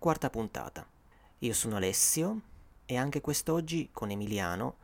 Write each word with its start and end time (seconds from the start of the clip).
Quarta 0.00 0.30
puntata. 0.30 0.88
Io 1.40 1.52
sono 1.52 1.76
Alessio 1.76 2.40
e 2.86 2.96
anche 2.96 3.20
quest'oggi 3.20 3.90
con 3.92 4.08
Emiliano 4.08 4.76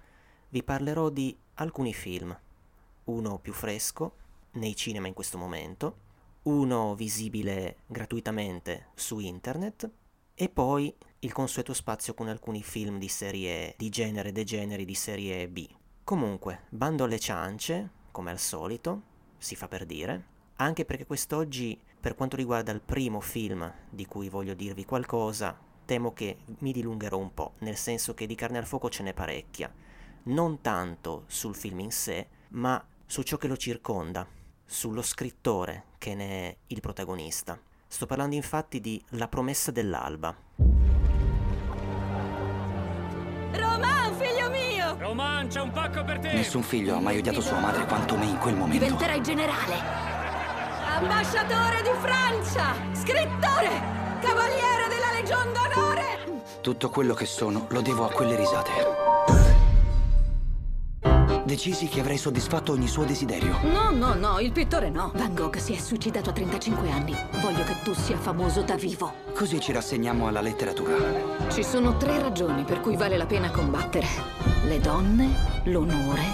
vi 0.51 0.62
parlerò 0.62 1.09
di 1.09 1.34
alcuni 1.55 1.95
film, 1.95 2.39
uno 3.05 3.39
più 3.39 3.55
fresco 3.55 4.16
nei 4.56 4.77
cinema 4.77 5.06
in 5.06 5.15
questo 5.15 5.39
momento, 5.39 6.01
uno 6.42 6.95
visibile 6.95 7.79
gratuitamente 7.87 8.89
su 8.95 9.19
internet 9.19 9.91
e 10.34 10.51
poi 10.51 10.95
il 11.20 11.33
consueto 11.33 11.73
spazio 11.73 12.12
con 12.12 12.28
alcuni 12.28 12.62
film 12.62 12.98
di 12.98 13.09
serie 13.09 13.75
di 13.78 13.89
genere 13.89 14.33
degeneri 14.33 14.84
di 14.84 14.95
serie 14.95 15.48
B. 15.48 15.67
Comunque, 16.05 16.64
bando 16.69 17.05
alle 17.05 17.19
ciance, 17.19 17.89
come 18.11 18.33
al 18.33 18.39
solito, 18.39 19.01
si 19.39 19.56
fa 19.56 19.67
per 19.67 19.87
dire, 19.87 20.34
anche 20.56 20.84
perché 20.84 21.06
quest'oggi, 21.06 21.80
per 22.06 22.15
quanto 22.15 22.37
riguarda 22.37 22.70
il 22.70 22.83
primo 22.83 23.19
film 23.19 23.69
di 23.91 24.06
cui 24.06 24.28
voglio 24.28 24.55
dirvi 24.55 24.84
qualcosa, 24.84 25.58
temo 25.84 26.12
che 26.12 26.36
mi 26.58 26.70
dilungherò 26.70 27.19
un 27.19 27.34
po', 27.34 27.55
nel 27.58 27.77
senso 27.77 28.14
che 28.14 28.27
di 28.27 28.36
carne 28.36 28.58
al 28.58 28.64
fuoco 28.64 28.89
ce 28.89 29.03
n'è 29.03 29.12
parecchia, 29.12 29.75
non 30.27 30.61
tanto 30.61 31.25
sul 31.27 31.56
film 31.56 31.81
in 31.81 31.91
sé, 31.91 32.28
ma 32.50 32.81
su 33.05 33.22
ciò 33.22 33.36
che 33.39 33.48
lo 33.48 33.56
circonda, 33.56 34.25
sullo 34.64 35.03
scrittore 35.03 35.86
che 35.98 36.14
ne 36.14 36.28
è 36.48 36.56
il 36.69 36.81
protagonista. 36.81 37.61
Sto 37.89 38.06
parlando 38.06 38.36
infatti 38.36 38.81
di 38.81 39.03
La 39.09 39.27
promessa 39.27 39.72
dell'alba. 39.72 40.33
Roman, 43.50 44.14
figlio 44.14 44.48
mio! 44.48 44.97
Roman, 44.97 45.48
c'è 45.48 45.61
un 45.61 45.72
pacco 45.72 46.05
per 46.05 46.20
te! 46.20 46.34
Nessun 46.34 46.62
figlio 46.62 46.94
ha 46.94 47.00
mai 47.00 47.19
odiato 47.19 47.41
sua 47.41 47.59
madre 47.59 47.84
quanto 47.84 48.16
me 48.16 48.27
in 48.27 48.38
quel 48.38 48.55
momento. 48.55 48.84
Diventerai 48.84 49.22
generale! 49.22 50.16
Ambasciatore 50.97 51.83
di 51.83 51.91
Francia! 52.00 52.75
Scrittore! 52.92 53.69
Cavaliere 54.22 54.89
della 54.89 55.12
Legion 55.12 55.53
d'Onore! 55.53 56.41
Tutto 56.62 56.88
quello 56.88 57.12
che 57.12 57.27
sono 57.27 57.66
lo 57.69 57.83
devo 57.83 58.06
a 58.06 58.11
quelle 58.11 58.34
risate. 58.34 58.70
Decisi 61.44 61.88
che 61.88 62.00
avrei 62.00 62.16
soddisfatto 62.16 62.72
ogni 62.72 62.88
suo 62.88 63.05
desiderio. 63.05 63.58
No, 63.64 63.91
no, 63.91 64.14
no, 64.14 64.41
il 64.41 64.53
pittore 64.53 64.88
no. 64.88 65.12
Van 65.14 65.34
Gogh 65.34 65.56
si 65.56 65.75
è 65.75 65.78
suicidato 65.78 66.30
a 66.30 66.33
35 66.33 66.91
anni. 66.91 67.14
Voglio 67.42 67.64
che 67.64 67.77
tu 67.84 67.92
sia 67.92 68.16
famoso 68.16 68.62
da 68.62 68.77
vivo. 68.77 69.12
Così 69.34 69.60
ci 69.60 69.72
rassegniamo 69.72 70.27
alla 70.28 70.41
letteratura. 70.41 70.97
Ci 71.50 71.62
sono 71.62 71.98
tre 71.98 72.22
ragioni 72.22 72.64
per 72.64 72.81
cui 72.81 72.97
vale 72.97 73.19
la 73.19 73.27
pena 73.27 73.50
combattere. 73.50 74.06
Le 74.64 74.81
donne, 74.81 75.60
l'onore 75.64 76.25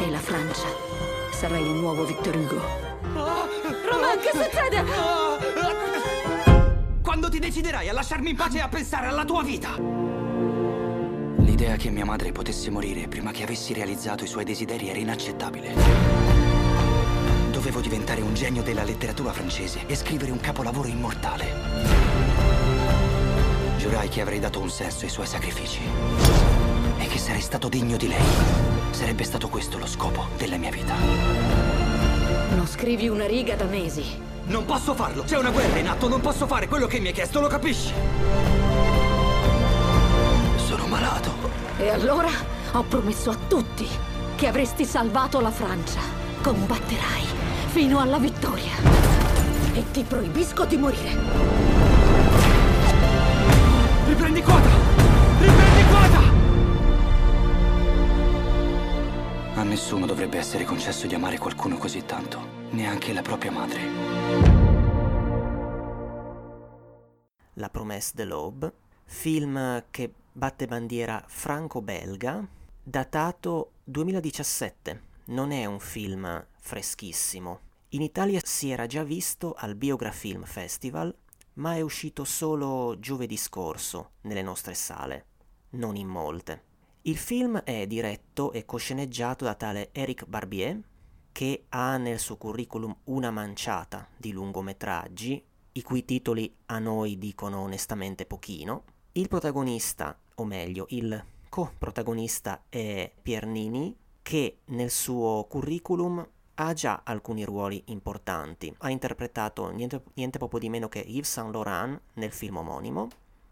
e 0.00 0.10
la 0.10 0.18
Francia. 0.18 0.66
Sarai 1.30 1.62
il 1.62 1.74
nuovo 1.74 2.04
Victor 2.04 2.34
Hugo. 2.34 2.89
Roman, 3.24 4.18
che 4.20 4.30
succede? 4.32 4.84
Quando 7.02 7.28
ti 7.28 7.38
deciderai 7.38 7.88
a 7.88 7.92
lasciarmi 7.92 8.30
in 8.30 8.36
pace 8.36 8.58
e 8.58 8.60
a 8.60 8.68
pensare 8.68 9.06
alla 9.06 9.24
tua 9.24 9.42
vita? 9.42 9.76
L'idea 11.36 11.76
che 11.76 11.90
mia 11.90 12.04
madre 12.04 12.32
potesse 12.32 12.70
morire 12.70 13.08
prima 13.08 13.32
che 13.32 13.42
avessi 13.42 13.72
realizzato 13.72 14.24
i 14.24 14.26
suoi 14.26 14.44
desideri 14.44 14.88
era 14.88 14.98
inaccettabile. 14.98 15.74
Dovevo 17.50 17.80
diventare 17.80 18.22
un 18.22 18.32
genio 18.32 18.62
della 18.62 18.84
letteratura 18.84 19.32
francese 19.32 19.84
e 19.86 19.94
scrivere 19.94 20.30
un 20.30 20.40
capolavoro 20.40 20.88
immortale. 20.88 21.46
Giurai 23.76 24.08
che 24.08 24.20
avrei 24.20 24.38
dato 24.38 24.60
un 24.60 24.70
senso 24.70 25.04
ai 25.04 25.10
suoi 25.10 25.26
sacrifici 25.26 25.80
e 26.98 27.06
che 27.06 27.18
sarei 27.18 27.40
stato 27.42 27.68
degno 27.68 27.96
di 27.96 28.08
lei. 28.08 28.24
Sarebbe 28.90 29.24
stato 29.24 29.48
questo 29.48 29.78
lo 29.78 29.86
scopo 29.86 30.28
della 30.36 30.56
mia 30.56 30.70
vita. 30.70 31.69
Non 32.50 32.66
scrivi 32.66 33.08
una 33.08 33.26
riga 33.26 33.54
da 33.54 33.64
mesi. 33.64 34.04
Non 34.44 34.64
posso 34.64 34.94
farlo! 34.94 35.22
C'è 35.22 35.38
una 35.38 35.50
guerra 35.50 35.78
in 35.78 35.88
atto, 35.88 36.08
non 36.08 36.20
posso 36.20 36.46
fare 36.46 36.66
quello 36.66 36.86
che 36.86 36.98
mi 36.98 37.08
hai 37.08 37.12
chiesto, 37.12 37.40
lo 37.40 37.46
capisci? 37.46 37.92
Sono 40.56 40.86
malato. 40.86 41.30
E 41.78 41.88
allora 41.88 42.28
ho 42.72 42.82
promesso 42.82 43.30
a 43.30 43.36
tutti 43.48 43.86
che 44.34 44.46
avresti 44.46 44.84
salvato 44.84 45.40
la 45.40 45.50
Francia. 45.50 46.00
Combatterai 46.42 47.24
fino 47.66 48.00
alla 48.00 48.18
vittoria. 48.18 48.72
E 49.72 49.84
ti 49.92 50.02
proibisco 50.02 50.64
di 50.64 50.76
morire. 50.76 51.59
Nessuno 59.70 60.04
dovrebbe 60.04 60.36
essere 60.36 60.64
concesso 60.64 61.06
di 61.06 61.14
amare 61.14 61.38
qualcuno 61.38 61.78
così 61.78 62.04
tanto, 62.04 62.40
neanche 62.70 63.12
la 63.12 63.22
propria 63.22 63.52
madre. 63.52 63.80
La 67.54 67.70
promesse 67.70 68.12
de 68.16 68.24
l'Aube, 68.24 68.72
film 69.04 69.84
che 69.92 70.12
batte 70.32 70.66
bandiera 70.66 71.22
franco-belga, 71.24 72.44
datato 72.82 73.74
2017. 73.84 75.02
Non 75.26 75.52
è 75.52 75.64
un 75.66 75.78
film 75.78 76.46
freschissimo. 76.60 77.60
In 77.90 78.02
Italia 78.02 78.40
si 78.42 78.70
era 78.70 78.86
già 78.86 79.04
visto 79.04 79.54
al 79.56 79.76
Biografilm 79.76 80.42
Festival, 80.42 81.14
ma 81.54 81.76
è 81.76 81.80
uscito 81.80 82.24
solo 82.24 82.98
giovedì 82.98 83.36
scorso 83.36 84.14
nelle 84.22 84.42
nostre 84.42 84.74
sale, 84.74 85.26
non 85.70 85.94
in 85.94 86.08
molte. 86.08 86.69
Il 87.02 87.16
film 87.16 87.56
è 87.60 87.86
diretto 87.86 88.52
e 88.52 88.66
cosceneggiato 88.66 89.46
da 89.46 89.54
tale 89.54 89.88
Eric 89.92 90.26
Barbier, 90.26 90.78
che 91.32 91.64
ha 91.70 91.96
nel 91.96 92.18
suo 92.18 92.36
curriculum 92.36 92.94
una 93.04 93.30
manciata 93.30 94.06
di 94.18 94.32
lungometraggi, 94.32 95.42
i 95.72 95.82
cui 95.82 96.04
titoli 96.04 96.54
a 96.66 96.78
noi 96.78 97.16
dicono 97.16 97.60
onestamente 97.60 98.26
pochino. 98.26 98.84
Il 99.12 99.28
protagonista, 99.28 100.14
o 100.34 100.44
meglio, 100.44 100.84
il 100.90 101.24
coprotagonista 101.48 102.64
è 102.68 103.10
Piernini, 103.22 103.96
che 104.20 104.58
nel 104.66 104.90
suo 104.90 105.46
curriculum 105.48 106.28
ha 106.56 106.72
già 106.74 107.00
alcuni 107.02 107.44
ruoli 107.44 107.82
importanti. 107.86 108.74
Ha 108.76 108.90
interpretato 108.90 109.70
niente, 109.70 110.02
niente 110.14 110.36
poco 110.36 110.58
di 110.58 110.68
meno 110.68 110.88
che 110.88 110.98
Yves 110.98 111.30
Saint 111.30 111.54
Laurent 111.54 111.98
nel 112.14 112.32
film 112.32 112.58
omonimo 112.58 113.08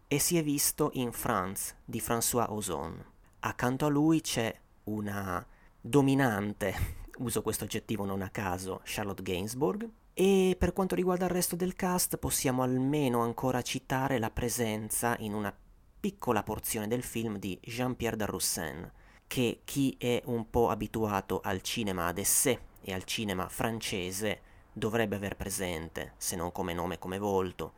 e 0.06 0.18
si 0.18 0.36
è 0.36 0.42
visto 0.42 0.90
in 0.94 1.12
France 1.12 1.76
di 1.86 2.00
François 2.00 2.50
Ozon. 2.50 3.16
Accanto 3.48 3.86
a 3.86 3.88
lui 3.88 4.20
c'è 4.20 4.54
una 4.84 5.44
dominante, 5.80 6.74
uso 7.16 7.40
questo 7.40 7.64
aggettivo 7.64 8.04
non 8.04 8.20
a 8.20 8.28
caso, 8.28 8.82
Charlotte 8.84 9.22
Gainsbourg. 9.22 9.88
E 10.12 10.54
per 10.58 10.74
quanto 10.74 10.94
riguarda 10.94 11.24
il 11.24 11.30
resto 11.30 11.56
del 11.56 11.74
cast 11.74 12.18
possiamo 12.18 12.62
almeno 12.62 13.22
ancora 13.22 13.62
citare 13.62 14.18
la 14.18 14.30
presenza 14.30 15.16
in 15.20 15.32
una 15.32 15.56
piccola 15.98 16.42
porzione 16.42 16.88
del 16.88 17.02
film 17.02 17.38
di 17.38 17.58
Jean-Pierre 17.62 18.18
Darroussin, 18.18 18.92
che 19.26 19.62
chi 19.64 19.96
è 19.98 20.20
un 20.26 20.50
po' 20.50 20.68
abituato 20.68 21.40
al 21.42 21.62
cinema 21.62 22.06
ad 22.06 22.18
essè 22.18 22.60
e 22.82 22.92
al 22.92 23.04
cinema 23.04 23.48
francese 23.48 24.42
dovrebbe 24.74 25.16
aver 25.16 25.36
presente, 25.36 26.12
se 26.18 26.36
non 26.36 26.52
come 26.52 26.74
nome 26.74 26.98
come 26.98 27.18
volto. 27.18 27.72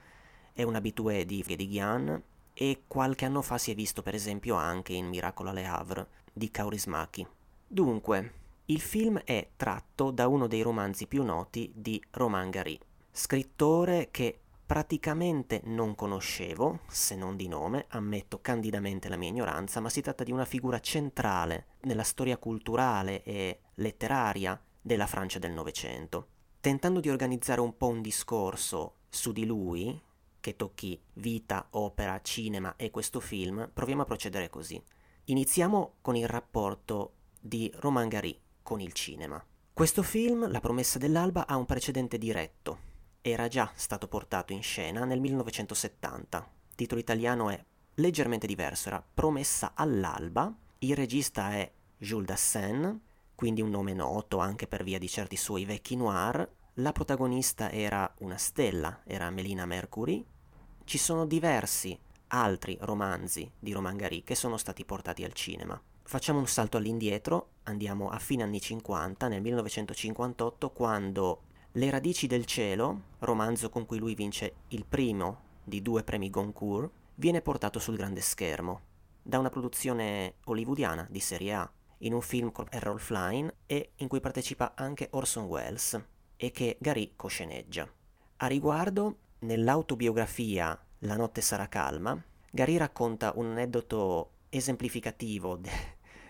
È 0.53 0.65
un 0.65 0.75
abitué 0.75 1.25
di 1.25 1.45
Ghian 1.47 2.21
e 2.63 2.83
qualche 2.87 3.25
anno 3.25 3.41
fa 3.41 3.57
si 3.57 3.71
è 3.71 3.75
visto 3.75 4.03
per 4.03 4.15
esempio 4.15 4.55
anche 4.55 4.93
in 4.93 5.07
Miracolo 5.07 5.49
alle 5.49 5.65
Havre 5.65 6.09
di 6.31 6.51
Kaurismäki. 6.51 7.27
Dunque, 7.67 8.33
il 8.67 8.83
film 8.83 9.19
è 9.25 9.53
tratto 9.57 10.11
da 10.11 10.29
uno 10.29 10.47
dei 10.47 10.61
romanzi 10.61 11.07
più 11.07 11.25
noti 11.25 11.73
di 11.75 11.99
Romain 12.11 12.51
Gary, 12.51 12.79
scrittore 13.11 14.09
che 14.11 14.39
praticamente 14.67 15.63
non 15.65 15.95
conoscevo, 15.95 16.81
se 16.87 17.17
non 17.17 17.35
di 17.35 17.49
nome, 17.49 17.87
ammetto 17.89 18.43
candidamente 18.43 19.09
la 19.09 19.17
mia 19.17 19.31
ignoranza, 19.31 19.81
ma 19.81 19.89
si 19.89 20.03
tratta 20.03 20.23
di 20.23 20.31
una 20.31 20.45
figura 20.45 20.81
centrale 20.81 21.69
nella 21.85 22.03
storia 22.03 22.37
culturale 22.37 23.23
e 23.23 23.61
letteraria 23.77 24.63
della 24.79 25.07
Francia 25.07 25.39
del 25.39 25.53
Novecento. 25.53 26.27
Tentando 26.61 27.01
di 27.01 27.09
organizzare 27.09 27.63
un 27.63 27.75
po' 27.79 27.89
un 27.89 28.03
discorso 28.03 28.97
su 29.09 29.33
di 29.33 29.47
lui, 29.47 29.99
che 30.41 30.57
tocchi 30.57 31.01
vita, 31.15 31.67
opera, 31.71 32.21
cinema 32.23 32.75
e 32.77 32.91
questo 32.91 33.21
film, 33.21 33.71
proviamo 33.73 34.03
a 34.03 34.07
procedere 34.07 34.49
così. 34.49 34.83
Iniziamo 35.25 35.97
con 36.01 36.17
il 36.17 36.27
rapporto 36.27 37.13
di 37.39 37.71
Romain 37.77 38.09
Gary 38.09 38.39
con 38.63 38.81
il 38.81 38.93
cinema. 38.93 39.43
Questo 39.73 40.03
film, 40.03 40.51
La 40.51 40.61
promessa 40.61 40.99
dell'alba, 40.99 41.47
ha 41.47 41.57
un 41.57 41.67
precedente 41.67 42.19
diretto. 42.19 42.89
Era 43.23 43.49
già 43.49 43.71
stato 43.75 44.09
portato 44.09 44.53
in 44.53 44.63
scena 44.63 45.05
nel 45.05 45.21
1970. 45.21 46.39
Il 46.71 46.75
titolo 46.75 47.01
italiano 47.01 47.51
è 47.51 47.65
leggermente 47.95 48.47
diverso, 48.47 48.89
era 48.89 49.03
Promessa 49.03 49.73
all'alba. 49.75 50.55
Il 50.79 50.97
regista 50.97 51.53
è 51.53 51.71
Jules 51.97 52.27
Dassin, 52.27 53.01
quindi 53.35 53.61
un 53.61 53.71
nome 53.71 53.93
noto 53.93 54.39
anche 54.39 54.67
per 54.67 54.85
via 54.85 54.99
di 54.99 55.09
certi 55.09 55.37
suoi 55.37 55.65
vecchi 55.65 55.97
noir. 55.97 56.47
La 56.75 56.93
protagonista 56.93 57.69
era 57.69 58.15
una 58.19 58.37
stella, 58.37 59.01
era 59.05 59.29
Melina 59.31 59.67
Mercury. 59.67 60.25
Ci 60.85 60.99
sono 60.99 61.27
diversi 61.27 61.99
altri 62.29 62.79
romanzi 62.83 63.51
di 63.59 63.73
Roman 63.73 63.97
Gary 63.97 64.23
che 64.23 64.37
sono 64.37 64.57
stati 64.57 64.85
portati 64.85 65.25
al 65.25 65.33
cinema. 65.33 65.79
Facciamo 66.05 66.39
un 66.39 66.47
salto 66.47 66.77
all'indietro, 66.77 67.55
andiamo 67.65 68.09
a 68.09 68.21
fine 68.21 68.45
anni 68.45 68.61
50, 68.61 69.27
nel 69.27 69.41
1958, 69.43 70.71
quando 70.71 71.43
Le 71.73 71.91
radici 71.91 72.29
del 72.29 72.47
cielo, 72.47 73.03
romanzo 73.19 73.69
con 73.69 73.85
cui 73.85 73.99
lui 73.99 74.15
vince 74.15 74.55
il 74.69 74.85
primo 74.87 75.43
di 75.65 75.83
due 75.83 76.05
premi 76.05 76.31
Goncourt, 76.31 76.91
viene 77.17 77.43
portato 77.43 77.81
sul 77.81 77.97
grande 77.97 78.21
schermo 78.21 78.83
da 79.23 79.41
una 79.41 79.51
produzione 79.51 80.35
hollywoodiana 80.45 81.07
di 81.11 81.21
serie 81.21 81.53
A, 81.53 81.73
in 81.99 82.15
un 82.15 82.23
film 82.23 82.53
con 82.53 82.67
Errol 82.71 83.01
Flynn 83.01 83.49
e 83.67 83.91
in 83.97 84.07
cui 84.07 84.21
partecipa 84.21 84.75
anche 84.77 85.09
Orson 85.11 85.45
Welles 85.45 86.01
e 86.43 86.51
che 86.53 86.79
Gary 86.81 87.13
cosceneggia. 87.17 87.87
A 88.39 88.47
riguardo, 88.47 89.19
nell'autobiografia 89.41 90.87
La 91.01 91.17
notte 91.17 91.43
sarà 91.43 91.69
calma, 91.69 92.19
Gary 92.51 92.77
racconta 92.79 93.33
un 93.37 93.47
aneddoto 93.47 94.33
esemplificativo 94.49 95.57
de- 95.57 95.71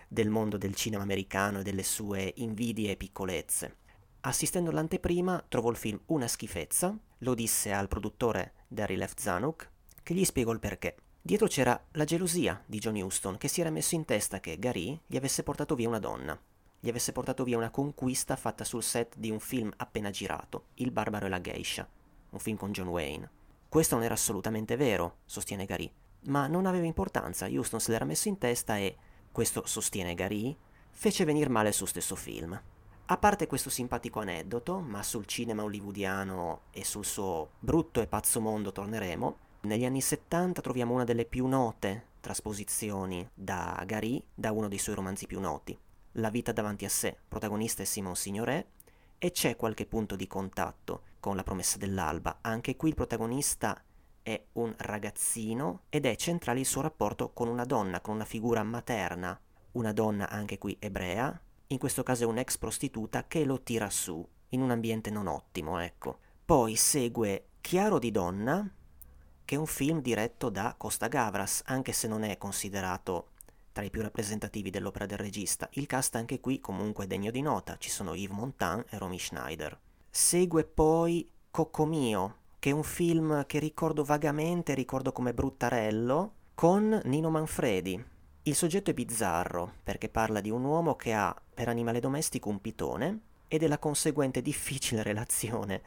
del 0.07 0.29
mondo 0.29 0.57
del 0.57 0.75
cinema 0.75 1.03
americano 1.03 1.59
e 1.59 1.63
delle 1.63 1.83
sue 1.83 2.33
invidie 2.37 2.91
e 2.91 2.97
piccolezze. 2.97 3.77
Assistendo 4.21 4.69
all'anteprima 4.69 5.45
trovò 5.47 5.69
il 5.69 5.77
film 5.77 5.99
una 6.07 6.27
schifezza, 6.27 6.97
lo 7.19 7.33
disse 7.33 7.71
al 7.71 7.87
produttore 7.87 8.53
Darry 8.67 8.97
Left 8.97 9.19
Zanuck, 9.19 9.69
che 10.03 10.13
gli 10.13 10.25
spiegò 10.25 10.51
il 10.51 10.59
perché. 10.59 10.97
Dietro 11.21 11.47
c'era 11.47 11.81
la 11.91 12.03
gelosia 12.03 12.61
di 12.65 12.79
John 12.79 12.95
Huston, 12.95 13.37
che 13.37 13.47
si 13.47 13.61
era 13.61 13.69
messo 13.69 13.95
in 13.95 14.03
testa 14.03 14.41
che 14.41 14.59
Gary 14.59 14.99
gli 15.07 15.15
avesse 15.15 15.43
portato 15.43 15.75
via 15.75 15.87
una 15.87 15.99
donna, 15.99 16.37
gli 16.83 16.89
avesse 16.89 17.11
portato 17.11 17.43
via 17.43 17.57
una 17.57 17.69
conquista 17.69 18.35
fatta 18.35 18.63
sul 18.63 18.81
set 18.81 19.15
di 19.17 19.29
un 19.29 19.39
film 19.39 19.71
appena 19.77 20.09
girato, 20.09 20.65
Il 20.75 20.89
Barbaro 20.89 21.27
e 21.27 21.29
la 21.29 21.39
Geisha, 21.39 21.87
un 22.31 22.39
film 22.39 22.57
con 22.57 22.71
John 22.71 22.87
Wayne. 22.87 23.29
Questo 23.69 23.93
non 23.93 24.03
era 24.03 24.15
assolutamente 24.15 24.75
vero, 24.75 25.17
sostiene 25.25 25.65
Gary, 25.65 25.89
ma 26.23 26.47
non 26.47 26.65
aveva 26.65 26.87
importanza, 26.87 27.47
Huston 27.47 27.79
se 27.79 27.91
l'era 27.91 28.05
messo 28.05 28.29
in 28.29 28.39
testa 28.39 28.77
e, 28.77 28.97
questo 29.31 29.67
sostiene 29.67 30.15
Gary, 30.15 30.57
fece 30.89 31.23
venir 31.23 31.49
male 31.49 31.71
suo 31.71 31.85
stesso 31.85 32.15
film. 32.15 32.59
A 33.05 33.17
parte 33.17 33.45
questo 33.45 33.69
simpatico 33.69 34.19
aneddoto, 34.19 34.79
ma 34.79 35.03
sul 35.03 35.27
cinema 35.27 35.63
hollywoodiano 35.63 36.61
e 36.71 36.83
sul 36.83 37.05
suo 37.05 37.51
brutto 37.59 38.01
e 38.01 38.07
pazzo 38.07 38.41
mondo 38.41 38.71
torneremo, 38.71 39.37
negli 39.61 39.85
anni 39.85 40.01
70 40.01 40.61
troviamo 40.61 40.95
una 40.95 41.03
delle 41.03 41.25
più 41.25 41.45
note 41.45 42.07
trasposizioni 42.21 43.27
da 43.33 43.83
Gary 43.85 44.23
da 44.33 44.51
uno 44.51 44.67
dei 44.67 44.79
suoi 44.79 44.95
romanzi 44.95 45.27
più 45.27 45.39
noti, 45.39 45.77
La 46.15 46.29
vita 46.29 46.51
davanti 46.51 46.85
a 46.85 46.89
sé, 46.89 47.17
protagonista 47.27 47.83
è 47.83 47.85
Simon 47.85 48.15
Signoret, 48.15 48.67
e 49.17 49.31
c'è 49.31 49.55
qualche 49.55 49.85
punto 49.85 50.15
di 50.15 50.27
contatto 50.27 51.03
con 51.19 51.35
La 51.35 51.43
promessa 51.43 51.77
dell'alba. 51.77 52.39
Anche 52.41 52.75
qui 52.75 52.89
il 52.89 52.95
protagonista 52.95 53.81
è 54.23 54.43
un 54.53 54.73
ragazzino 54.77 55.83
ed 55.89 56.05
è 56.05 56.15
centrale 56.15 56.59
il 56.59 56.65
suo 56.65 56.81
rapporto 56.81 57.31
con 57.31 57.47
una 57.47 57.65
donna, 57.65 58.01
con 58.01 58.15
una 58.15 58.25
figura 58.25 58.63
materna, 58.63 59.39
una 59.73 59.93
donna 59.93 60.29
anche 60.29 60.57
qui 60.57 60.75
ebrea, 60.79 61.39
in 61.67 61.77
questo 61.77 62.03
caso 62.03 62.23
è 62.23 62.27
un'ex 62.27 62.57
prostituta 62.57 63.25
che 63.27 63.45
lo 63.45 63.61
tira 63.61 63.89
su 63.89 64.27
in 64.49 64.61
un 64.61 64.71
ambiente 64.71 65.09
non 65.09 65.27
ottimo, 65.27 65.79
ecco. 65.79 66.19
Poi 66.43 66.75
segue 66.75 67.45
Chiaro 67.61 67.99
di 67.99 68.11
donna, 68.11 68.69
che 69.45 69.55
è 69.55 69.57
un 69.57 69.67
film 69.67 70.01
diretto 70.01 70.49
da 70.49 70.73
Costa 70.77 71.07
Gavras, 71.07 71.61
anche 71.65 71.93
se 71.93 72.07
non 72.07 72.23
è 72.23 72.37
considerato 72.37 73.30
tra 73.71 73.83
i 73.83 73.89
più 73.89 74.01
rappresentativi 74.01 74.69
dell'opera 74.69 75.05
del 75.05 75.17
regista. 75.17 75.69
Il 75.73 75.87
cast 75.87 76.15
anche 76.15 76.39
qui 76.39 76.59
comunque 76.59 77.05
è 77.05 77.07
degno 77.07 77.31
di 77.31 77.41
nota, 77.41 77.77
ci 77.77 77.89
sono 77.89 78.13
Yves 78.13 78.35
Montand 78.35 78.85
e 78.89 78.97
Romy 78.97 79.17
Schneider. 79.17 79.79
Segue 80.09 80.63
poi 80.63 81.29
Cocco 81.49 81.85
Mio, 81.85 82.35
che 82.59 82.69
è 82.69 82.73
un 82.73 82.83
film 82.83 83.45
che 83.45 83.59
ricordo 83.59 84.03
vagamente, 84.03 84.73
ricordo 84.73 85.11
come 85.11 85.33
bruttarello, 85.33 86.33
con 86.53 87.01
Nino 87.05 87.29
Manfredi. 87.29 88.05
Il 88.43 88.55
soggetto 88.55 88.89
è 88.89 88.93
bizzarro, 88.93 89.73
perché 89.83 90.09
parla 90.09 90.41
di 90.41 90.49
un 90.49 90.63
uomo 90.63 90.95
che 90.95 91.13
ha 91.13 91.35
per 91.53 91.69
animale 91.69 91.99
domestico 91.99 92.49
un 92.49 92.59
pitone 92.59 93.19
e 93.47 93.57
della 93.57 93.79
conseguente 93.79 94.41
difficile 94.41 95.03
relazione 95.03 95.81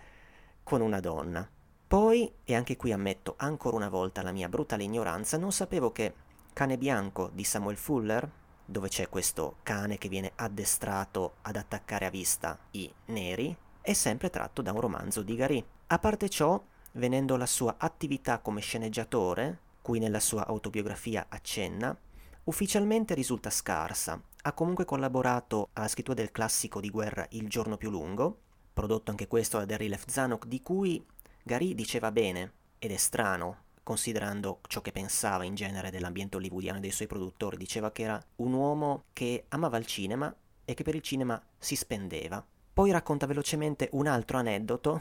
con 0.63 0.81
una 0.81 1.01
donna. 1.01 1.49
Poi, 1.87 2.33
e 2.45 2.55
anche 2.55 2.77
qui 2.77 2.93
ammetto 2.93 3.35
ancora 3.37 3.77
una 3.77 3.89
volta 3.89 4.23
la 4.23 4.33
mia 4.33 4.49
brutale 4.49 4.83
ignoranza, 4.85 5.37
non 5.37 5.53
sapevo 5.53 5.93
che 5.93 6.13
Cane 6.55 6.79
Bianco 6.79 7.31
di 7.33 7.43
Samuel 7.43 7.77
Fuller, 7.77 8.31
dove 8.65 8.87
c'è 8.87 9.09
questo 9.09 9.57
cane 9.65 9.99
che 9.99 10.09
viene 10.09 10.31
addestrato 10.37 11.39
ad 11.43 11.57
attaccare 11.57 12.07
a 12.07 12.11
vista 12.11 12.57
i 12.71 12.89
neri, 13.07 13.55
è 13.81 13.93
sempre 13.93 14.31
tratto 14.31 14.63
da 14.63 14.71
un 14.71 14.79
romanzo 14.79 15.23
di 15.23 15.35
Gary. 15.35 15.65
A 15.89 15.99
parte 15.99 16.29
ciò, 16.29 16.63
venendo 16.93 17.37
la 17.37 17.47
sua 17.47 17.75
attività 17.77 18.39
come 18.39 18.61
sceneggiatore, 18.61 19.59
cui 19.83 19.99
nella 19.99 20.21
sua 20.21 20.47
autobiografia 20.47 21.27
accenna, 21.29 21.95
ufficialmente 22.45 23.15
risulta 23.15 23.51
scarsa. 23.51 24.23
Ha 24.43 24.53
comunque 24.53 24.85
collaborato 24.85 25.71
alla 25.73 25.89
scrittura 25.89 26.17
del 26.17 26.31
classico 26.31 26.79
di 26.79 26.89
guerra 26.89 27.27
Il 27.31 27.49
giorno 27.49 27.77
più 27.77 27.91
lungo, 27.91 28.39
prodotto 28.73 29.11
anche 29.11 29.27
questo 29.27 29.59
da 29.59 29.65
Derry 29.65 29.89
Left 29.89 30.09
Zanuck, 30.09 30.47
di 30.47 30.63
cui 30.63 31.05
Gary 31.43 31.75
diceva 31.75 32.13
bene, 32.13 32.53
ed 32.79 32.93
è 32.93 32.97
strano, 32.97 33.64
considerando 33.85 34.61
ciò 34.67 34.81
che 34.81 34.91
pensava 34.91 35.45
in 35.45 35.55
genere 35.55 35.93
dell'ambiente 35.93 36.37
hollywoodiano 36.37 36.79
e 36.79 36.81
dei 36.81 36.91
suoi 36.91 37.07
produttori, 37.07 37.57
diceva 37.57 37.93
che 37.93 38.03
era 38.03 38.21
un 38.37 38.53
uomo 38.53 39.05
che 39.13 39.45
amava 39.51 39.77
il 39.77 39.87
cinema 39.87 40.35
e 40.65 40.75
che 40.75 40.83
per 40.83 40.97
il 40.97 41.03
cinema 41.03 41.41
si 41.57 41.77
spendeva. 41.77 42.45
Poi 42.73 42.91
racconta 42.91 43.27
velocemente 43.27 43.89
un 43.93 44.09
altro 44.09 44.39
aneddoto, 44.39 45.01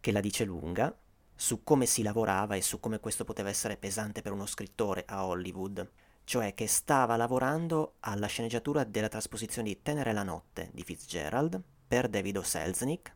che 0.00 0.12
la 0.12 0.20
dice 0.20 0.44
lunga, 0.44 0.94
su 1.34 1.64
come 1.64 1.86
si 1.86 2.02
lavorava 2.02 2.54
e 2.54 2.62
su 2.62 2.78
come 2.80 3.00
questo 3.00 3.24
poteva 3.24 3.48
essere 3.48 3.76
pesante 3.76 4.20
per 4.20 4.32
uno 4.32 4.44
scrittore 4.44 5.04
a 5.06 5.24
Hollywood, 5.24 5.90
cioè 6.24 6.54
che 6.54 6.66
stava 6.66 7.16
lavorando 7.16 7.94
alla 8.00 8.26
sceneggiatura 8.26 8.84
della 8.84 9.08
trasposizione 9.08 9.68
di 9.68 9.82
Tenere 9.82 10.12
la 10.12 10.22
notte 10.22 10.70
di 10.72 10.82
Fitzgerald 10.82 11.62
per 11.86 12.08
David. 12.08 12.40
Selznick, 12.40 13.14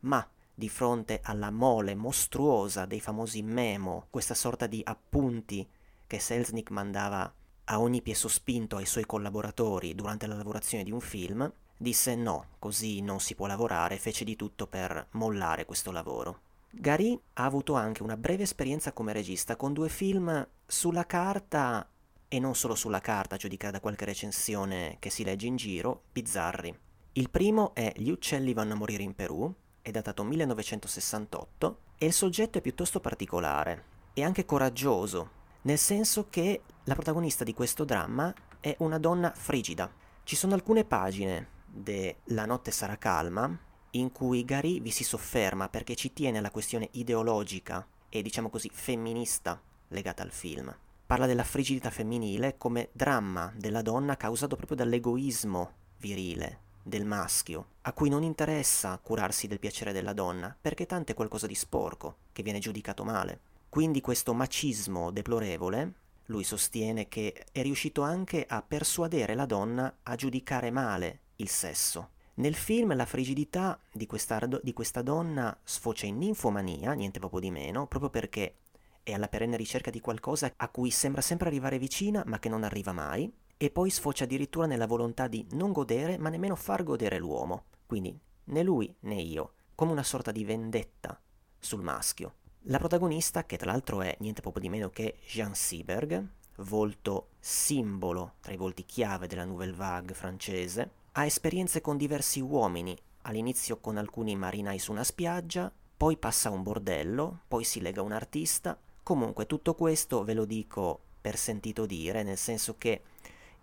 ma 0.00 0.26
di 0.60 0.68
fronte 0.68 1.20
alla 1.24 1.50
mole 1.50 1.94
mostruosa 1.94 2.84
dei 2.84 3.00
famosi 3.00 3.42
memo, 3.42 4.06
questa 4.10 4.34
sorta 4.34 4.66
di 4.66 4.82
appunti 4.84 5.66
che 6.06 6.18
Selznick 6.18 6.70
mandava 6.70 7.32
a 7.64 7.80
ogni 7.80 8.02
piezo 8.02 8.28
spinto 8.28 8.76
ai 8.76 8.84
suoi 8.84 9.06
collaboratori 9.06 9.94
durante 9.94 10.26
la 10.26 10.34
lavorazione 10.34 10.84
di 10.84 10.90
un 10.90 11.00
film, 11.00 11.50
disse 11.78 12.14
no, 12.14 12.48
così 12.58 13.00
non 13.00 13.20
si 13.20 13.34
può 13.34 13.46
lavorare, 13.46 13.96
fece 13.96 14.22
di 14.22 14.36
tutto 14.36 14.66
per 14.66 15.06
mollare 15.12 15.64
questo 15.64 15.90
lavoro. 15.90 16.40
Gary 16.70 17.18
ha 17.34 17.44
avuto 17.44 17.72
anche 17.72 18.02
una 18.02 18.18
breve 18.18 18.42
esperienza 18.42 18.92
come 18.92 19.14
regista 19.14 19.56
con 19.56 19.72
due 19.72 19.88
film 19.88 20.46
sulla 20.66 21.06
carta 21.06 21.88
e 22.28 22.38
non 22.38 22.54
solo 22.54 22.74
sulla 22.74 23.00
carta, 23.00 23.36
giudicata 23.36 23.72
da 23.72 23.80
qualche 23.80 24.04
recensione 24.04 24.96
che 24.98 25.08
si 25.08 25.24
legge 25.24 25.46
in 25.46 25.56
giro, 25.56 26.02
bizzarri. 26.12 26.78
Il 27.12 27.30
primo 27.30 27.74
è 27.74 27.92
Gli 27.96 28.10
uccelli 28.10 28.52
vanno 28.52 28.74
a 28.74 28.76
morire 28.76 29.02
in 29.02 29.14
Perù, 29.14 29.52
è 29.90 29.92
datato 29.92 30.24
1968 30.24 31.78
e 31.98 32.06
il 32.06 32.12
soggetto 32.12 32.58
è 32.58 32.60
piuttosto 32.60 33.00
particolare 33.00 33.84
e 34.14 34.22
anche 34.22 34.44
coraggioso, 34.44 35.30
nel 35.62 35.78
senso 35.78 36.28
che 36.30 36.62
la 36.84 36.94
protagonista 36.94 37.44
di 37.44 37.52
questo 37.52 37.84
dramma 37.84 38.32
è 38.60 38.74
una 38.78 38.98
donna 38.98 39.32
frigida. 39.34 39.92
Ci 40.24 40.36
sono 40.36 40.54
alcune 40.54 40.84
pagine 40.84 41.58
de 41.66 42.16
La 42.26 42.46
notte 42.46 42.70
sarà 42.70 42.96
calma 42.96 43.56
in 43.92 44.12
cui 44.12 44.44
Gary 44.44 44.80
vi 44.80 44.90
si 44.90 45.04
sofferma 45.04 45.68
perché 45.68 45.94
ci 45.94 46.12
tiene 46.12 46.38
alla 46.38 46.50
questione 46.50 46.88
ideologica 46.92 47.86
e 48.08 48.22
diciamo 48.22 48.48
così 48.48 48.70
femminista 48.72 49.60
legata 49.88 50.22
al 50.22 50.30
film. 50.30 50.74
Parla 51.06 51.26
della 51.26 51.42
frigidità 51.42 51.90
femminile 51.90 52.56
come 52.56 52.90
dramma 52.92 53.52
della 53.56 53.82
donna 53.82 54.16
causato 54.16 54.54
proprio 54.54 54.76
dall'egoismo 54.76 55.72
virile, 55.98 56.60
del 56.82 57.04
maschio, 57.04 57.66
a 57.82 57.92
cui 57.92 58.08
non 58.08 58.22
interessa 58.22 58.98
curarsi 58.98 59.46
del 59.46 59.58
piacere 59.58 59.92
della 59.92 60.12
donna, 60.12 60.56
perché 60.60 60.86
tanto 60.86 61.12
è 61.12 61.14
qualcosa 61.14 61.46
di 61.46 61.54
sporco, 61.54 62.16
che 62.32 62.42
viene 62.42 62.58
giudicato 62.58 63.04
male. 63.04 63.40
Quindi 63.68 64.00
questo 64.00 64.34
macismo 64.34 65.10
deplorevole, 65.10 65.94
lui 66.26 66.44
sostiene 66.44 67.08
che 67.08 67.46
è 67.52 67.62
riuscito 67.62 68.02
anche 68.02 68.44
a 68.48 68.62
persuadere 68.62 69.34
la 69.34 69.46
donna 69.46 69.98
a 70.02 70.14
giudicare 70.14 70.70
male 70.70 71.20
il 71.36 71.48
sesso. 71.48 72.10
Nel 72.34 72.54
film 72.54 72.94
la 72.94 73.04
frigidità 73.04 73.78
di 73.92 74.06
questa, 74.06 74.40
di 74.62 74.72
questa 74.72 75.02
donna 75.02 75.56
sfocia 75.62 76.06
in 76.06 76.18
ninfomania, 76.18 76.92
niente 76.92 77.18
proprio 77.18 77.40
di 77.40 77.50
meno, 77.50 77.86
proprio 77.86 78.10
perché 78.10 78.56
è 79.02 79.12
alla 79.12 79.28
perenne 79.28 79.56
ricerca 79.56 79.90
di 79.90 80.00
qualcosa 80.00 80.52
a 80.56 80.68
cui 80.68 80.90
sembra 80.90 81.20
sempre 81.20 81.48
arrivare 81.48 81.78
vicina 81.78 82.22
ma 82.26 82.38
che 82.38 82.48
non 82.48 82.62
arriva 82.62 82.92
mai, 82.92 83.30
e 83.62 83.68
poi 83.68 83.90
sfocia 83.90 84.24
addirittura 84.24 84.64
nella 84.64 84.86
volontà 84.86 85.28
di 85.28 85.46
non 85.50 85.70
godere, 85.70 86.16
ma 86.16 86.30
nemmeno 86.30 86.56
far 86.56 86.82
godere 86.82 87.18
l'uomo. 87.18 87.64
Quindi 87.84 88.18
né 88.44 88.62
lui 88.62 88.94
né 89.00 89.16
io, 89.16 89.52
come 89.74 89.92
una 89.92 90.02
sorta 90.02 90.32
di 90.32 90.46
vendetta 90.46 91.20
sul 91.58 91.82
maschio. 91.82 92.36
La 92.62 92.78
protagonista, 92.78 93.44
che 93.44 93.58
tra 93.58 93.70
l'altro 93.70 94.00
è 94.00 94.16
niente 94.20 94.40
proprio 94.40 94.62
di 94.62 94.70
meno 94.70 94.88
che 94.88 95.18
Jean 95.26 95.54
Seberg, 95.54 96.26
volto 96.56 97.32
simbolo 97.38 98.36
tra 98.40 98.54
i 98.54 98.56
volti 98.56 98.86
chiave 98.86 99.26
della 99.26 99.44
Nouvelle 99.44 99.76
Vague 99.76 100.14
francese, 100.14 100.90
ha 101.12 101.26
esperienze 101.26 101.82
con 101.82 101.98
diversi 101.98 102.40
uomini, 102.40 102.96
all'inizio 103.22 103.76
con 103.76 103.98
alcuni 103.98 104.36
marinai 104.36 104.78
su 104.78 104.90
una 104.90 105.04
spiaggia, 105.04 105.70
poi 105.98 106.16
passa 106.16 106.48
a 106.48 106.52
un 106.52 106.62
bordello, 106.62 107.40
poi 107.46 107.64
si 107.64 107.82
lega 107.82 108.00
a 108.00 108.04
un 108.04 108.12
artista. 108.12 108.80
Comunque 109.02 109.44
tutto 109.44 109.74
questo 109.74 110.24
ve 110.24 110.32
lo 110.32 110.46
dico 110.46 111.00
per 111.20 111.36
sentito 111.36 111.84
dire, 111.84 112.22
nel 112.22 112.38
senso 112.38 112.76
che 112.78 113.02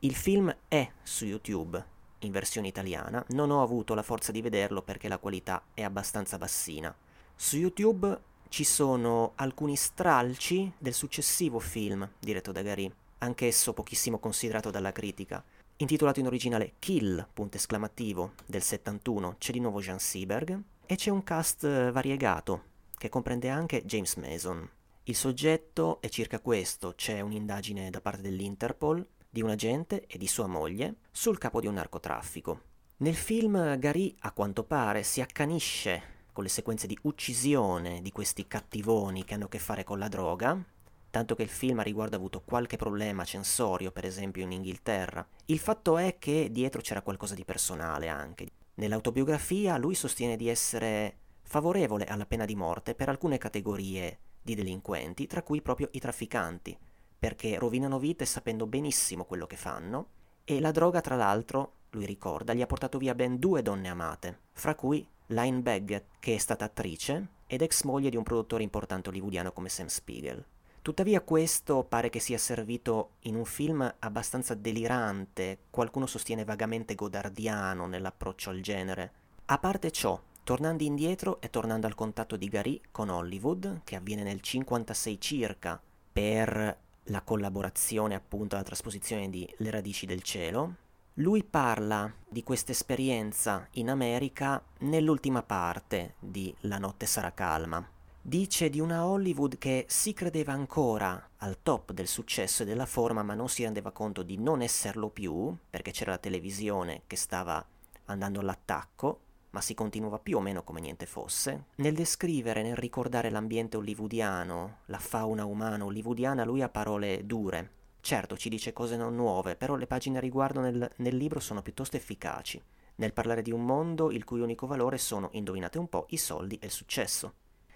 il 0.01 0.13
film 0.13 0.55
è 0.67 0.87
su 1.01 1.25
YouTube, 1.25 1.83
in 2.19 2.31
versione 2.31 2.67
italiana, 2.67 3.23
non 3.29 3.49
ho 3.49 3.63
avuto 3.63 3.95
la 3.95 4.03
forza 4.03 4.31
di 4.31 4.43
vederlo 4.43 4.83
perché 4.83 5.07
la 5.07 5.17
qualità 5.17 5.63
è 5.73 5.81
abbastanza 5.81 6.37
bassina. 6.37 6.95
Su 7.35 7.57
YouTube 7.57 8.19
ci 8.49 8.63
sono 8.63 9.31
alcuni 9.35 9.75
stralci 9.75 10.71
del 10.77 10.93
successivo 10.93 11.57
film 11.57 12.07
diretto 12.19 12.51
da 12.51 12.61
Gary, 12.61 12.91
anch'esso 13.19 13.73
pochissimo 13.73 14.19
considerato 14.19 14.69
dalla 14.69 14.91
critica. 14.91 15.43
Intitolato 15.77 16.19
in 16.19 16.27
originale 16.27 16.73
Kill, 16.77 17.27
punto 17.33 17.57
esclamativo, 17.57 18.33
del 18.45 18.61
71, 18.61 19.37
c'è 19.39 19.51
di 19.51 19.59
nuovo 19.59 19.79
Jean 19.79 19.99
Seberg 19.99 20.61
e 20.85 20.95
c'è 20.95 21.09
un 21.09 21.23
cast 21.23 21.91
variegato 21.91 22.65
che 22.95 23.09
comprende 23.09 23.49
anche 23.49 23.83
James 23.83 24.13
Mason. 24.15 24.69
Il 25.05 25.15
soggetto 25.15 26.01
è 26.01 26.09
circa 26.09 26.39
questo, 26.39 26.93
c'è 26.95 27.21
un'indagine 27.21 27.89
da 27.89 28.01
parte 28.01 28.21
dell'Interpol 28.21 29.05
di 29.29 29.41
un 29.41 29.49
agente 29.49 30.05
e 30.07 30.17
di 30.17 30.27
sua 30.27 30.47
moglie 30.47 30.95
sul 31.11 31.37
capo 31.37 31.59
di 31.59 31.67
un 31.67 31.75
narcotraffico. 31.75 32.61
Nel 32.97 33.15
film 33.15 33.77
Gary, 33.77 34.15
a 34.21 34.31
quanto 34.31 34.63
pare, 34.63 35.03
si 35.03 35.21
accanisce 35.21 36.15
con 36.33 36.43
le 36.43 36.49
sequenze 36.49 36.87
di 36.87 36.97
uccisione 37.03 38.01
di 38.01 38.11
questi 38.11 38.47
cattivoni 38.47 39.23
che 39.23 39.33
hanno 39.33 39.45
a 39.45 39.49
che 39.49 39.59
fare 39.59 39.83
con 39.83 39.99
la 39.99 40.07
droga, 40.07 40.63
tanto 41.09 41.35
che 41.35 41.43
il 41.43 41.49
film 41.49 41.79
a 41.79 41.83
riguardo 41.83 42.15
ha 42.15 42.19
avuto 42.19 42.41
qualche 42.41 42.77
problema 42.77 43.23
censorio, 43.23 43.91
per 43.91 44.05
esempio 44.05 44.43
in 44.43 44.51
Inghilterra. 44.51 45.27
Il 45.45 45.59
fatto 45.59 45.97
è 45.97 46.17
che 46.19 46.49
dietro 46.51 46.81
c'era 46.81 47.01
qualcosa 47.01 47.35
di 47.35 47.45
personale 47.45 48.07
anche. 48.07 48.47
Nell'autobiografia 48.75 49.77
lui 49.77 49.95
sostiene 49.95 50.35
di 50.35 50.47
essere 50.47 51.17
favorevole 51.41 52.05
alla 52.05 52.25
pena 52.25 52.45
di 52.45 52.55
morte 52.55 52.93
per 52.93 53.09
alcune 53.09 53.37
categorie 53.37 54.19
di 54.41 54.53
delinquenti, 54.53 55.27
tra 55.27 55.41
cui 55.41 55.61
proprio 55.61 55.89
i 55.91 55.99
trafficanti, 55.99 56.77
perché 57.17 57.57
rovinano 57.57 57.99
vite 57.99 58.25
sapendo 58.25 58.67
benissimo 58.67 59.25
quello 59.25 59.47
che 59.47 59.55
fanno, 59.55 60.09
e 60.43 60.59
la 60.59 60.71
droga, 60.71 61.01
tra 61.01 61.15
l'altro, 61.15 61.73
lui 61.91 62.05
ricorda, 62.05 62.53
gli 62.53 62.61
ha 62.61 62.67
portato 62.67 62.97
via 62.97 63.15
ben 63.15 63.37
due 63.37 63.61
donne 63.61 63.89
amate, 63.89 64.39
fra 64.53 64.75
cui 64.75 65.05
Line 65.27 65.59
Baggett, 65.59 66.05
che 66.19 66.35
è 66.35 66.37
stata 66.37 66.65
attrice 66.65 67.27
ed 67.47 67.61
ex 67.61 67.83
moglie 67.83 68.09
di 68.09 68.15
un 68.17 68.23
produttore 68.23 68.63
importante 68.63 69.09
hollywoodiano 69.09 69.51
come 69.51 69.69
Sam 69.69 69.87
Spiegel. 69.87 70.45
Tuttavia 70.81 71.19
questo 71.19 71.83
pare 71.83 72.09
che 72.09 72.19
sia 72.19 72.37
servito 72.37 73.15
in 73.23 73.35
un 73.35 73.43
film 73.43 73.93
abbastanza 73.99 74.53
delirante, 74.53 75.63
qualcuno 75.69 76.05
sostiene 76.05 76.45
vagamente 76.45 76.95
godardiano 76.95 77.87
nell'approccio 77.87 78.51
al 78.51 78.61
genere. 78.61 79.11
A 79.47 79.57
parte 79.57 79.91
ciò, 79.91 80.17
tornando 80.45 80.83
indietro 80.83 81.41
e 81.41 81.49
tornando 81.49 81.87
al 81.87 81.95
contatto 81.95 82.37
di 82.37 82.47
Gary 82.47 82.79
con 82.89 83.09
Hollywood, 83.09 83.81
che 83.83 83.97
avviene 83.97 84.23
nel 84.23 84.39
56 84.39 85.19
circa, 85.19 85.81
per 86.09 86.85
la 87.07 87.21
collaborazione 87.21 88.15
appunto 88.15 88.55
alla 88.55 88.63
trasposizione 88.63 89.29
di 89.29 89.47
Le 89.57 89.69
radici 89.71 90.05
del 90.05 90.21
cielo, 90.21 90.75
lui 91.15 91.43
parla 91.43 92.11
di 92.27 92.43
questa 92.43 92.71
esperienza 92.71 93.67
in 93.71 93.89
America 93.89 94.63
nell'ultima 94.79 95.41
parte 95.41 96.15
di 96.19 96.53
La 96.61 96.77
notte 96.77 97.05
sarà 97.05 97.33
calma. 97.33 97.85
Dice 98.21 98.69
di 98.69 98.79
una 98.79 99.05
Hollywood 99.05 99.57
che 99.57 99.85
si 99.87 100.13
credeva 100.13 100.51
ancora 100.51 101.29
al 101.37 101.59
top 101.63 101.93
del 101.93 102.07
successo 102.07 102.63
e 102.63 102.65
della 102.65 102.85
forma, 102.85 103.23
ma 103.23 103.33
non 103.33 103.47
si 103.47 103.63
rendeva 103.63 103.91
conto 103.91 104.21
di 104.21 104.37
non 104.37 104.61
esserlo 104.61 105.09
più, 105.09 105.55
perché 105.69 105.91
c'era 105.91 106.11
la 106.11 106.17
televisione 106.17 107.03
che 107.07 107.15
stava 107.15 107.65
andando 108.05 108.41
all'attacco, 108.41 109.21
ma 109.57 109.63
si 109.63 109.73
continuava 109.73 110.19
più 110.19 110.37
o 110.37 110.39
meno 110.39 110.61
come 110.61 110.79
niente 110.79 111.07
fosse. 111.07 111.69
Nel 111.77 111.95
descrivere, 111.95 112.61
nel 112.61 112.75
ricordare 112.75 113.31
l'ambiente 113.31 113.75
hollywoodiano, 113.75 114.81
la 114.85 114.99
fauna 114.99 115.45
umana 115.45 115.83
hollywoodiana, 115.83 116.45
lui 116.45 116.61
ha 116.61 116.69
parole 116.69 117.25
dure. 117.25 117.71
Certo, 117.99 118.37
ci 118.37 118.49
dice 118.49 118.71
cose 118.71 118.95
non 118.97 119.15
nuove, 119.15 119.55
però 119.55 119.73
le 119.73 119.87
pagine 119.87 120.19
a 120.19 120.21
riguardo 120.21 120.59
nel, 120.59 120.87
nel 120.97 121.15
libro 121.17 121.39
sono 121.39 121.63
piuttosto 121.63 121.97
efficaci, 121.97 122.61
nel 122.97 123.13
parlare 123.13 123.41
di 123.41 123.51
un 123.51 123.65
mondo 123.65 124.11
il 124.11 124.25
cui 124.25 124.41
unico 124.41 124.67
valore 124.67 124.99
sono, 124.99 125.29
indovinate 125.31 125.79
un 125.79 125.89
po', 125.89 126.05
i 126.09 126.17
soldi 126.17 126.59
e 126.61 126.67
il 126.67 126.71
successo 126.71 127.33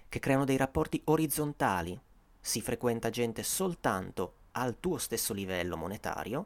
che 0.07 0.19
creano 0.19 0.45
dei 0.45 0.57
rapporti 0.57 1.01
orizzontali. 1.05 1.99
Si 2.39 2.61
frequenta 2.61 3.09
gente 3.09 3.41
soltanto 3.41 4.33
al 4.51 4.79
tuo 4.79 4.99
stesso 4.99 5.33
livello 5.33 5.77
monetario 5.77 6.45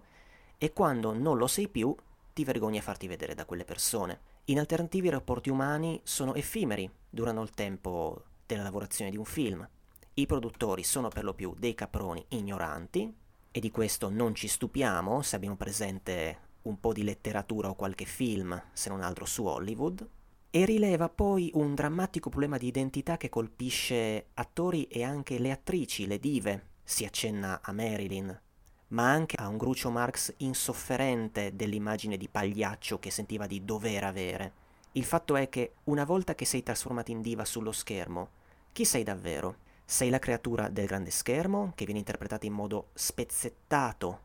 e 0.58 0.72
quando 0.72 1.12
non 1.12 1.38
lo 1.38 1.48
sei 1.48 1.68
più 1.68 1.94
ti 2.32 2.46
vergogni 2.46 2.78
a 2.78 2.82
farti 2.82 3.08
vedere 3.08 3.36
da 3.36 3.44
quelle 3.44 3.66
persone. 3.66 4.35
In 4.48 4.60
alternativi 4.60 5.08
i 5.08 5.12
rapporti 5.12 5.50
umani 5.50 6.00
sono 6.04 6.36
effimeri, 6.36 6.88
durano 7.10 7.42
il 7.42 7.50
tempo 7.50 8.26
della 8.46 8.62
lavorazione 8.62 9.10
di 9.10 9.18
un 9.18 9.26
film. 9.26 9.68
I 10.14 10.26
produttori 10.28 10.84
sono 10.84 11.08
per 11.08 11.24
lo 11.24 11.34
più 11.34 11.56
dei 11.58 11.74
caproni 11.74 12.24
ignoranti 12.30 13.12
e 13.50 13.60
di 13.60 13.72
questo 13.72 14.10
non 14.10 14.36
ci 14.36 14.48
stupiamo 14.48 15.24
se 15.24 15.36
abbiamo 15.36 15.56
presente 15.56 16.40
un 16.64 16.80
po' 16.80 16.94
di 16.94 17.04
letteratura 17.04 17.70
o 17.70 17.76
qualche 17.76 18.06
film, 18.06 18.62
se 18.72 18.90
non 18.90 19.02
altro 19.02 19.26
su 19.26 19.46
Hollywood 19.46 20.08
e 20.52 20.64
rileva 20.64 21.10
poi 21.10 21.50
un 21.56 21.74
drammatico 21.74 22.30
problema 22.30 22.58
di 22.58 22.68
identità 22.68 23.18
che 23.18 23.30
colpisce 23.30 24.28
attori 24.36 24.84
e 24.84 25.04
anche 25.04 25.40
le 25.40 25.50
attrici, 25.50 26.06
le 26.06 26.20
dive. 26.20 26.68
Si 26.84 27.04
accenna 27.04 27.62
a 27.64 27.72
Marilyn, 27.72 28.40
ma 28.90 29.10
anche 29.10 29.36
a 29.38 29.48
un 29.48 29.58
Grucio 29.58 29.90
Marx 29.90 30.34
insofferente 30.38 31.56
dell'immagine 31.56 32.18
di 32.18 32.30
pagliaccio 32.30 33.00
che 33.00 33.10
sentiva 33.10 33.48
di 33.48 33.66
dover 33.66 34.04
avere. 34.04 34.54
Il 34.94 35.04
fatto 35.04 35.36
è 35.36 35.50
che 35.50 35.74
una 35.86 36.06
volta 36.06 36.36
che 36.36 36.46
sei 36.46 36.64
trasformato 36.64 37.12
in 37.12 37.22
diva 37.22 37.44
sullo 37.46 37.72
schermo, 37.72 38.30
chi 38.72 38.86
sei 38.86 39.04
davvero? 39.04 39.58
Sei 39.86 40.10
la 40.10 40.20
creatura 40.20 40.70
del 40.70 40.86
grande 40.86 41.12
schermo, 41.12 41.72
che 41.76 41.86
viene 41.86 42.00
interpretata 42.00 42.46
in 42.46 42.54
modo 42.54 42.90
spezzettato 42.94 44.20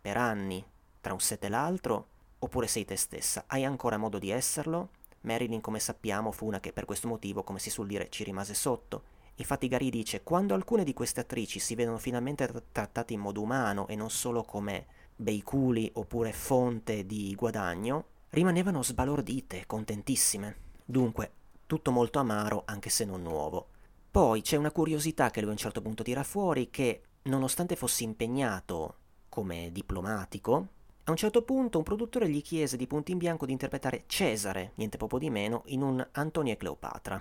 per 0.00 0.16
anni 0.16 0.64
tra 1.00 1.12
un 1.12 1.20
set 1.20 1.44
e 1.44 1.48
l'altro, 1.48 2.06
oppure 2.38 2.66
sei 2.66 2.84
te 2.84 2.96
stessa? 2.96 3.44
Hai 3.46 3.64
ancora 3.64 3.96
modo 3.96 4.18
di 4.18 4.30
esserlo? 4.30 4.90
Marilyn, 5.22 5.60
come 5.60 5.80
sappiamo, 5.80 6.32
fu 6.32 6.46
una 6.46 6.60
che 6.60 6.72
per 6.72 6.84
questo 6.84 7.08
motivo, 7.08 7.42
come 7.42 7.58
si 7.58 7.70
suol 7.70 7.86
dire, 7.86 8.10
ci 8.10 8.24
rimase 8.24 8.54
sotto. 8.54 9.13
Infatti 9.36 9.68
Gary 9.68 9.90
dice, 9.90 10.22
quando 10.22 10.54
alcune 10.54 10.84
di 10.84 10.92
queste 10.92 11.20
attrici 11.20 11.58
si 11.58 11.74
vedono 11.74 11.98
finalmente 11.98 12.48
trattate 12.70 13.12
in 13.12 13.20
modo 13.20 13.42
umano 13.42 13.88
e 13.88 13.96
non 13.96 14.10
solo 14.10 14.42
come 14.42 14.86
bei 15.16 15.42
culi 15.42 15.90
oppure 15.94 16.32
fonte 16.32 17.04
di 17.06 17.34
guadagno, 17.34 18.06
rimanevano 18.30 18.82
sbalordite, 18.82 19.64
contentissime. 19.66 20.56
Dunque, 20.84 21.32
tutto 21.66 21.90
molto 21.90 22.18
amaro, 22.18 22.62
anche 22.66 22.90
se 22.90 23.04
non 23.04 23.22
nuovo. 23.22 23.68
Poi 24.10 24.42
c'è 24.42 24.56
una 24.56 24.70
curiosità 24.70 25.30
che 25.30 25.40
lui 25.40 25.48
a 25.48 25.52
un 25.52 25.58
certo 25.58 25.82
punto 25.82 26.02
tira 26.02 26.22
fuori, 26.22 26.70
che 26.70 27.02
nonostante 27.22 27.74
fosse 27.74 28.04
impegnato 28.04 28.96
come 29.28 29.70
diplomatico, 29.72 30.68
a 31.04 31.10
un 31.10 31.16
certo 31.16 31.42
punto 31.42 31.78
un 31.78 31.84
produttore 31.84 32.28
gli 32.28 32.40
chiese 32.40 32.76
di 32.76 32.86
punto 32.86 33.10
in 33.10 33.18
bianco 33.18 33.46
di 33.46 33.52
interpretare 33.52 34.04
Cesare, 34.06 34.72
niente 34.76 34.96
poco 34.96 35.18
di 35.18 35.30
meno, 35.30 35.62
in 35.66 35.82
un 35.82 36.06
Antonio 36.12 36.52
e 36.52 36.56
Cleopatra, 36.56 37.20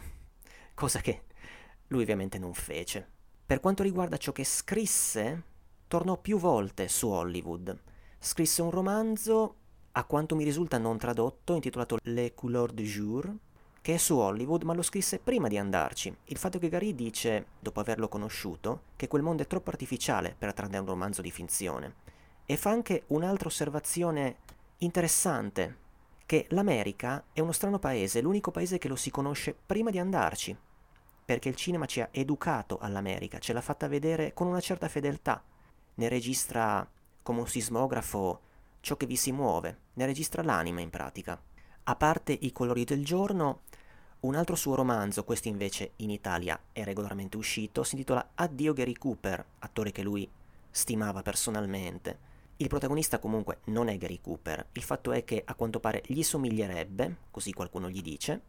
cosa 0.74 1.00
che 1.00 1.24
lui 1.88 2.02
ovviamente 2.02 2.38
non 2.38 2.54
fece. 2.54 3.08
Per 3.46 3.60
quanto 3.60 3.84
riguarda 3.84 4.18
ciò 4.18 4.32
che 4.32 4.44
scrisse, 4.44 5.44
tornò 5.88 6.18
più 6.18 6.38
volte 6.38 6.88
su 6.88 7.10
Hollywood. 7.10 7.78
Scrisse 8.20 8.62
un 8.62 8.72
romanzo, 8.72 9.56
a 9.92 10.06
quanto 10.06 10.36
mi 10.36 10.44
risulta 10.44 10.78
non 10.78 10.98
tradotto, 10.98 11.54
intitolato 11.54 11.98
Le 12.04 12.34
couleurs 12.34 12.74
du 12.74 12.84
jour, 12.84 13.36
che 13.82 13.96
è 13.96 13.98
su 13.98 14.18
Hollywood, 14.18 14.64
ma 14.64 14.74
lo 14.74 14.82
scrisse 14.82 15.20
prima 15.20 15.48
di 15.48 15.58
andarci. 15.58 16.16
Il 16.26 16.38
fatto 16.38 16.58
che 16.58 16.70
Gary 16.70 16.96
dice, 16.96 17.48
dopo 17.60 17.80
averlo 17.80 18.08
conosciuto, 18.08 18.84
che 18.96 19.08
quel 19.08 19.22
mondo 19.22 19.44
è 19.44 19.48
troppo 19.48 19.70
artificiale 19.70 20.34
per 20.38 20.54
trarne 20.54 20.78
un 20.78 20.86
romanzo 20.86 21.22
di 21.22 21.32
finzione 21.32 21.96
e 22.46 22.58
fa 22.58 22.72
anche 22.72 23.04
un'altra 23.08 23.48
osservazione 23.48 24.38
interessante, 24.80 25.78
che 26.26 26.48
l'America 26.50 27.26
è 27.34 27.40
uno 27.40 27.52
strano 27.52 27.80
paese, 27.80 28.22
l'unico 28.22 28.52
paese 28.52 28.78
che 28.78 28.88
lo 28.88 28.96
si 28.96 29.12
conosce 29.12 29.56
prima 29.66 29.90
di 29.90 30.00
andarci, 30.00 30.58
perché 31.26 31.50
il 31.50 31.56
cinema 31.56 31.86
ci 31.86 32.02
ha 32.02 32.10
educato 32.12 32.78
all'America, 32.80 33.40
ce 33.40 33.54
l'ha 33.54 33.62
fatta 33.62 33.88
vedere 33.88 34.34
con 34.34 34.48
una 34.48 34.60
certa 34.60 34.88
fedeltà, 34.88 35.44
ne 35.96 36.08
registra 36.10 36.88
come 37.22 37.40
un 37.40 37.48
sismografo 37.48 38.42
ciò 38.82 38.98
che 38.98 39.06
vi 39.06 39.16
si 39.16 39.32
muove, 39.32 39.78
ne 39.94 40.06
registra 40.06 40.44
l'anima 40.44 40.82
in 40.82 40.90
pratica. 40.90 41.42
A 41.84 41.96
parte 41.96 42.38
i 42.42 42.52
colori 42.52 42.84
del 42.84 43.06
giorno, 43.06 43.62
un 44.22 44.36
altro 44.36 44.56
suo 44.56 44.76
romanzo, 44.76 45.24
questo 45.24 45.48
invece 45.48 45.92
in 45.98 46.10
Italia 46.10 46.60
è 46.72 46.84
regolarmente 46.84 47.38
uscito, 47.38 47.84
si 47.84 47.96
intitola 47.96 48.32
Addio 48.36 48.74
Gary 48.74 48.94
Cooper, 48.94 49.46
attore 49.60 49.92
che 49.92 50.02
lui 50.02 50.30
stimava 50.70 51.22
personalmente. 51.22 52.32
Il 52.58 52.68
protagonista 52.68 53.20
comunque 53.20 53.60
non 53.66 53.88
è 53.88 53.98
Gary 53.98 54.20
Cooper, 54.22 54.68
il 54.74 54.84
fatto 54.84 55.12
è 55.12 55.24
che 55.24 55.42
a 55.46 55.56
quanto 55.56 55.80
pare 55.80 56.04
gli 56.06 56.24
somiglierebbe, 56.24 57.18
così 57.32 57.52
qualcuno 57.54 57.90
gli 57.90 58.02
dice, 58.02 58.42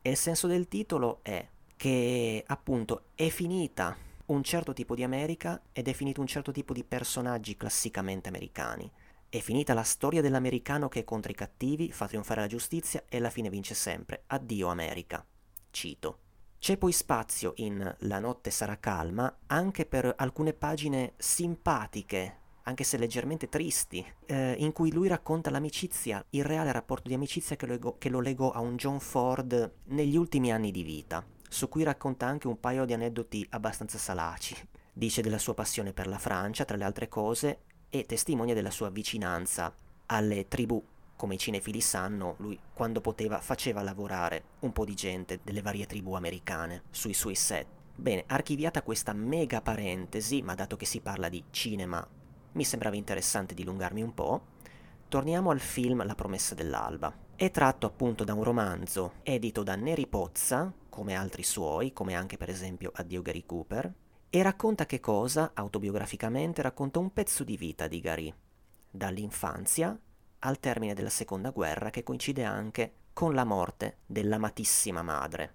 e 0.00 0.10
il 0.10 0.16
senso 0.16 0.46
del 0.46 0.68
titolo 0.68 1.20
è 1.22 1.46
che 1.82 2.44
appunto 2.46 3.06
è 3.16 3.28
finita 3.28 3.96
un 4.26 4.44
certo 4.44 4.72
tipo 4.72 4.94
di 4.94 5.02
America 5.02 5.60
ed 5.72 5.88
è 5.88 5.92
finito 5.92 6.20
un 6.20 6.28
certo 6.28 6.52
tipo 6.52 6.72
di 6.72 6.84
personaggi 6.84 7.56
classicamente 7.56 8.28
americani. 8.28 8.88
È 9.28 9.40
finita 9.40 9.74
la 9.74 9.82
storia 9.82 10.22
dell'americano 10.22 10.86
che 10.86 11.00
è 11.00 11.04
contro 11.04 11.32
i 11.32 11.34
cattivi, 11.34 11.90
fa 11.90 12.06
trionfare 12.06 12.42
la 12.42 12.46
giustizia 12.46 13.02
e 13.08 13.16
alla 13.16 13.30
fine 13.30 13.50
vince 13.50 13.74
sempre. 13.74 14.22
Addio 14.28 14.68
America. 14.68 15.26
Cito. 15.72 16.18
C'è 16.60 16.76
poi 16.76 16.92
spazio 16.92 17.54
in 17.56 17.96
La 18.02 18.20
notte 18.20 18.52
sarà 18.52 18.78
calma 18.78 19.38
anche 19.48 19.84
per 19.84 20.14
alcune 20.18 20.52
pagine 20.52 21.14
simpatiche 21.16 22.36
anche 22.62 22.84
se 22.84 22.96
leggermente 22.96 23.48
tristi, 23.48 24.06
eh, 24.26 24.54
in 24.56 24.70
cui 24.70 24.92
lui 24.92 25.08
racconta 25.08 25.50
l'amicizia, 25.50 26.24
il 26.30 26.44
reale 26.44 26.70
rapporto 26.70 27.08
di 27.08 27.14
amicizia 27.14 27.56
che 27.56 27.66
lo, 27.66 27.96
che 27.98 28.08
lo 28.08 28.20
legò 28.20 28.52
a 28.52 28.60
un 28.60 28.76
John 28.76 29.00
Ford 29.00 29.72
negli 29.86 30.16
ultimi 30.16 30.52
anni 30.52 30.70
di 30.70 30.84
vita, 30.84 31.26
su 31.52 31.68
cui 31.68 31.82
racconta 31.82 32.26
anche 32.26 32.48
un 32.48 32.58
paio 32.58 32.86
di 32.86 32.94
aneddoti 32.94 33.46
abbastanza 33.50 33.98
salaci. 33.98 34.56
Dice 34.92 35.20
della 35.20 35.38
sua 35.38 35.54
passione 35.54 35.92
per 35.92 36.06
la 36.06 36.18
Francia, 36.18 36.64
tra 36.64 36.76
le 36.76 36.84
altre 36.84 37.08
cose, 37.08 37.60
e 37.90 38.06
testimonia 38.06 38.54
della 38.54 38.70
sua 38.70 38.88
vicinanza 38.88 39.74
alle 40.06 40.48
tribù. 40.48 40.82
Come 41.14 41.34
i 41.34 41.38
cinefili 41.38 41.82
sanno, 41.82 42.36
lui 42.38 42.58
quando 42.72 43.02
poteva 43.02 43.38
faceva 43.40 43.82
lavorare 43.82 44.44
un 44.60 44.72
po' 44.72 44.86
di 44.86 44.94
gente 44.94 45.40
delle 45.44 45.60
varie 45.60 45.86
tribù 45.86 46.14
americane 46.14 46.84
sui 46.90 47.12
suoi 47.12 47.34
set. 47.34 47.66
Bene, 47.94 48.24
archiviata 48.26 48.82
questa 48.82 49.12
mega 49.12 49.60
parentesi, 49.60 50.40
ma 50.40 50.54
dato 50.54 50.76
che 50.76 50.86
si 50.86 51.00
parla 51.00 51.28
di 51.28 51.44
cinema 51.50 52.04
mi 52.52 52.64
sembrava 52.64 52.96
interessante 52.96 53.54
dilungarmi 53.54 54.02
un 54.02 54.14
po', 54.14 54.42
torniamo 55.08 55.50
al 55.50 55.60
film 55.60 56.04
La 56.04 56.14
promessa 56.14 56.54
dell'alba. 56.54 57.21
È 57.34 57.50
tratto 57.50 57.86
appunto 57.86 58.22
da 58.22 58.34
un 58.34 58.44
romanzo 58.44 59.14
edito 59.22 59.62
da 59.62 59.74
Neri 59.74 60.06
Pozza, 60.06 60.72
come 60.88 61.14
altri 61.14 61.42
suoi, 61.42 61.92
come 61.92 62.14
anche 62.14 62.36
per 62.36 62.48
esempio 62.48 62.92
Addio 62.94 63.20
Gary 63.20 63.44
Cooper, 63.44 63.92
e 64.30 64.42
racconta 64.42 64.86
che 64.86 65.00
cosa, 65.00 65.50
autobiograficamente, 65.54 66.62
racconta 66.62 67.00
un 67.00 67.12
pezzo 67.12 67.42
di 67.42 67.56
vita 67.56 67.88
di 67.88 68.00
Gary, 68.00 68.32
dall'infanzia 68.88 69.98
al 70.40 70.60
termine 70.60 70.94
della 70.94 71.10
seconda 71.10 71.50
guerra 71.50 71.90
che 71.90 72.02
coincide 72.02 72.44
anche 72.44 72.92
con 73.12 73.34
la 73.34 73.44
morte 73.44 73.98
dell'amatissima 74.06 75.02
madre. 75.02 75.54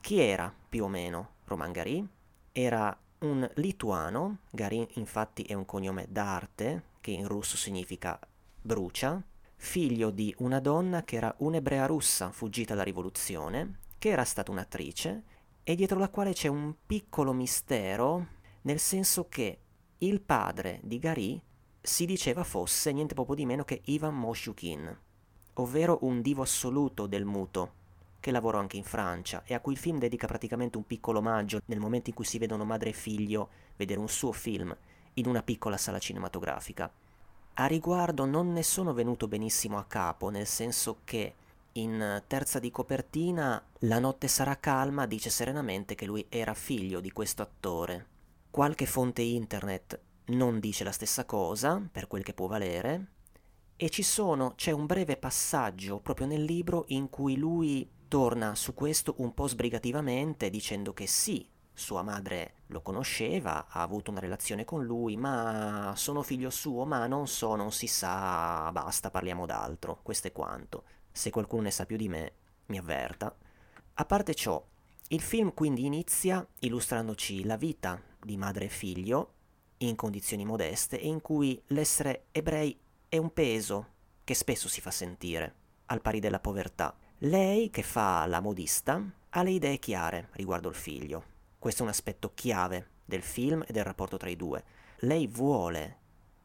Chi 0.00 0.20
era 0.20 0.54
più 0.68 0.84
o 0.84 0.88
meno 0.88 1.30
Roman 1.44 1.72
Gary? 1.72 2.06
Era 2.52 2.96
un 3.18 3.48
lituano, 3.54 4.38
Garin 4.50 4.86
infatti 4.94 5.42
è 5.42 5.54
un 5.54 5.64
cognome 5.64 6.06
d'arte, 6.08 6.94
che 7.00 7.10
in 7.10 7.26
russo 7.26 7.56
significa 7.56 8.18
brucia, 8.60 9.20
figlio 9.56 10.10
di 10.10 10.34
una 10.38 10.60
donna 10.60 11.02
che 11.02 11.16
era 11.16 11.34
un'ebrea 11.38 11.86
russa 11.86 12.30
fuggita 12.30 12.74
dalla 12.74 12.84
rivoluzione, 12.84 13.78
che 13.98 14.10
era 14.10 14.24
stata 14.24 14.50
un'attrice, 14.50 15.22
e 15.64 15.74
dietro 15.74 15.98
la 15.98 16.08
quale 16.08 16.32
c'è 16.32 16.48
un 16.48 16.74
piccolo 16.86 17.32
mistero, 17.32 18.26
nel 18.62 18.78
senso 18.78 19.28
che 19.28 19.58
il 19.98 20.20
padre 20.20 20.80
di 20.82 20.98
Gary 20.98 21.40
si 21.80 22.04
diceva 22.04 22.44
fosse 22.44 22.92
niente 22.92 23.14
poco 23.14 23.34
di 23.34 23.46
meno 23.46 23.64
che 23.64 23.80
Ivan 23.84 24.16
Moshukin, 24.16 24.96
ovvero 25.54 25.98
un 26.02 26.20
divo 26.20 26.42
assoluto 26.42 27.06
del 27.06 27.24
muto, 27.24 27.72
che 28.20 28.30
lavorò 28.30 28.58
anche 28.58 28.76
in 28.76 28.84
Francia 28.84 29.42
e 29.44 29.54
a 29.54 29.60
cui 29.60 29.72
il 29.72 29.78
film 29.78 29.98
dedica 29.98 30.26
praticamente 30.26 30.76
un 30.76 30.86
piccolo 30.86 31.20
omaggio 31.20 31.60
nel 31.66 31.78
momento 31.78 32.10
in 32.10 32.16
cui 32.16 32.24
si 32.24 32.38
vedono 32.38 32.64
madre 32.64 32.90
e 32.90 32.92
figlio 32.92 33.48
vedere 33.76 34.00
un 34.00 34.08
suo 34.08 34.32
film 34.32 34.76
in 35.14 35.26
una 35.26 35.42
piccola 35.42 35.76
sala 35.76 35.98
cinematografica. 35.98 36.90
A 37.58 37.64
riguardo 37.64 38.26
non 38.26 38.52
ne 38.52 38.62
sono 38.62 38.92
venuto 38.92 39.28
benissimo 39.28 39.78
a 39.78 39.84
capo, 39.84 40.28
nel 40.28 40.46
senso 40.46 40.98
che 41.04 41.34
in 41.72 42.22
terza 42.26 42.58
di 42.58 42.70
copertina 42.70 43.62
La 43.80 43.98
notte 43.98 44.28
sarà 44.28 44.58
calma 44.58 45.06
dice 45.06 45.30
serenamente 45.30 45.94
che 45.94 46.04
lui 46.04 46.26
era 46.28 46.52
figlio 46.52 47.00
di 47.00 47.10
questo 47.10 47.40
attore. 47.40 48.06
Qualche 48.50 48.84
fonte 48.84 49.22
internet 49.22 49.98
non 50.26 50.60
dice 50.60 50.84
la 50.84 50.92
stessa 50.92 51.24
cosa, 51.24 51.82
per 51.90 52.06
quel 52.08 52.22
che 52.22 52.34
può 52.34 52.46
valere, 52.46 53.06
e 53.76 53.88
ci 53.88 54.02
sono, 54.02 54.52
c'è 54.54 54.72
un 54.72 54.84
breve 54.84 55.16
passaggio 55.16 55.98
proprio 56.00 56.26
nel 56.26 56.44
libro 56.44 56.84
in 56.88 57.08
cui 57.08 57.38
lui 57.38 57.88
torna 58.06 58.54
su 58.54 58.74
questo 58.74 59.14
un 59.18 59.32
po' 59.32 59.48
sbrigativamente 59.48 60.50
dicendo 60.50 60.92
che 60.92 61.06
sì, 61.06 61.46
sua 61.76 62.02
madre 62.02 62.54
lo 62.68 62.80
conosceva, 62.80 63.66
ha 63.68 63.82
avuto 63.82 64.10
una 64.10 64.18
relazione 64.18 64.64
con 64.64 64.84
lui, 64.84 65.16
ma 65.16 65.92
sono 65.94 66.22
figlio 66.22 66.48
suo, 66.48 66.86
ma 66.86 67.06
non 67.06 67.28
so, 67.28 67.54
non 67.54 67.70
si 67.70 67.86
sa, 67.86 68.70
basta, 68.72 69.10
parliamo 69.10 69.44
d'altro, 69.44 70.00
questo 70.02 70.28
è 70.28 70.32
quanto. 70.32 70.84
Se 71.12 71.30
qualcuno 71.30 71.62
ne 71.62 71.70
sa 71.70 71.84
più 71.84 71.98
di 71.98 72.08
me, 72.08 72.32
mi 72.66 72.78
avverta. 72.78 73.34
A 73.94 74.04
parte 74.06 74.34
ciò, 74.34 74.64
il 75.08 75.20
film 75.20 75.52
quindi 75.52 75.84
inizia 75.84 76.44
illustrandoci 76.60 77.44
la 77.44 77.56
vita 77.56 78.00
di 78.18 78.38
madre 78.38 78.64
e 78.64 78.70
figlio 78.70 79.34
in 79.78 79.96
condizioni 79.96 80.46
modeste 80.46 80.98
e 80.98 81.06
in 81.06 81.20
cui 81.20 81.62
l'essere 81.68 82.24
ebrei 82.32 82.80
è 83.06 83.18
un 83.18 83.32
peso 83.34 83.88
che 84.24 84.34
spesso 84.34 84.66
si 84.68 84.80
fa 84.80 84.90
sentire, 84.90 85.54
al 85.86 86.00
pari 86.00 86.20
della 86.20 86.40
povertà. 86.40 86.96
Lei, 87.18 87.68
che 87.68 87.82
fa 87.82 88.24
la 88.26 88.40
modista, 88.40 89.00
ha 89.28 89.42
le 89.42 89.50
idee 89.50 89.78
chiare 89.78 90.30
riguardo 90.32 90.70
il 90.70 90.74
figlio. 90.74 91.34
Questo 91.58 91.82
è 91.82 91.84
un 91.84 91.90
aspetto 91.90 92.32
chiave 92.34 92.90
del 93.04 93.22
film 93.22 93.64
e 93.66 93.72
del 93.72 93.84
rapporto 93.84 94.16
tra 94.16 94.28
i 94.28 94.36
due. 94.36 94.62
Lei 95.00 95.26
vuole 95.26 95.98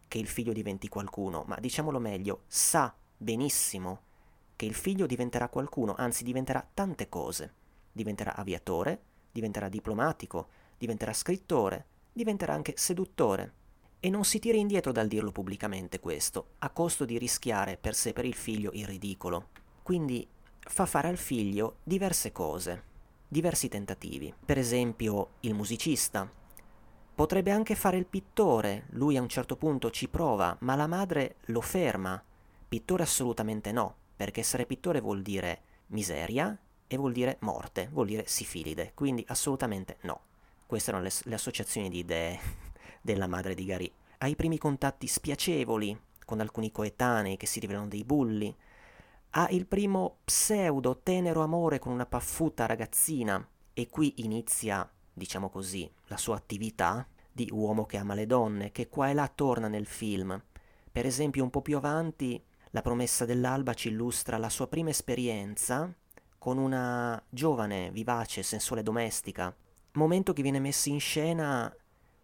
che 0.08 0.18
il 0.18 0.28
figlio 0.28 0.54
diventi 0.54 0.90
qualcuno, 0.90 1.44
ma 1.48 1.58
diciamolo 1.60 2.00
meglio, 2.00 2.44
sa 2.48 2.94
benissimo 3.18 4.10
che 4.56 4.66
il 4.66 4.74
figlio 4.74 5.06
diventerà 5.06 5.50
qualcuno, 5.50 5.96
anzi 5.98 6.24
diventerà 6.24 6.68
tante 6.74 7.10
cose. 7.10 7.54
Diventerà 7.92 8.36
aviatore, 8.36 9.02
diventerà 9.32 9.70
diplomatico, 9.70 10.48
diventerà 10.78 11.14
scrittore, 11.14 11.86
diventerà 12.14 12.54
anche 12.54 12.74
seduttore. 12.78 13.54
E 14.00 14.10
non 14.10 14.24
si 14.24 14.40
tira 14.40 14.58
indietro 14.58 14.92
dal 14.92 15.08
dirlo 15.08 15.32
pubblicamente 15.32 16.00
questo, 16.00 16.54
a 16.60 16.70
costo 16.70 17.06
di 17.06 17.18
rischiare 17.18 17.78
per 17.78 17.96
sé 17.96 18.10
e 18.10 18.14
per 18.14 18.26
il 18.26 18.34
figlio 18.34 18.72
il 18.74 18.86
ridicolo. 18.86 19.50
Quindi 19.84 20.28
fa 20.60 20.86
fare 20.86 21.08
al 21.08 21.18
figlio 21.18 21.78
diverse 21.84 22.32
cose, 22.32 22.84
diversi 23.32 23.70
tentativi. 23.70 24.34
Per 24.46 24.58
esempio, 24.58 25.36
il 25.42 25.54
musicista. 25.54 26.30
Potrebbe 27.16 27.52
anche 27.52 27.76
fare 27.76 27.96
il 27.96 28.06
pittore, 28.06 28.88
lui 28.90 29.16
a 29.16 29.22
un 29.22 29.30
certo 29.30 29.56
punto 29.56 29.90
ci 29.90 30.10
prova, 30.10 30.58
ma 30.62 30.76
la 30.76 30.86
madre 30.86 31.38
lo 31.46 31.62
ferma. 31.62 32.22
Pittore 32.68 33.04
assolutamente 33.04 33.72
no, 33.72 33.96
perché 34.18 34.42
essere 34.42 34.66
pittore 34.66 35.00
vuol 35.00 35.22
dire 35.22 35.62
miseria 35.88 36.58
e 36.86 36.98
vuol 36.98 37.14
dire 37.14 37.38
morte, 37.40 37.88
vuol 37.94 38.08
dire 38.08 38.26
sifilide, 38.28 38.92
quindi 38.96 39.24
assolutamente 39.30 39.98
no. 40.02 40.24
Queste 40.66 40.90
erano 40.90 41.06
le, 41.06 41.12
le 41.24 41.36
associazioni 41.36 41.88
di 41.88 42.00
idee 42.00 42.38
della 43.02 43.28
madre 43.28 43.56
di 43.56 43.64
Gary. 43.64 43.90
Ha 44.18 44.28
i 44.28 44.36
primi 44.36 44.58
contatti 44.58 45.08
spiacevoli 45.08 45.98
con 46.26 46.42
alcuni 46.42 46.70
coetanei 46.70 47.38
che 47.38 47.46
si 47.46 47.62
rivelano 47.62 47.88
dei 47.88 48.04
bulli, 48.04 48.54
ha 49.32 49.48
il 49.52 49.66
primo 49.66 50.20
pseudo 50.26 51.00
tenero 51.02 51.42
amore 51.42 51.80
con 51.80 51.92
una 51.94 52.06
paffuta 52.06 52.66
ragazzina 52.66 53.46
e 53.74 53.88
qui 53.88 54.16
inizia, 54.18 54.90
diciamo 55.14 55.50
così, 55.50 55.90
la 56.08 56.18
sua 56.18 56.36
attività 56.36 57.08
di 57.32 57.48
uomo 57.52 57.86
che 57.86 57.98
ama 57.98 58.14
le 58.14 58.26
donne, 58.26 58.72
che 58.72 58.90
qua 58.90 59.10
e 59.10 59.14
là 59.14 59.32
torna 59.34 59.68
nel 59.68 59.86
film. 59.86 60.42
Per 60.92 61.06
esempio, 61.06 61.44
un 61.44 61.50
po' 61.50 61.62
più 61.62 61.78
avanti, 61.78 62.44
La 62.74 62.82
promessa 62.82 63.26
dell'alba 63.26 63.74
ci 63.74 63.90
illustra 63.90 64.38
la 64.38 64.50
sua 64.50 64.68
prima 64.68 64.92
esperienza 64.92 65.94
con 66.38 66.58
una 66.58 67.22
giovane, 67.30 67.92
vivace, 67.92 68.44
sensuale 68.44 68.82
domestica, 68.82 69.54
momento 69.94 70.32
che 70.32 70.42
viene 70.42 70.60
messo 70.62 70.88
in 70.88 71.02
scena 71.02 71.74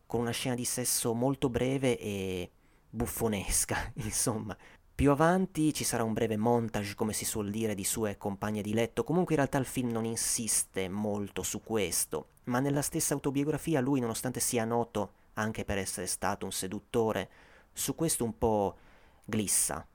con 0.06 0.22
una 0.22 0.32
scena 0.32 0.56
di 0.56 0.63
sesso 0.63 1.13
molto 1.13 1.50
breve 1.50 2.00
e 2.00 2.50
buffonesca, 2.89 3.91
insomma, 4.04 4.56
più 4.97 5.12
avanti 5.12 5.75
ci 5.75 5.83
sarà 5.83 6.03
un 6.03 6.13
breve 6.13 6.38
montage, 6.38 6.95
come 6.95 7.13
si 7.13 7.23
suol 7.23 7.51
dire, 7.51 7.75
di 7.75 7.83
sue 7.83 8.17
compagne 8.17 8.63
di 8.63 8.73
letto, 8.73 9.03
comunque 9.03 9.36
in 9.36 9.41
realtà 9.41 9.60
il 9.60 9.67
film 9.67 9.91
non 9.91 10.05
insiste 10.05 10.89
molto 10.89 11.43
su 11.43 11.62
questo, 11.62 12.29
ma 12.45 12.60
nella 12.60 12.81
stessa 12.81 13.13
autobiografia 13.13 13.79
lui, 13.79 13.99
nonostante 13.99 14.39
sia 14.39 14.65
noto 14.65 15.12
anche 15.33 15.65
per 15.65 15.77
essere 15.77 16.07
stato 16.07 16.45
un 16.45 16.51
seduttore, 16.51 17.29
su 17.73 17.93
questo 17.93 18.23
un 18.23 18.39
po' 18.39 18.75
glissa, 19.23 19.86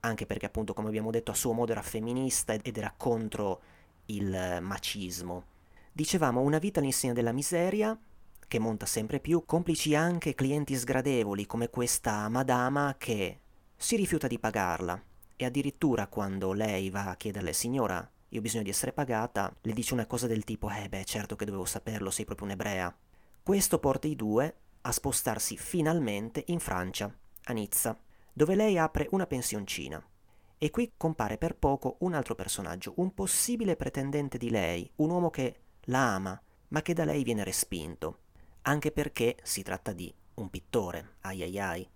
anche 0.00 0.26
perché 0.26 0.46
appunto, 0.46 0.74
come 0.74 0.88
abbiamo 0.88 1.12
detto, 1.12 1.30
a 1.30 1.36
suo 1.36 1.52
modo 1.52 1.70
era 1.70 1.80
femminista 1.80 2.54
ed 2.54 2.76
era 2.76 2.92
contro 2.96 3.60
il 4.06 4.58
macismo. 4.60 5.44
Dicevamo 5.92 6.40
una 6.40 6.58
vita 6.58 6.80
all'insegna 6.80 7.12
della 7.12 7.30
miseria, 7.30 7.96
che 8.48 8.58
monta 8.58 8.86
sempre 8.86 9.20
più, 9.20 9.44
complici 9.46 9.94
anche 9.94 10.34
clienti 10.34 10.74
sgradevoli 10.74 11.46
come 11.46 11.70
questa 11.70 12.28
madama 12.28 12.96
che 12.98 13.42
si 13.80 13.94
rifiuta 13.94 14.26
di 14.26 14.40
pagarla 14.40 15.00
e 15.36 15.44
addirittura 15.44 16.08
quando 16.08 16.52
lei 16.52 16.90
va 16.90 17.10
a 17.10 17.16
chiederle 17.16 17.52
signora, 17.52 18.10
io 18.30 18.40
ho 18.40 18.42
bisogno 18.42 18.64
di 18.64 18.70
essere 18.70 18.92
pagata, 18.92 19.54
le 19.62 19.72
dice 19.72 19.94
una 19.94 20.04
cosa 20.04 20.26
del 20.26 20.42
tipo 20.42 20.68
eh 20.68 20.88
beh 20.88 21.04
certo 21.04 21.36
che 21.36 21.44
dovevo 21.44 21.64
saperlo, 21.64 22.10
sei 22.10 22.24
proprio 22.24 22.48
un'ebrea. 22.48 22.94
Questo 23.40 23.78
porta 23.78 24.08
i 24.08 24.16
due 24.16 24.52
a 24.80 24.90
spostarsi 24.90 25.56
finalmente 25.56 26.42
in 26.48 26.58
Francia, 26.58 27.16
a 27.44 27.52
Nizza, 27.52 27.96
dove 28.32 28.56
lei 28.56 28.76
apre 28.76 29.06
una 29.12 29.28
pensioncina. 29.28 30.04
E 30.58 30.70
qui 30.70 30.94
compare 30.96 31.38
per 31.38 31.54
poco 31.54 31.98
un 32.00 32.14
altro 32.14 32.34
personaggio, 32.34 32.94
un 32.96 33.14
possibile 33.14 33.76
pretendente 33.76 34.38
di 34.38 34.50
lei, 34.50 34.90
un 34.96 35.10
uomo 35.10 35.30
che 35.30 35.60
la 35.82 36.14
ama, 36.14 36.42
ma 36.68 36.82
che 36.82 36.94
da 36.94 37.04
lei 37.04 37.22
viene 37.22 37.44
respinto, 37.44 38.22
anche 38.62 38.90
perché 38.90 39.36
si 39.44 39.62
tratta 39.62 39.92
di 39.92 40.12
un 40.34 40.50
pittore, 40.50 41.14
ai 41.20 41.42
ai 41.42 41.58
ai. 41.60 41.88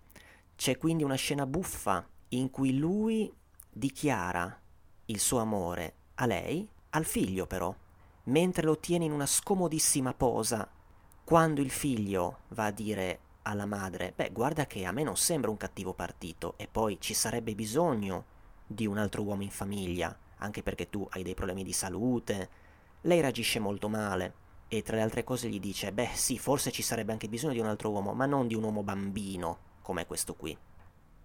C'è 0.57 0.79
quindi 0.79 1.03
una 1.03 1.17
scena 1.17 1.47
buffa 1.47 2.07
in 2.31 2.51
cui 2.51 2.79
lui 2.79 3.33
dichiara 3.71 4.61
il 5.07 5.19
suo 5.19 5.39
amore 5.39 5.95
a 6.15 6.27
lei, 6.27 6.69
al 6.91 7.05
figlio 7.05 7.47
però, 7.47 7.75
mentre 8.25 8.65
lo 8.65 8.79
tiene 8.79 9.05
in 9.05 9.13
una 9.13 9.27
scomodissima 9.27 10.15
posa. 10.15 10.69
Quando 11.25 11.61
il 11.61 11.71
figlio 11.71 12.41
va 12.49 12.67
a 12.67 12.71
dire 12.71 13.19
alla 13.43 13.67
madre, 13.67 14.13
beh, 14.15 14.31
guarda 14.31 14.67
che 14.67 14.85
a 14.85 14.93
me 14.93 15.03
non 15.03 15.17
sembra 15.17 15.51
un 15.51 15.57
cattivo 15.57 15.95
partito 15.95 16.55
e 16.57 16.69
poi 16.71 16.99
ci 17.01 17.15
sarebbe 17.15 17.55
bisogno 17.55 18.25
di 18.67 18.87
un 18.87 18.99
altro 18.99 19.23
uomo 19.23 19.43
in 19.43 19.51
famiglia, 19.51 20.17
anche 20.39 20.63
perché 20.63 20.89
tu 20.89 21.07
hai 21.11 21.23
dei 21.23 21.35
problemi 21.35 21.65
di 21.65 21.73
salute. 21.73 22.49
Lei 23.03 23.21
reagisce 23.21 23.59
molto 23.59 23.89
male 23.89 24.35
e 24.69 24.83
tra 24.83 24.97
le 24.97 25.03
altre 25.03 25.25
cose 25.25 25.49
gli 25.49 25.59
dice, 25.59 25.93
beh 25.93 26.11
sì, 26.15 26.39
forse 26.39 26.71
ci 26.71 26.83
sarebbe 26.83 27.13
anche 27.13 27.29
bisogno 27.29 27.55
di 27.55 27.61
un 27.61 27.67
altro 27.67 27.91
uomo, 27.91 28.13
ma 28.13 28.27
non 28.27 28.47
di 28.47 28.55
un 28.55 28.63
uomo 28.63 28.83
bambino 28.83 29.71
come 29.83 30.07
questo 30.07 30.35
qui. 30.35 30.57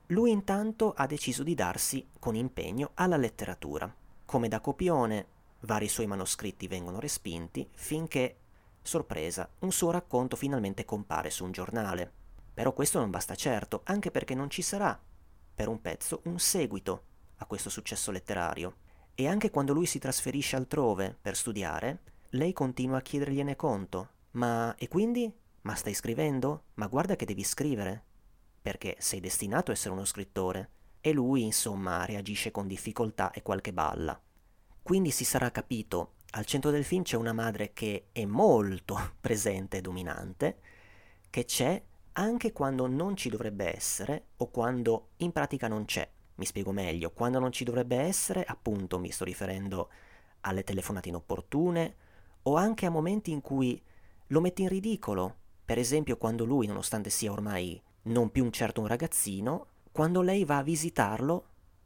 Lui 0.08 0.32
intanto 0.32 0.94
ha 0.96 1.06
deciso 1.06 1.44
di 1.44 1.54
darsi 1.54 2.08
con 2.20 2.36
impegno 2.36 2.92
alla 2.96 3.18
letteratura. 3.18 3.94
Come 4.26 4.48
da 4.48 4.60
copione, 4.60 5.28
vari 5.62 5.88
suoi 5.88 6.08
manoscritti 6.08 6.68
vengono 6.68 7.00
respinti 7.00 7.68
finché, 7.74 8.38
sorpresa, 8.82 9.50
un 9.60 9.72
suo 9.72 9.92
racconto 9.92 10.36
finalmente 10.36 10.86
compare 10.86 11.30
su 11.30 11.44
un 11.44 11.52
giornale. 11.52 12.12
Però 12.54 12.74
questo 12.74 13.00
non 13.00 13.10
basta 13.10 13.36
certo, 13.36 13.82
anche 13.84 14.12
perché 14.12 14.34
non 14.34 14.50
ci 14.50 14.62
sarà, 14.62 15.00
per 15.54 15.68
un 15.68 15.82
pezzo, 15.82 16.22
un 16.24 16.40
seguito 16.40 17.04
a 17.38 17.46
questo 17.46 17.70
successo 17.70 18.12
letterario. 18.12 18.78
E 19.14 19.28
anche 19.28 19.50
quando 19.50 19.74
lui 19.74 19.86
si 19.86 20.00
trasferisce 20.00 20.56
altrove 20.56 21.16
per 21.22 21.36
studiare, 21.36 22.00
lei 22.32 22.54
continua 22.54 22.98
a 22.98 23.02
chiedergliene 23.02 23.56
conto. 23.56 24.10
Ma 24.32 24.76
e 24.76 24.88
quindi? 24.88 25.32
Ma 25.62 25.76
stai 25.76 25.94
scrivendo? 25.94 26.64
Ma 26.76 26.88
guarda 26.88 27.16
che 27.16 27.26
devi 27.26 27.44
scrivere. 27.44 28.04
Perché 28.68 28.98
sei 29.00 29.22
destinato 29.22 29.72
a 29.72 29.76
essere 29.76 29.94
uno 29.94 30.04
scrittore. 30.04 30.70
E 31.00 31.14
lui, 31.14 31.42
insomma, 31.42 32.04
reagisce 32.04 32.52
con 32.52 32.68
difficoltà 32.68 33.32
e 33.32 33.42
qualche 33.42 33.72
balla. 33.72 34.20
Quindi 34.84 35.10
si 35.10 35.24
sarà 35.24 35.52
capito, 35.52 36.16
al 36.32 36.46
centro 36.46 36.70
del 36.70 36.84
film 36.84 37.04
c'è 37.04 37.16
una 37.16 37.32
madre 37.32 37.72
che 37.72 38.08
è 38.12 38.26
molto 38.26 39.12
presente 39.22 39.78
e 39.78 39.82
dominante, 39.82 40.60
che 41.30 41.46
c'è 41.46 41.82
anche 42.12 42.52
quando 42.52 42.88
non 42.88 43.16
ci 43.16 43.30
dovrebbe 43.30 43.74
essere 43.74 44.26
o 44.36 44.50
quando 44.50 45.12
in 45.18 45.32
pratica 45.32 45.70
non 45.70 45.86
c'è. 45.86 46.06
Mi 46.36 46.46
spiego 46.46 46.74
meglio, 46.74 47.12
quando 47.12 47.40
non 47.40 47.54
ci 47.54 47.64
dovrebbe 47.64 47.96
essere, 47.96 48.44
appunto 48.44 49.00
mi 49.00 49.12
sto 49.12 49.24
riferendo 49.24 49.90
alle 50.42 50.66
telefonate 50.66 51.08
inopportune 51.08 51.96
o 52.44 52.58
anche 52.58 52.86
a 52.86 52.90
momenti 52.90 53.32
in 53.32 53.40
cui 53.40 53.82
lo 54.28 54.42
mette 54.42 54.64
in 54.64 54.68
ridicolo, 54.68 55.36
per 55.64 55.78
esempio 55.78 56.18
quando 56.18 56.44
lui, 56.44 56.68
nonostante 56.68 57.10
sia 57.10 57.32
ormai 57.32 57.82
non 58.08 58.32
più 58.32 58.44
un 58.44 58.52
certo 58.52 58.82
un 58.82 58.88
ragazzino, 58.88 59.68
quando 59.92 60.22
lei 60.22 60.46
va 60.46 60.58
a 60.58 60.64
visitarlo 60.64 61.46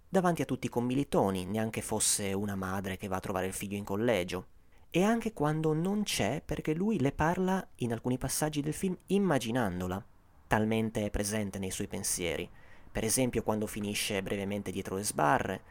davanti 0.09 0.41
a 0.41 0.45
tutti 0.45 0.67
i 0.67 0.69
commilitoni, 0.69 1.45
neanche 1.45 1.81
fosse 1.81 2.33
una 2.33 2.55
madre 2.55 2.97
che 2.97 3.07
va 3.07 3.17
a 3.17 3.21
trovare 3.21 3.47
il 3.47 3.53
figlio 3.53 3.77
in 3.77 3.83
collegio, 3.83 4.47
e 4.89 5.03
anche 5.03 5.31
quando 5.31 5.73
non 5.73 6.03
c'è 6.03 6.41
perché 6.43 6.73
lui 6.73 6.99
le 6.99 7.13
parla 7.13 7.65
in 7.77 7.93
alcuni 7.93 8.17
passaggi 8.17 8.61
del 8.61 8.73
film 8.73 8.97
immaginandola, 9.07 10.03
talmente 10.47 11.05
è 11.05 11.09
presente 11.09 11.59
nei 11.59 11.71
suoi 11.71 11.87
pensieri. 11.87 12.49
Per 12.91 13.05
esempio 13.05 13.41
quando 13.41 13.67
finisce 13.67 14.21
brevemente 14.21 14.69
dietro 14.71 14.97
le 14.97 15.03
sbarre, 15.03 15.61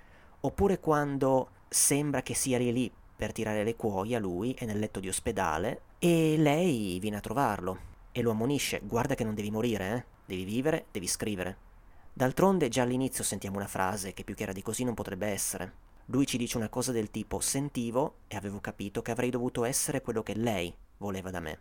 oppure 0.41 0.81
quando 0.81 1.51
sembra 1.69 2.23
che 2.23 2.33
sia 2.33 2.57
lì 2.57 2.73
lì 2.73 2.91
per 3.15 3.33
tirare 3.33 3.63
le 3.63 3.77
cuoia 3.77 4.19
lui 4.19 4.55
è 4.55 4.65
nel 4.65 4.79
letto 4.79 4.99
di 4.99 5.09
ospedale 5.09 5.83
e 5.99 6.37
lei 6.39 6.99
viene 6.99 7.19
a 7.19 7.21
trovarlo 7.21 7.79
e 8.13 8.23
lo 8.23 8.31
ammonisce, 8.31 8.81
guarda 8.83 9.15
che 9.15 9.25
non 9.25 9.35
devi 9.35 9.51
morire, 9.51 9.93
eh? 9.93 10.10
Devi 10.31 10.45
vivere, 10.45 10.87
devi 10.93 11.09
scrivere. 11.09 11.69
D'altronde 12.13 12.69
già 12.69 12.83
all'inizio 12.83 13.25
sentiamo 13.25 13.57
una 13.57 13.67
frase 13.67 14.15
che 14.15 14.23
più 14.23 14.35
chiara 14.35 14.53
di 14.53 14.63
così 14.63 14.85
non 14.85 14.95
potrebbe 14.95 15.27
essere. 15.27 15.89
Lui 16.07 16.27
ci 16.27 16.39
dice 16.39 16.57
una 16.57 16.69
cosa 16.69 16.93
del 16.93 17.11
tipo 17.11 17.41
sentivo 17.41 18.19
e 18.29 18.37
avevo 18.37 18.61
capito 18.61 19.03
che 19.03 19.11
avrei 19.11 19.31
dovuto 19.31 19.65
essere 19.65 20.03
quello 20.03 20.23
che 20.23 20.35
lei 20.35 20.73
voleva 20.99 21.31
da 21.31 21.41
me. 21.41 21.59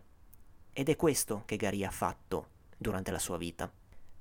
Ed 0.72 0.88
è 0.88 0.96
questo 0.96 1.42
che 1.46 1.56
Gary 1.56 1.84
ha 1.84 1.90
fatto 1.90 2.48
durante 2.76 3.10
la 3.10 3.18
sua 3.18 3.36
vita. 3.36 3.70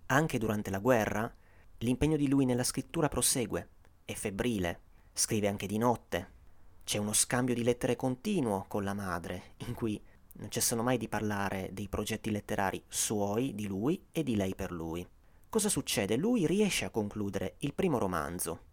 Anche 0.08 0.40
durante 0.40 0.72
la 0.72 0.80
guerra, 0.80 1.32
l'impegno 1.80 2.18
di 2.18 2.28
lui 2.28 2.46
nella 2.46 2.64
scrittura 2.64 3.08
prosegue, 3.08 3.70
è 4.06 4.14
febbrile, 4.14 4.80
scrive 5.14 5.48
anche 5.48 5.68
di 5.68 5.78
notte. 5.78 6.38
C'è 6.84 6.98
uno 6.98 7.14
scambio 7.14 7.54
di 7.54 7.64
lettere 7.64 7.96
continuo 7.96 8.66
con 8.68 8.84
la 8.84 8.96
madre, 8.96 9.54
in 9.68 9.76
cui 9.76 10.02
non 10.40 10.50
cessano 10.50 10.84
mai 10.84 10.98
di 10.98 11.08
parlare 11.08 11.70
dei 11.74 11.88
progetti 11.88 12.32
letterari 12.32 12.82
suoi, 12.88 13.54
di 13.56 13.68
lui 13.68 14.06
e 14.12 14.24
di 14.24 14.36
lei 14.36 14.56
per 14.56 14.72
lui. 14.72 15.06
Cosa 15.50 15.70
succede? 15.70 16.16
Lui 16.16 16.46
riesce 16.46 16.86
a 16.86 16.90
concludere 16.90 17.56
il 17.60 17.74
primo 17.74 17.98
romanzo, 17.98 18.68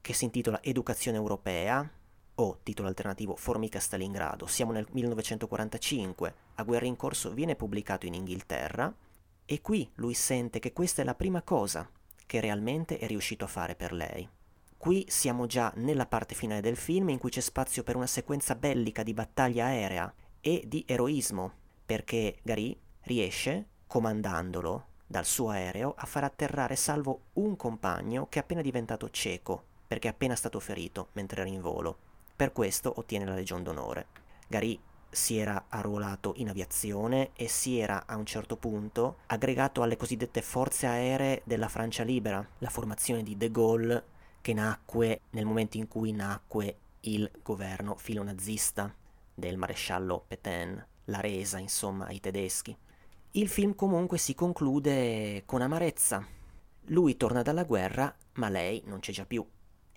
che 0.00 0.12
si 0.12 0.24
intitola 0.24 0.62
Educazione 0.62 1.18
europea, 1.18 1.88
o 2.36 2.60
titolo 2.62 2.88
alternativo 2.88 3.36
Formica 3.36 3.78
Stalingrado. 3.78 4.46
Siamo 4.46 4.72
nel 4.72 4.86
1945, 4.90 6.34
a 6.54 6.62
guerra 6.62 6.86
in 6.86 6.96
corso 6.96 7.32
viene 7.32 7.54
pubblicato 7.54 8.06
in 8.06 8.14
Inghilterra 8.14 8.92
e 9.44 9.60
qui 9.60 9.90
lui 9.96 10.14
sente 10.14 10.58
che 10.58 10.72
questa 10.72 11.02
è 11.02 11.04
la 11.04 11.14
prima 11.14 11.42
cosa 11.42 11.88
che 12.24 12.40
realmente 12.40 12.98
è 12.98 13.06
riuscito 13.06 13.44
a 13.44 13.48
fare 13.48 13.74
per 13.74 13.92
lei. 13.92 14.26
Qui 14.76 15.04
siamo 15.08 15.44
già 15.44 15.70
nella 15.76 16.06
parte 16.06 16.34
finale 16.34 16.62
del 16.62 16.76
film 16.76 17.10
in 17.10 17.18
cui 17.18 17.28
c'è 17.28 17.40
spazio 17.40 17.82
per 17.82 17.96
una 17.96 18.06
sequenza 18.06 18.54
bellica 18.54 19.02
di 19.02 19.12
battaglia 19.12 19.66
aerea 19.66 20.14
e 20.40 20.64
di 20.66 20.84
eroismo, 20.86 21.52
perché 21.84 22.38
Gary 22.42 22.78
riesce, 23.02 23.66
comandandolo 23.86 24.86
dal 25.06 25.24
suo 25.24 25.50
aereo, 25.50 25.94
a 25.96 26.06
far 26.06 26.24
atterrare 26.24 26.76
salvo 26.76 27.22
un 27.34 27.56
compagno 27.56 28.28
che 28.28 28.38
è 28.38 28.42
appena 28.42 28.62
diventato 28.62 29.10
cieco, 29.10 29.64
perché 29.86 30.08
è 30.08 30.12
appena 30.12 30.36
stato 30.36 30.60
ferito 30.60 31.08
mentre 31.12 31.40
era 31.40 31.50
in 31.50 31.60
volo. 31.60 31.96
Per 32.36 32.52
questo 32.52 32.92
ottiene 32.96 33.24
la 33.24 33.34
Legion 33.34 33.62
d'onore. 33.62 34.06
Gary 34.46 34.78
si 35.10 35.36
era 35.36 35.64
arruolato 35.68 36.34
in 36.36 36.48
aviazione 36.48 37.30
e 37.34 37.48
si 37.48 37.78
era 37.78 38.06
a 38.06 38.16
un 38.16 38.24
certo 38.24 38.56
punto 38.56 39.18
aggregato 39.26 39.82
alle 39.82 39.96
cosiddette 39.96 40.40
forze 40.40 40.86
aeree 40.86 41.42
della 41.44 41.68
Francia 41.68 42.04
libera, 42.04 42.46
la 42.58 42.70
formazione 42.70 43.22
di 43.22 43.36
De 43.36 43.50
Gaulle 43.50 44.04
che 44.40 44.54
nacque 44.54 45.22
nel 45.30 45.44
momento 45.44 45.76
in 45.76 45.88
cui 45.88 46.12
nacque 46.12 46.76
il 47.00 47.30
governo 47.42 47.96
filonazista 47.96 48.94
del 49.40 49.56
maresciallo 49.56 50.24
Pétain, 50.28 50.86
la 51.06 51.18
resa 51.18 51.58
insomma 51.58 52.06
ai 52.06 52.20
tedeschi. 52.20 52.76
Il 53.32 53.48
film 53.48 53.74
comunque 53.74 54.18
si 54.18 54.36
conclude 54.36 55.42
con 55.46 55.62
amarezza. 55.62 56.24
Lui 56.84 57.16
torna 57.16 57.42
dalla 57.42 57.64
guerra, 57.64 58.14
ma 58.34 58.48
lei 58.48 58.82
non 58.86 59.00
c'è 59.00 59.10
già 59.10 59.26
più 59.26 59.44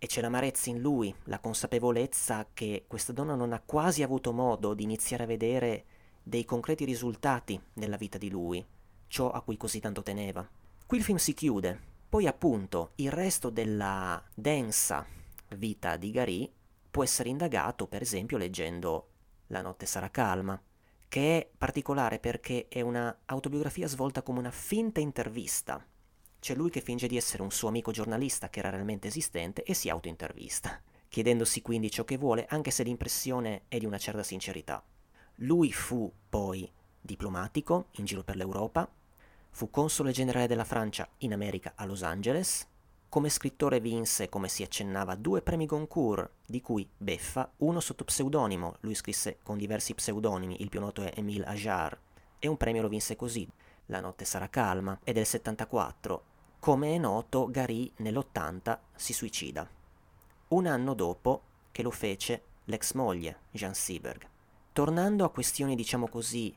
e 0.04 0.08
c'è 0.08 0.20
l'amarezza 0.20 0.70
in 0.70 0.82
lui, 0.82 1.16
la 1.26 1.40
consapevolezza 1.40 2.48
che 2.54 2.84
questa 2.88 3.14
donna 3.14 3.36
non 3.36 3.54
ha 3.54 3.62
quasi 3.66 4.04
avuto 4.04 4.34
modo 4.34 4.74
di 4.74 4.84
iniziare 4.84 5.24
a 5.24 5.28
vedere 5.28 5.86
dei 6.22 6.44
concreti 6.44 6.84
risultati 6.84 7.58
nella 7.76 7.96
vita 7.96 8.18
di 8.18 8.30
lui, 8.30 8.66
ciò 9.08 9.32
a 9.32 9.40
cui 9.40 9.56
così 9.56 9.80
tanto 9.80 10.04
teneva. 10.04 10.46
Qui 10.86 10.98
il 10.98 11.04
film 11.06 11.18
si 11.18 11.34
chiude, 11.34 11.80
poi 12.10 12.28
appunto 12.28 12.92
il 12.96 13.12
resto 13.12 13.50
della 13.50 14.22
densa 14.34 15.06
vita 15.56 15.96
di 15.96 16.12
Gary 16.12 16.52
può 16.92 17.02
essere 17.04 17.30
indagato 17.30 17.88
per 17.88 18.02
esempio 18.02 18.38
leggendo 18.38 19.08
La 19.48 19.62
notte 19.62 19.86
sarà 19.86 20.10
calma, 20.10 20.62
che 21.08 21.38
è 21.38 21.50
particolare 21.58 22.20
perché 22.20 22.68
è 22.68 22.82
una 22.82 23.16
autobiografia 23.26 23.88
svolta 23.88 24.22
come 24.22 24.40
una 24.40 24.52
finta 24.52 25.00
intervista 25.00 25.86
c'è 26.44 26.56
lui 26.56 26.70
che 26.70 26.82
finge 26.82 27.08
di 27.08 27.16
essere 27.16 27.42
un 27.42 27.52
suo 27.52 27.70
amico 27.70 27.92
giornalista 27.92 28.50
che 28.50 28.60
era 28.60 28.70
realmente 28.70 29.08
esistente 29.08 29.64
e 29.64 29.74
si 29.74 29.88
autointervista, 29.88 30.78
chiedendosi 31.08 31.62
quindi 31.62 31.90
ciò 31.90 32.04
che 32.04 32.18
vuole 32.18 32.46
anche 32.50 32.70
se 32.70 32.84
l'impressione 32.84 33.62
è 33.70 33.78
di 33.78 33.86
una 33.86 33.98
certa 33.98 34.24
sincerità. 34.24 34.84
Lui 35.36 35.72
fu 35.72 36.12
poi 36.28 36.70
diplomatico 37.00 37.86
in 37.92 38.04
giro 38.04 38.24
per 38.24 38.36
l'Europa, 38.36 38.92
fu 39.52 39.70
console 39.70 40.12
generale 40.12 40.48
della 40.48 40.66
Francia 40.66 41.08
in 41.20 41.32
America 41.32 41.72
a 41.78 41.86
Los 41.86 42.04
Angeles, 42.04 42.68
come 43.13 43.30
scrittore 43.30 43.80
vinse, 43.80 44.28
come 44.28 44.47
si 44.47 44.63
accennava, 44.63 45.13
due 45.13 45.43
premi 45.43 45.67
Goncourt, 45.67 46.32
di 46.47 46.62
cui 46.62 46.89
beffa, 46.97 47.47
uno 47.58 47.80
sotto 47.80 48.06
pseudonimo, 48.06 48.78
lui 48.80 48.95
scrisse 48.95 49.38
con 49.43 49.56
diversi 49.56 49.93
pseudonimi, 49.93 50.63
il 50.63 50.69
più 50.69 50.80
noto 50.80 51.04
è 51.04 51.12
Émile 51.15 51.45
Ajar, 51.45 51.95
e 52.39 52.47
un 52.47 52.58
premio 52.58 52.82
lo 52.82 52.88
vinse 52.88 53.15
così, 53.15 53.47
La 53.86 53.99
notte 53.99 54.26
sarà 54.26 54.49
calma, 54.49 54.97
è 55.04 55.12
del 55.12 55.28
74, 55.28 56.23
come 56.58 56.95
è 56.95 56.97
noto, 56.97 57.52
Gary 57.52 57.91
nell'80 57.97 58.80
si 58.95 59.13
suicida, 59.13 59.69
un 60.47 60.65
anno 60.65 60.95
dopo 60.95 61.41
che 61.71 61.84
lo 61.84 61.91
fece 61.91 62.41
l'ex 62.63 62.93
moglie, 62.93 63.41
Jean 63.52 63.76
Seberg. 63.76 64.28
Tornando 64.71 65.23
a 65.23 65.30
questioni, 65.30 65.76
diciamo 65.76 66.08
così, 66.08 66.52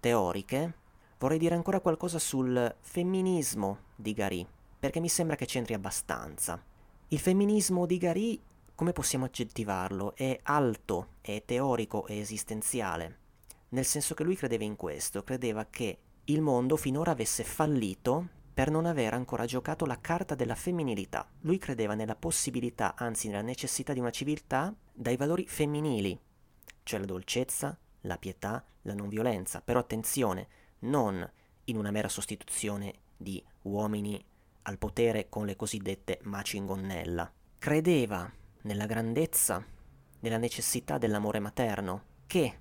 teoriche, 0.00 0.74
vorrei 1.20 1.38
dire 1.38 1.54
ancora 1.54 1.78
qualcosa 1.78 2.18
sul 2.18 2.74
femminismo 2.80 3.78
di 3.94 4.12
Gary, 4.12 4.44
perché 4.80 4.98
mi 4.98 5.08
sembra 5.08 5.36
che 5.36 5.46
c'entri 5.46 5.74
abbastanza. 5.74 6.60
Il 7.08 7.18
femminismo 7.18 7.86
di 7.86 7.98
Gary, 7.98 8.42
come 8.74 8.92
possiamo 8.92 9.26
aggettivarlo? 9.26 10.16
È 10.16 10.40
alto, 10.42 11.08
è 11.20 11.42
teorico 11.44 12.06
e 12.06 12.18
esistenziale, 12.18 13.18
nel 13.70 13.84
senso 13.84 14.14
che 14.14 14.24
lui 14.24 14.36
credeva 14.36 14.64
in 14.64 14.76
questo, 14.76 15.22
credeva 15.22 15.66
che 15.66 15.98
il 16.24 16.40
mondo 16.40 16.76
finora 16.76 17.10
avesse 17.10 17.44
fallito 17.44 18.28
per 18.52 18.70
non 18.70 18.86
aver 18.86 19.14
ancora 19.14 19.44
giocato 19.44 19.84
la 19.86 20.00
carta 20.00 20.34
della 20.34 20.54
femminilità. 20.54 21.28
Lui 21.40 21.58
credeva 21.58 21.94
nella 21.94 22.16
possibilità, 22.16 22.94
anzi 22.96 23.28
nella 23.28 23.42
necessità 23.42 23.92
di 23.92 24.00
una 24.00 24.10
civiltà 24.10 24.74
dai 24.92 25.16
valori 25.16 25.46
femminili, 25.46 26.18
cioè 26.82 27.00
la 27.00 27.06
dolcezza, 27.06 27.78
la 28.02 28.16
pietà, 28.16 28.64
la 28.82 28.94
non 28.94 29.08
violenza. 29.08 29.60
Però 29.60 29.78
attenzione, 29.78 30.48
non 30.80 31.28
in 31.64 31.76
una 31.76 31.90
mera 31.90 32.08
sostituzione 32.08 32.94
di 33.16 33.42
uomini 33.62 34.22
al 34.70 34.78
potere 34.78 35.28
con 35.28 35.46
le 35.46 35.56
cosiddette 35.56 36.20
macingonnella. 36.22 37.30
Credeva 37.58 38.30
nella 38.62 38.86
grandezza, 38.86 39.62
nella 40.20 40.38
necessità 40.38 40.96
dell'amore 40.96 41.40
materno, 41.40 42.04
che 42.26 42.58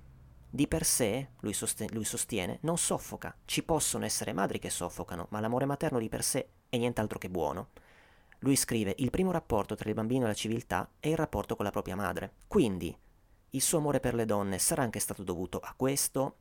di 0.50 0.68
per 0.68 0.84
sé, 0.84 1.30
lui, 1.42 1.54
sosten- 1.54 1.94
lui, 1.94 2.04
sostiene, 2.04 2.58
non 2.62 2.80
soffoca. 2.80 3.36
Ci 3.46 3.64
possono 3.64 4.06
essere 4.06 4.34
madri 4.34 4.58
che 4.58 4.72
soffocano, 4.72 5.28
ma 5.30 5.40
l'amore 5.40 5.66
materno 5.66 6.00
di 6.00 6.10
per 6.10 6.24
sé 6.24 6.50
è 6.68 6.78
nient'altro 6.78 7.20
che 7.20 7.30
buono. 7.30 7.70
Lui 8.40 8.56
scrive: 8.56 8.96
Il 8.98 9.12
primo 9.12 9.32
rapporto 9.32 9.76
tra 9.76 9.88
il 9.88 9.96
bambino 9.96 10.26
e 10.26 10.30
la 10.30 10.34
civiltà 10.34 10.90
è 11.00 11.10
il 11.10 11.18
rapporto 11.18 11.56
con 11.56 11.66
la 11.66 11.72
propria 11.72 11.96
madre. 11.96 12.34
Quindi, 12.48 12.98
il 13.52 13.62
suo 13.62 13.78
amore 13.78 14.00
per 14.00 14.16
le 14.16 14.26
donne 14.26 14.58
sarà 14.58 14.82
anche 14.82 15.00
stato 15.00 15.22
dovuto 15.22 15.60
a 15.60 15.74
questo? 15.78 16.38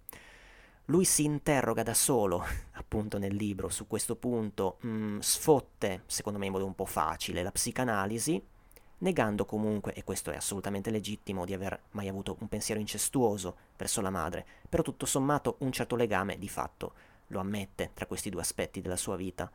Lui 0.90 1.04
si 1.04 1.24
interroga 1.24 1.82
da 1.82 1.92
solo, 1.92 2.42
appunto 2.72 3.18
nel 3.18 3.34
libro, 3.34 3.68
su 3.68 3.86
questo 3.86 4.16
punto, 4.16 4.78
mh, 4.80 4.88
mm, 4.88 5.18
sfotte, 5.18 6.04
secondo 6.06 6.38
me 6.38 6.46
in 6.46 6.52
modo 6.52 6.64
un 6.64 6.74
po' 6.74 6.86
facile, 6.86 7.42
la 7.42 7.50
psicanalisi, 7.50 8.42
negando 9.00 9.44
comunque, 9.44 9.92
e 9.92 10.02
questo 10.02 10.30
è 10.30 10.36
assolutamente 10.36 10.90
legittimo, 10.90 11.44
di 11.44 11.52
aver 11.52 11.78
mai 11.90 12.08
avuto 12.08 12.38
un 12.40 12.48
pensiero 12.48 12.80
incestuoso 12.80 13.56
verso 13.76 14.00
la 14.00 14.08
madre, 14.08 14.46
però 14.66 14.82
tutto 14.82 15.04
sommato 15.04 15.56
un 15.58 15.72
certo 15.72 15.94
legame 15.94 16.38
di 16.38 16.48
fatto 16.48 16.94
lo 17.26 17.40
ammette 17.40 17.90
tra 17.92 18.06
questi 18.06 18.30
due 18.30 18.40
aspetti 18.40 18.80
della 18.80 18.96
sua 18.96 19.16
vita, 19.16 19.50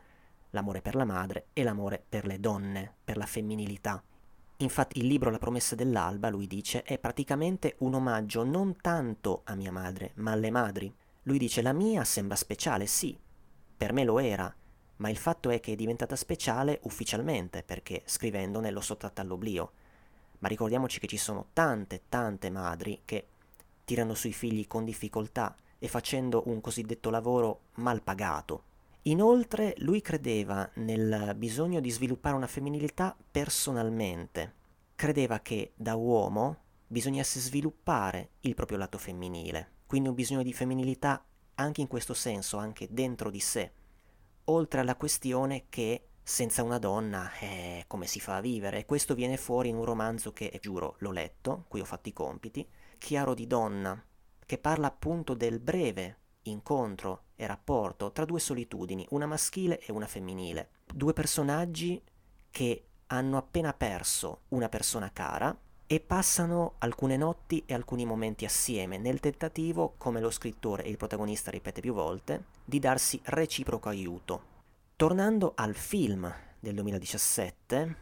l'amore 0.52 0.82
per 0.82 0.94
la 0.94 1.06
madre 1.06 1.48
e 1.54 1.64
l'amore 1.64 2.04
per 2.08 2.28
le 2.28 2.40
donne, 2.40 2.94
per 3.04 3.18
la 3.18 3.26
femminilità. 3.26 4.04
Infatti 4.58 5.00
il 5.00 5.08
libro 5.08 5.32
La 5.32 5.40
promessa 5.40 5.74
dell'alba, 5.74 6.30
lui 6.30 6.46
dice, 6.46 6.84
è 6.84 7.00
praticamente 7.00 7.76
un 7.80 7.96
omaggio 7.96 8.44
non 8.44 8.76
tanto 8.76 9.42
a 9.46 9.56
mia 9.56 9.72
madre, 9.72 10.12
ma 10.18 10.32
alle 10.34 10.52
madri. 10.52 10.96
Lui 11.24 11.38
dice 11.38 11.62
la 11.62 11.74
mia 11.74 12.04
sembra 12.04 12.36
speciale, 12.36 12.86
sì, 12.86 13.18
per 13.78 13.94
me 13.94 14.04
lo 14.04 14.20
era, 14.20 14.54
ma 14.98 15.10
il 15.10 15.18
fatto 15.18 15.50
è 15.50 15.60
che 15.60 15.74
è 15.74 15.76
diventata 15.76 16.16
speciale 16.16 16.80
ufficialmente 16.84 17.64
perché 17.64 18.02
scrivendone 18.06 18.72
l'ho 18.72 18.82
sottratta 18.82 19.22
all'oblio. 19.22 19.72
Ma 20.40 20.48
ricordiamoci 20.50 21.00
che 21.00 21.08
ci 21.08 21.18
sono 21.18 21.48
tante, 21.54 22.04
tante 22.10 22.50
madri 22.50 23.02
che 23.06 23.28
tirano 23.86 24.14
sui 24.14 24.34
figli 24.34 24.68
con 24.68 24.84
difficoltà 24.84 25.56
e 25.80 25.88
facendo 25.88 26.44
un 26.48 26.62
cosiddetto 26.62 27.10
lavoro 27.10 27.62
mal 27.76 28.02
pagato. 28.02 28.64
Inoltre 29.04 29.74
lui 29.78 30.02
credeva 30.02 30.70
nel 30.76 31.34
bisogno 31.38 31.80
di 31.82 31.90
sviluppare 31.90 32.36
una 32.36 32.48
femminilità 32.48 33.16
personalmente. 33.32 34.54
Credeva 34.96 35.40
che 35.40 35.74
da 35.76 35.96
uomo 35.96 36.58
bisognasse 36.88 37.40
sviluppare 37.40 38.30
il 38.42 38.54
proprio 38.54 38.78
lato 38.78 38.98
femminile, 38.98 39.72
quindi 39.94 40.10
un 40.10 40.18
bisogno 40.18 40.42
di 40.42 40.54
femminilità 40.54 41.24
anche 41.54 41.82
in 41.82 41.86
questo 41.86 42.16
senso, 42.16 42.58
anche 42.58 42.88
dentro 42.90 43.30
di 43.30 43.40
sé. 43.40 43.72
Oltre 44.46 44.80
alla 44.80 44.96
questione 44.96 45.66
che 45.70 46.08
senza 46.24 46.64
una 46.64 46.80
donna 46.80 47.32
eh, 47.40 47.84
come 47.86 48.08
si 48.08 48.20
fa 48.20 48.38
a 48.38 48.42
vivere? 48.42 48.88
Questo 48.88 49.14
viene 49.14 49.38
fuori 49.38 49.70
in 49.70 49.76
un 49.76 49.86
romanzo 49.86 50.34
che 50.34 50.58
giuro 50.60 50.96
l'ho 50.98 51.12
letto, 51.12 51.66
qui 51.68 51.80
ho 51.80 51.86
fatto 51.86 52.10
i 52.10 52.12
compiti, 52.14 52.68
Chiaro 52.98 53.36
di 53.36 53.46
donna, 53.46 54.04
che 54.44 54.58
parla 54.58 54.88
appunto 54.88 55.36
del 55.36 55.60
breve 55.60 56.22
incontro 56.46 57.26
e 57.36 57.46
rapporto 57.46 58.12
tra 58.12 58.26
due 58.26 58.40
solitudini, 58.40 59.06
una 59.12 59.28
maschile 59.28 59.80
e 59.80 59.92
una 59.92 60.08
femminile, 60.08 60.70
due 60.92 61.14
personaggi 61.14 62.02
che 62.50 62.88
hanno 63.06 63.38
appena 63.38 63.74
perso 63.74 64.46
una 64.48 64.70
persona 64.70 65.12
cara 65.14 65.56
e 65.86 66.00
passano 66.00 66.76
alcune 66.80 67.18
notti 67.18 67.64
e 67.66 67.74
alcuni 67.74 68.06
momenti 68.06 68.46
assieme 68.46 68.98
nel 68.98 69.20
tentativo, 69.20 69.96
come 69.98 70.20
lo 70.20 70.30
scrittore 70.30 70.84
e 70.84 70.90
il 70.90 70.98
protagonista 70.98 71.52
ripete 71.52 71.82
più 71.82 71.94
volte, 71.94 72.46
di 72.64 72.80
darsi 72.80 73.20
reciproco 73.26 73.90
aiuto. 73.90 74.52
Tornando 74.96 75.54
al 75.56 75.76
film 75.76 76.34
del 76.60 76.76
2017, 76.76 77.96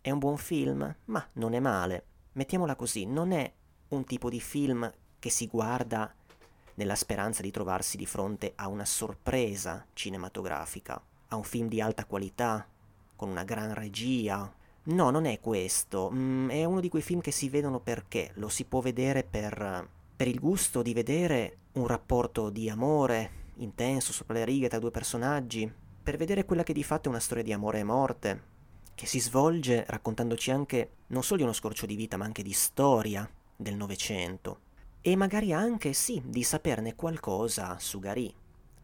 è 0.00 0.10
un 0.10 0.18
buon 0.18 0.36
film? 0.36 0.94
Ma 1.06 1.28
non 1.34 1.54
è 1.54 1.60
male. 1.60 2.04
Mettiamola 2.32 2.76
così, 2.76 3.06
non 3.06 3.32
è 3.32 3.52
un 3.88 4.04
tipo 4.04 4.28
di 4.28 4.40
film 4.40 4.90
che 5.18 5.30
si 5.30 5.46
guarda 5.46 6.14
nella 6.74 6.94
speranza 6.94 7.42
di 7.42 7.50
trovarsi 7.50 7.96
di 7.96 8.06
fronte 8.06 8.52
a 8.54 8.68
una 8.68 8.84
sorpresa 8.84 9.86
cinematografica, 9.94 11.02
a 11.28 11.36
un 11.36 11.42
film 11.42 11.68
di 11.68 11.80
alta 11.80 12.04
qualità, 12.04 12.68
con 13.16 13.30
una 13.30 13.44
gran 13.44 13.72
regia, 13.74 14.52
No, 14.86 15.10
non 15.10 15.24
è 15.24 15.40
questo. 15.40 16.10
Mm, 16.12 16.50
è 16.50 16.64
uno 16.64 16.80
di 16.80 16.88
quei 16.88 17.02
film 17.02 17.20
che 17.20 17.32
si 17.32 17.48
vedono 17.48 17.80
perché 17.80 18.30
lo 18.34 18.48
si 18.48 18.64
può 18.64 18.80
vedere 18.80 19.24
per, 19.24 19.88
per 20.14 20.28
il 20.28 20.38
gusto 20.38 20.82
di 20.82 20.92
vedere 20.92 21.58
un 21.72 21.86
rapporto 21.86 22.50
di 22.50 22.70
amore 22.70 23.44
intenso 23.56 24.12
sopra 24.12 24.34
le 24.34 24.44
righe 24.44 24.68
tra 24.68 24.78
due 24.78 24.90
personaggi, 24.90 25.70
per 26.02 26.16
vedere 26.16 26.44
quella 26.44 26.62
che 26.62 26.72
di 26.72 26.84
fatto 26.84 27.08
è 27.08 27.10
una 27.10 27.20
storia 27.20 27.42
di 27.42 27.52
amore 27.52 27.80
e 27.80 27.84
morte, 27.84 28.42
che 28.94 29.06
si 29.06 29.20
svolge 29.20 29.84
raccontandoci 29.88 30.50
anche 30.50 30.90
non 31.08 31.22
solo 31.22 31.38
di 31.38 31.42
uno 31.44 31.52
scorcio 31.52 31.86
di 31.86 31.96
vita, 31.96 32.16
ma 32.16 32.24
anche 32.24 32.42
di 32.42 32.52
storia 32.52 33.28
del 33.56 33.76
Novecento. 33.76 34.60
E 35.00 35.16
magari 35.16 35.52
anche, 35.52 35.92
sì, 35.92 36.22
di 36.24 36.42
saperne 36.42 36.94
qualcosa 36.94 37.78
su 37.78 37.98
Gary, 37.98 38.32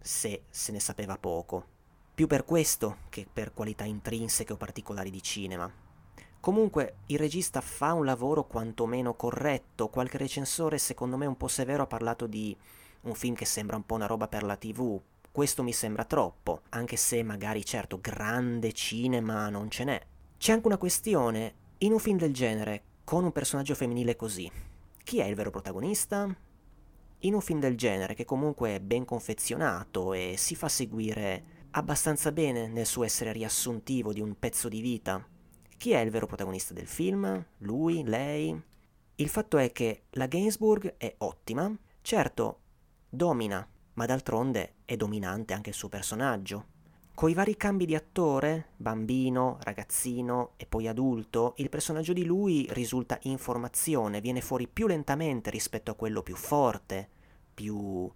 se 0.01 0.43
se 0.51 0.73
ne 0.73 0.81
sapeva 0.81 1.17
poco. 1.17 1.67
Più 2.15 2.27
per 2.27 2.45
questo 2.45 2.99
che 3.09 3.27
per 3.31 3.53
qualità 3.53 3.85
intrinseche 3.85 4.53
o 4.53 4.57
particolari 4.57 5.11
di 5.11 5.23
cinema. 5.23 5.82
Comunque 6.43 6.97
il 7.07 7.19
regista 7.19 7.61
fa 7.61 7.93
un 7.93 8.05
lavoro 8.05 8.49
quantomeno 8.49 9.15
corretto, 9.15 9.89
qualche 9.89 10.19
recensore 10.19 10.77
secondo 10.77 11.17
me 11.17 11.25
un 11.25 11.37
po' 11.37 11.47
severo 11.47 11.85
ha 11.85 11.87
parlato 11.87 12.27
di 12.27 12.57
un 13.03 13.15
film 13.15 13.37
che 13.37 13.45
sembra 13.45 13.77
un 13.77 13.87
po' 13.87 13.95
una 13.95 14.07
roba 14.07 14.27
per 14.27 14.43
la 14.43 14.57
tv, 14.57 15.01
questo 15.31 15.63
mi 15.63 15.73
sembra 15.73 16.05
troppo, 16.05 16.63
anche 16.71 16.97
se 16.97 17.23
magari 17.23 17.65
certo 17.65 18.01
grande 18.01 18.73
cinema 18.73 19.49
non 19.51 19.71
ce 19.71 19.85
n'è. 19.85 20.03
C'è 20.37 20.51
anche 20.51 20.67
una 20.67 20.79
questione, 20.79 21.55
in 21.79 21.93
un 21.93 22.01
film 22.01 22.19
del 22.19 22.35
genere, 22.35 22.83
con 23.05 23.23
un 23.23 23.31
personaggio 23.31 23.77
femminile 23.77 24.17
così, 24.17 24.51
chi 25.05 25.21
è 25.21 25.27
il 25.27 25.37
vero 25.37 25.51
protagonista? 25.51 26.27
In 27.21 27.35
un 27.35 27.41
film 27.41 27.61
del 27.61 27.77
genere, 27.77 28.15
che 28.15 28.25
comunque 28.25 28.75
è 28.75 28.81
ben 28.81 29.05
confezionato 29.05 30.13
e 30.13 30.35
si 30.37 30.57
fa 30.57 30.69
seguire 30.69 31.45
abbastanza 31.71 32.33
bene 32.33 32.67
nel 32.67 32.87
suo 32.87 33.05
essere 33.05 33.31
riassuntivo 33.31 34.13
di 34.13 34.21
un 34.21 34.37
pezzo 34.37 34.69
di 34.69 34.81
vita, 34.81 35.25
chi 35.83 35.91
è 35.91 35.99
il 35.99 36.13
vero 36.13 36.29
protagonista 36.29 36.73
del 36.73 36.87
film? 36.87 37.45
Lui? 37.59 38.05
Lei? 38.05 38.57
Il 39.17 39.29
fatto 39.29 39.59
è 39.59 39.73
che 39.73 40.05
la 40.11 40.27
Gainsbourg 40.27 40.95
è 40.97 41.13
ottima, 41.19 41.77
certo, 42.03 42.61
domina, 43.09 43.69
ma 43.95 44.07
d'altronde 44.07 44.75
è 44.85 44.95
dominante 44.95 45.55
anche 45.55 45.71
il 45.71 45.75
suo 45.75 45.89
personaggio. 45.89 46.67
Coi 47.15 47.35
vari 47.35 47.57
cambi 47.57 47.85
di 47.85 47.97
attore, 47.97 48.69
bambino, 48.77 49.59
ragazzino 49.63 50.53
e 50.57 50.67
poi 50.67 50.87
adulto, 50.87 51.55
il 51.57 51.69
personaggio 51.69 52.13
di 52.13 52.25
lui 52.25 52.65
risulta 52.71 53.19
in 53.23 53.37
formazione, 53.39 54.21
viene 54.21 54.41
fuori 54.41 54.69
più 54.69 54.87
lentamente 54.87 55.51
rispetto 55.51 55.91
a 55.91 55.97
quello 55.97 56.23
più 56.23 56.37
forte, 56.37 57.09
più 57.53 58.09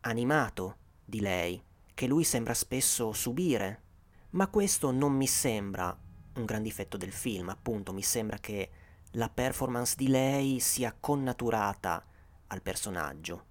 animato 0.00 0.76
di 1.04 1.20
lei, 1.20 1.62
che 1.94 2.08
lui 2.08 2.24
sembra 2.24 2.54
spesso 2.54 3.12
subire. 3.12 3.82
Ma 4.30 4.48
questo 4.48 4.90
non 4.90 5.12
mi 5.12 5.28
sembra 5.28 5.96
un 6.36 6.44
gran 6.44 6.62
difetto 6.62 6.96
del 6.96 7.12
film, 7.12 7.48
appunto, 7.48 7.92
mi 7.92 8.02
sembra 8.02 8.38
che 8.38 8.70
la 9.12 9.28
performance 9.28 9.94
di 9.96 10.08
lei 10.08 10.58
sia 10.60 10.94
connaturata 10.98 12.04
al 12.48 12.62
personaggio 12.62 13.46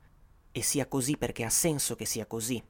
e 0.52 0.62
sia 0.62 0.88
così 0.88 1.18
perché 1.18 1.44
ha 1.44 1.50
senso 1.50 1.96
che 1.96 2.06
sia 2.06 2.26
così 2.26 2.62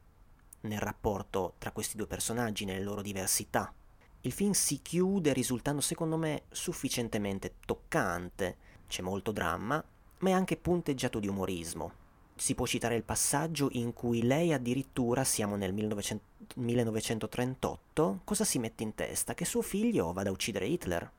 nel 0.61 0.79
rapporto 0.79 1.55
tra 1.57 1.71
questi 1.71 1.97
due 1.97 2.07
personaggi, 2.07 2.65
nelle 2.65 2.83
loro 2.83 3.01
diversità. 3.01 3.73
Il 4.21 4.31
film 4.31 4.51
si 4.51 4.81
chiude 4.81 5.33
risultando 5.33 5.81
secondo 5.81 6.17
me 6.17 6.43
sufficientemente 6.49 7.55
toccante, 7.65 8.57
c'è 8.87 9.01
molto 9.01 9.31
dramma, 9.31 9.83
ma 10.19 10.29
è 10.29 10.31
anche 10.31 10.55
punteggiato 10.55 11.19
di 11.19 11.27
umorismo 11.27 12.01
si 12.43 12.55
può 12.55 12.65
citare 12.65 12.97
il 12.97 13.03
passaggio 13.03 13.69
in 13.71 13.93
cui 13.93 14.21
lei 14.21 14.51
addirittura, 14.51 15.23
siamo 15.23 15.55
nel 15.55 15.71
1900, 15.71 16.55
1938, 16.55 18.19
cosa 18.25 18.43
si 18.43 18.59
mette 18.59 18.83
in 18.83 18.93
testa? 18.95 19.33
Che 19.33 19.45
suo 19.45 19.61
figlio 19.61 20.11
vada 20.11 20.27
a 20.27 20.33
uccidere 20.33 20.67
Hitler, 20.67 21.09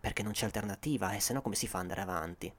perché 0.00 0.22
non 0.22 0.30
c'è 0.30 0.44
alternativa, 0.44 1.10
e 1.10 1.16
eh, 1.16 1.20
se 1.20 1.32
no 1.32 1.42
come 1.42 1.56
si 1.56 1.66
fa 1.66 1.78
ad 1.78 1.82
andare 1.82 2.02
avanti? 2.02 2.54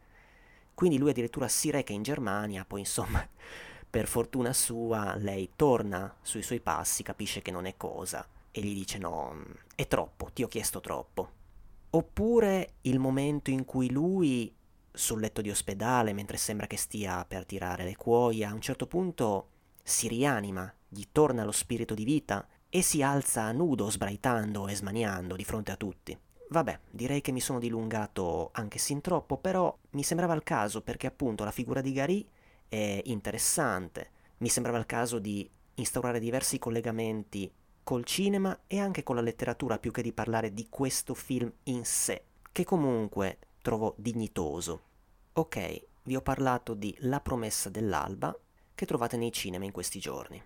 Quindi 0.73 0.97
lui 0.97 1.11
addirittura 1.11 1.47
si 1.47 1.71
reca 1.71 1.93
in 1.93 2.03
Germania, 2.03 2.65
poi 2.65 2.81
insomma, 2.81 3.25
per 3.89 4.07
fortuna 4.07 4.51
sua, 4.51 5.15
lei 5.15 5.51
torna 5.55 6.13
sui 6.21 6.41
suoi 6.41 6.59
passi, 6.59 7.03
capisce 7.03 7.41
che 7.41 7.51
non 7.51 7.65
è 7.65 7.77
cosa, 7.77 8.27
e 8.51 8.59
gli 8.59 8.73
dice 8.73 8.97
no, 8.97 9.41
è 9.73 9.87
troppo, 9.87 10.31
ti 10.33 10.43
ho 10.43 10.49
chiesto 10.49 10.81
troppo. 10.81 11.31
Oppure 11.91 12.73
il 12.81 12.99
momento 12.99 13.51
in 13.51 13.63
cui 13.63 13.89
lui 13.89 14.53
sul 14.93 15.19
letto 15.19 15.41
di 15.41 15.49
ospedale 15.49 16.13
mentre 16.13 16.37
sembra 16.37 16.67
che 16.67 16.77
stia 16.77 17.25
per 17.25 17.45
tirare 17.45 17.83
le 17.83 17.95
cuoia, 17.95 18.49
a 18.49 18.53
un 18.53 18.61
certo 18.61 18.87
punto 18.87 19.47
si 19.83 20.07
rianima, 20.07 20.71
gli 20.87 21.03
torna 21.11 21.43
lo 21.43 21.51
spirito 21.51 21.93
di 21.93 22.03
vita 22.03 22.47
e 22.69 22.81
si 22.81 23.01
alza 23.01 23.51
nudo, 23.51 23.89
sbraitando 23.89 24.67
e 24.67 24.75
smaniando 24.75 25.35
di 25.35 25.43
fronte 25.43 25.71
a 25.71 25.75
tutti. 25.75 26.17
Vabbè, 26.49 26.79
direi 26.89 27.21
che 27.21 27.31
mi 27.31 27.39
sono 27.39 27.59
dilungato 27.59 28.49
anche 28.53 28.77
sin 28.77 29.01
troppo, 29.01 29.37
però 29.37 29.75
mi 29.91 30.03
sembrava 30.03 30.33
il 30.33 30.43
caso 30.43 30.81
perché 30.81 31.07
appunto 31.07 31.43
la 31.43 31.51
figura 31.51 31.81
di 31.81 31.93
Gary 31.93 32.27
è 32.67 33.01
interessante. 33.05 34.09
Mi 34.37 34.49
sembrava 34.49 34.77
il 34.77 34.85
caso 34.85 35.19
di 35.19 35.49
instaurare 35.75 36.19
diversi 36.19 36.59
collegamenti 36.59 37.51
col 37.83 38.03
cinema 38.05 38.57
e 38.67 38.79
anche 38.79 39.03
con 39.03 39.15
la 39.15 39.21
letteratura 39.21 39.79
più 39.79 39.91
che 39.91 40.01
di 40.01 40.13
parlare 40.13 40.53
di 40.53 40.67
questo 40.69 41.13
film 41.13 41.51
in 41.63 41.85
sé, 41.85 42.23
che 42.51 42.63
comunque 42.63 43.37
trovo 43.61 43.95
dignitoso. 43.97 44.81
Ok, 45.33 45.85
vi 46.03 46.15
ho 46.15 46.21
parlato 46.21 46.73
di 46.73 46.95
La 47.01 47.21
promessa 47.21 47.69
dell'alba 47.69 48.35
che 48.73 48.85
trovate 48.85 49.17
nei 49.17 49.31
cinema 49.31 49.65
in 49.65 49.71
questi 49.71 49.99
giorni. 49.99 50.41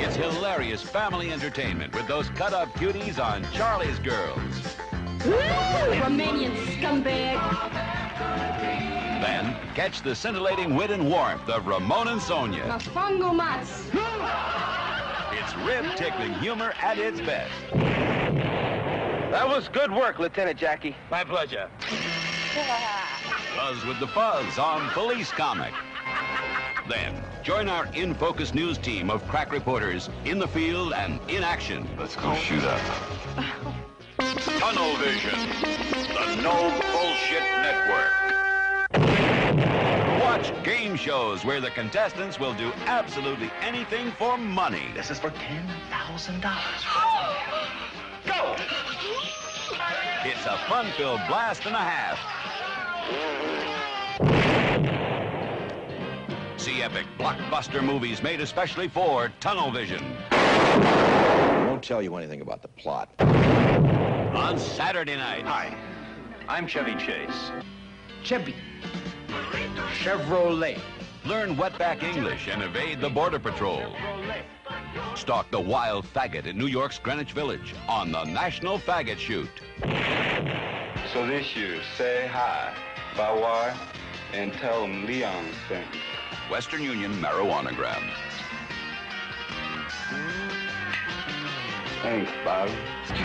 It's 0.00 0.16
hilarious 0.16 0.82
family 0.82 1.32
entertainment 1.32 1.94
with 1.94 2.06
those 2.06 2.28
cut-up 2.30 2.72
cuties 2.74 3.22
on 3.22 3.44
Charlie's 3.52 3.98
Girls. 3.98 4.76
Romanian 5.20 6.56
scumbag. 6.66 7.81
Then 9.72 9.84
catch 9.86 10.02
the 10.02 10.14
scintillating 10.14 10.74
wit 10.74 10.90
and 10.90 11.08
warmth 11.08 11.48
of 11.48 11.66
Ramon 11.66 12.08
and 12.08 12.20
Sonia. 12.20 12.64
Mafango 12.64 13.34
Mats. 13.34 13.88
It's 15.32 15.56
rib-tickling 15.66 16.34
humor 16.34 16.74
at 16.82 16.98
its 16.98 17.20
best. 17.20 17.50
That 19.30 19.48
was 19.48 19.68
good 19.68 19.90
work, 19.90 20.18
Lieutenant 20.18 20.58
Jackie. 20.58 20.94
My 21.10 21.24
pleasure. 21.24 21.70
Buzz 23.56 23.84
with 23.86 23.98
the 23.98 24.08
Fuzz 24.08 24.58
on 24.58 24.90
Police 24.90 25.30
Comic. 25.30 25.72
Then, 26.86 27.24
join 27.42 27.70
our 27.70 27.86
In 27.94 28.12
Focus 28.14 28.52
news 28.52 28.76
team 28.76 29.08
of 29.08 29.26
crack 29.28 29.52
reporters 29.52 30.10
in 30.26 30.38
the 30.38 30.48
field 30.48 30.92
and 30.92 31.18
in 31.30 31.42
action. 31.42 31.88
Let's 31.98 32.16
go 32.16 32.34
shoot 32.34 32.64
up. 32.64 32.80
Tunnel 34.18 34.96
Vision, 34.96 35.38
the 36.08 36.42
no 36.42 36.78
bullshit 36.92 37.42
network. 37.62 38.21
Watch 40.32 40.64
game 40.64 40.96
shows 40.96 41.44
where 41.44 41.60
the 41.60 41.68
contestants 41.68 42.40
will 42.40 42.54
do 42.54 42.72
absolutely 42.86 43.50
anything 43.60 44.10
for 44.12 44.38
money. 44.38 44.86
This 44.94 45.10
is 45.10 45.18
for 45.18 45.28
$10,000. 45.28 46.40
Go! 48.24 48.56
It's 50.24 50.46
a 50.46 50.56
fun-filled 50.70 51.20
blast 51.28 51.66
and 51.66 51.74
a 51.74 51.78
half. 51.78 52.18
See 56.58 56.80
epic 56.80 57.04
blockbuster 57.18 57.84
movies 57.84 58.22
made 58.22 58.40
especially 58.40 58.88
for 58.88 59.30
Tunnel 59.38 59.70
Vision 59.70 60.16
I 60.30 61.66
won't 61.68 61.82
tell 61.82 62.00
you 62.00 62.16
anything 62.16 62.40
about 62.40 62.62
the 62.62 62.68
plot. 62.68 63.10
on 63.20 64.58
Saturday 64.58 65.16
night. 65.16 65.44
Hi, 65.44 65.76
I'm 66.48 66.66
Chevy 66.66 66.94
Chase. 66.94 67.50
Chevy. 68.22 68.54
Chevrolet. 69.74 70.78
Learn 71.24 71.56
wetback 71.56 72.02
English 72.02 72.48
and 72.48 72.62
evade 72.62 73.00
the 73.00 73.08
Border 73.08 73.38
Patrol. 73.38 73.94
Stalk 75.14 75.50
the 75.50 75.60
wild 75.60 76.04
faggot 76.04 76.46
in 76.46 76.58
New 76.58 76.66
York's 76.66 76.98
Greenwich 76.98 77.32
Village 77.32 77.74
on 77.88 78.10
the 78.10 78.24
National 78.24 78.78
Faggot 78.78 79.18
Shoot. 79.18 79.48
So 81.12 81.26
this 81.26 81.54
year, 81.54 81.80
say 81.96 82.28
hi, 82.32 82.74
Bawar, 83.14 83.76
and 84.32 84.52
tell 84.54 84.82
them 84.82 85.06
Leon 85.06 85.44
sent. 85.68 85.86
Western 86.50 86.82
Union 86.82 87.12
Marijuanagram. 87.14 88.02
Thanks, 92.02 92.32
Bobby. 92.44 92.72
This 93.08 93.18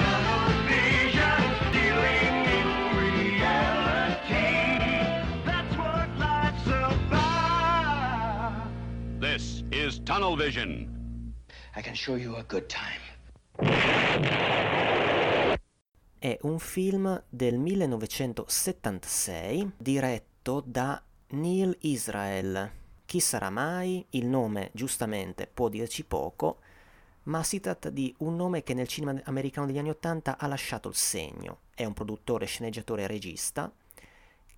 is 9.88 10.04
Tunnel 10.04 10.36
Vision. 10.36 11.34
I 11.78 11.82
can 11.82 11.94
show 11.94 12.18
you 12.18 12.36
a 12.36 12.44
good 12.44 12.68
time. 12.68 13.00
È 16.20 16.38
un 16.42 16.60
film 16.60 17.24
del 17.30 17.58
1976 17.58 19.72
diretto 19.78 20.62
da 20.66 21.02
Neil 21.30 21.78
Israel. 21.82 22.72
Chi 23.06 23.20
sarà 23.22 23.50
mai? 23.50 24.06
Il 24.10 24.26
nome 24.26 24.72
giustamente 24.74 25.48
può 25.48 25.70
dirci 25.70 26.04
poco, 26.04 26.58
ma 27.24 27.42
si 27.44 27.62
tratta 27.62 27.90
di 27.90 28.14
un 28.20 28.36
nome 28.36 28.62
che 28.64 28.74
nel 28.74 28.90
cinema 28.90 29.18
americano 29.24 29.68
degli 29.68 29.78
anni 29.78 29.92
Ottanta 29.92 30.38
ha 30.38 30.48
lasciato 30.48 30.90
il 30.90 30.96
segno. 30.96 31.60
È 31.74 31.86
un 31.86 31.94
produttore, 31.94 32.46
sceneggiatore 32.46 33.04
e 33.04 33.08
regista 33.08 33.72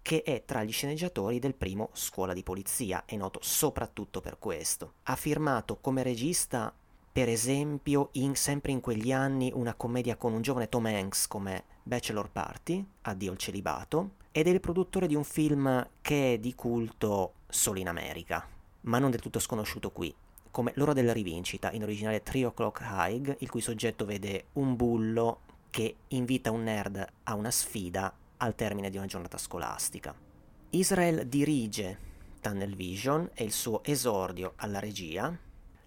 che 0.09 0.23
è 0.23 0.41
tra 0.43 0.63
gli 0.63 0.71
sceneggiatori 0.71 1.37
del 1.37 1.53
primo 1.53 1.91
Scuola 1.93 2.33
di 2.33 2.41
Polizia, 2.41 3.03
è 3.05 3.15
noto 3.15 3.37
soprattutto 3.43 4.21
per 4.21 4.39
questo. 4.39 4.93
Ha 5.03 5.15
firmato 5.15 5.77
come 5.79 6.01
regista, 6.01 6.73
per 7.11 7.29
esempio, 7.29 8.09
in, 8.13 8.35
sempre 8.35 8.71
in 8.71 8.79
quegli 8.79 9.11
anni, 9.11 9.51
una 9.53 9.75
commedia 9.75 10.15
con 10.15 10.33
un 10.33 10.41
giovane 10.41 10.67
Tom 10.67 10.87
Hanks 10.87 11.27
come 11.27 11.63
Bachelor 11.83 12.31
Party, 12.31 12.83
Addio 13.01 13.33
il 13.33 13.37
celibato, 13.37 14.13
ed 14.31 14.47
è 14.47 14.49
il 14.49 14.59
produttore 14.59 15.05
di 15.05 15.13
un 15.13 15.23
film 15.23 15.87
che 16.01 16.33
è 16.33 16.39
di 16.39 16.55
culto 16.55 17.33
solo 17.47 17.77
in 17.77 17.87
America, 17.87 18.47
ma 18.81 18.97
non 18.97 19.11
del 19.11 19.21
tutto 19.21 19.37
sconosciuto 19.37 19.91
qui, 19.91 20.11
come 20.49 20.71
L'ora 20.73 20.93
della 20.93 21.13
rivincita, 21.13 21.71
in 21.71 21.83
originale 21.83 22.23
3 22.23 22.45
O'Clock 22.45 22.81
High, 22.81 23.35
il 23.41 23.49
cui 23.51 23.61
soggetto 23.61 24.05
vede 24.05 24.45
un 24.53 24.75
bullo 24.75 25.41
che 25.69 25.97
invita 26.07 26.49
un 26.49 26.63
nerd 26.63 27.07
a 27.25 27.35
una 27.35 27.51
sfida 27.51 28.11
al 28.39 28.55
termine 28.55 28.89
di 28.89 28.97
una 28.97 29.05
giornata 29.05 29.37
scolastica. 29.37 30.15
Israel 30.71 31.27
dirige 31.27 32.07
Tunnel 32.41 32.75
Vision, 32.75 33.29
è 33.33 33.43
il 33.43 33.51
suo 33.51 33.83
esordio 33.83 34.53
alla 34.57 34.79
regia, 34.79 35.35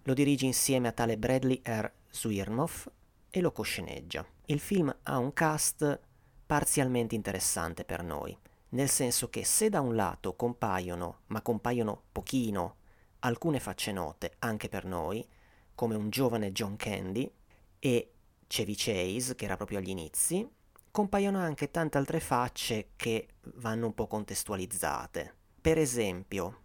lo 0.02 0.14
dirige 0.14 0.46
insieme 0.46 0.88
a 0.88 0.92
tale 0.92 1.16
Bradley 1.16 1.60
R. 1.64 1.90
Zwirnoff 2.10 2.88
e 3.30 3.40
lo 3.40 3.52
cosceneggia. 3.52 4.26
Il 4.46 4.60
film 4.60 4.94
ha 5.04 5.18
un 5.18 5.32
cast 5.32 6.00
parzialmente 6.44 7.14
interessante 7.14 7.84
per 7.84 8.02
noi, 8.02 8.36
nel 8.70 8.88
senso 8.88 9.30
che 9.30 9.44
se 9.44 9.68
da 9.68 9.80
un 9.80 9.94
lato 9.94 10.34
compaiono, 10.34 11.20
ma 11.28 11.40
compaiono 11.40 12.02
pochino, 12.12 12.76
alcune 13.20 13.60
facce 13.60 13.92
note 13.92 14.34
anche 14.40 14.68
per 14.68 14.84
noi, 14.84 15.26
come 15.74 15.94
un 15.94 16.10
giovane 16.10 16.52
John 16.52 16.76
Candy 16.76 17.30
e 17.78 18.12
Chevy 18.46 18.74
Chase, 18.76 19.34
che 19.34 19.44
era 19.44 19.56
proprio 19.56 19.78
agli 19.78 19.88
inizi, 19.88 20.46
compaiono 20.92 21.38
anche 21.38 21.70
tante 21.70 21.96
altre 21.96 22.20
facce 22.20 22.90
che 22.96 23.28
vanno 23.54 23.86
un 23.86 23.94
po' 23.94 24.06
contestualizzate. 24.06 25.34
Per 25.58 25.78
esempio, 25.78 26.60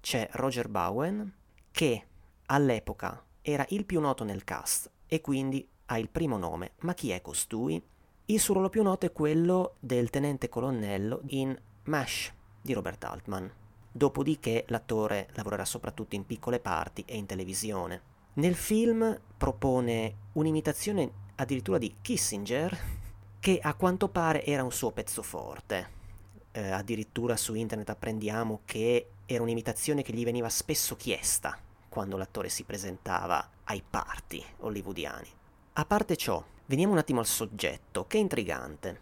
c'è 0.00 0.28
Roger 0.32 0.68
Bowen 0.68 1.34
che 1.70 2.06
all'epoca 2.46 3.24
era 3.40 3.64
il 3.70 3.86
più 3.86 3.98
noto 4.00 4.22
nel 4.22 4.44
cast 4.44 4.90
e 5.06 5.22
quindi 5.22 5.66
ha 5.86 5.98
il 5.98 6.10
primo 6.10 6.36
nome. 6.36 6.72
Ma 6.80 6.92
chi 6.92 7.10
è 7.10 7.22
costui? 7.22 7.82
Il 8.26 8.38
suo 8.38 8.52
ruolo 8.52 8.68
più 8.68 8.82
noto 8.82 9.06
è 9.06 9.12
quello 9.12 9.76
del 9.80 10.10
tenente 10.10 10.50
colonnello 10.50 11.22
in 11.28 11.58
MASH 11.84 12.32
di 12.60 12.74
Robert 12.74 13.02
Altman. 13.04 13.50
Dopodiché 13.90 14.66
l'attore 14.68 15.30
lavorerà 15.32 15.64
soprattutto 15.64 16.14
in 16.16 16.26
piccole 16.26 16.60
parti 16.60 17.02
e 17.06 17.16
in 17.16 17.24
televisione. 17.24 18.02
Nel 18.34 18.54
film 18.54 19.18
propone 19.38 20.16
un'imitazione 20.32 21.28
addirittura 21.36 21.78
di 21.78 21.96
Kissinger, 22.02 22.99
che 23.40 23.58
a 23.58 23.72
quanto 23.74 24.08
pare 24.08 24.44
era 24.44 24.62
un 24.62 24.70
suo 24.70 24.92
pezzo 24.92 25.22
forte. 25.22 25.98
Eh, 26.52 26.70
addirittura 26.70 27.36
su 27.36 27.54
internet 27.54 27.88
apprendiamo 27.88 28.60
che 28.66 29.12
era 29.24 29.42
un'imitazione 29.42 30.02
che 30.02 30.12
gli 30.12 30.24
veniva 30.24 30.48
spesso 30.50 30.94
chiesta 30.94 31.58
quando 31.88 32.18
l'attore 32.18 32.50
si 32.50 32.64
presentava 32.64 33.48
ai 33.64 33.82
party 33.88 34.44
hollywoodiani. 34.58 35.28
A 35.74 35.84
parte 35.86 36.16
ciò, 36.16 36.44
veniamo 36.66 36.92
un 36.92 36.98
attimo 36.98 37.20
al 37.20 37.26
soggetto, 37.26 38.06
che 38.06 38.18
è 38.18 38.20
intrigante, 38.20 39.00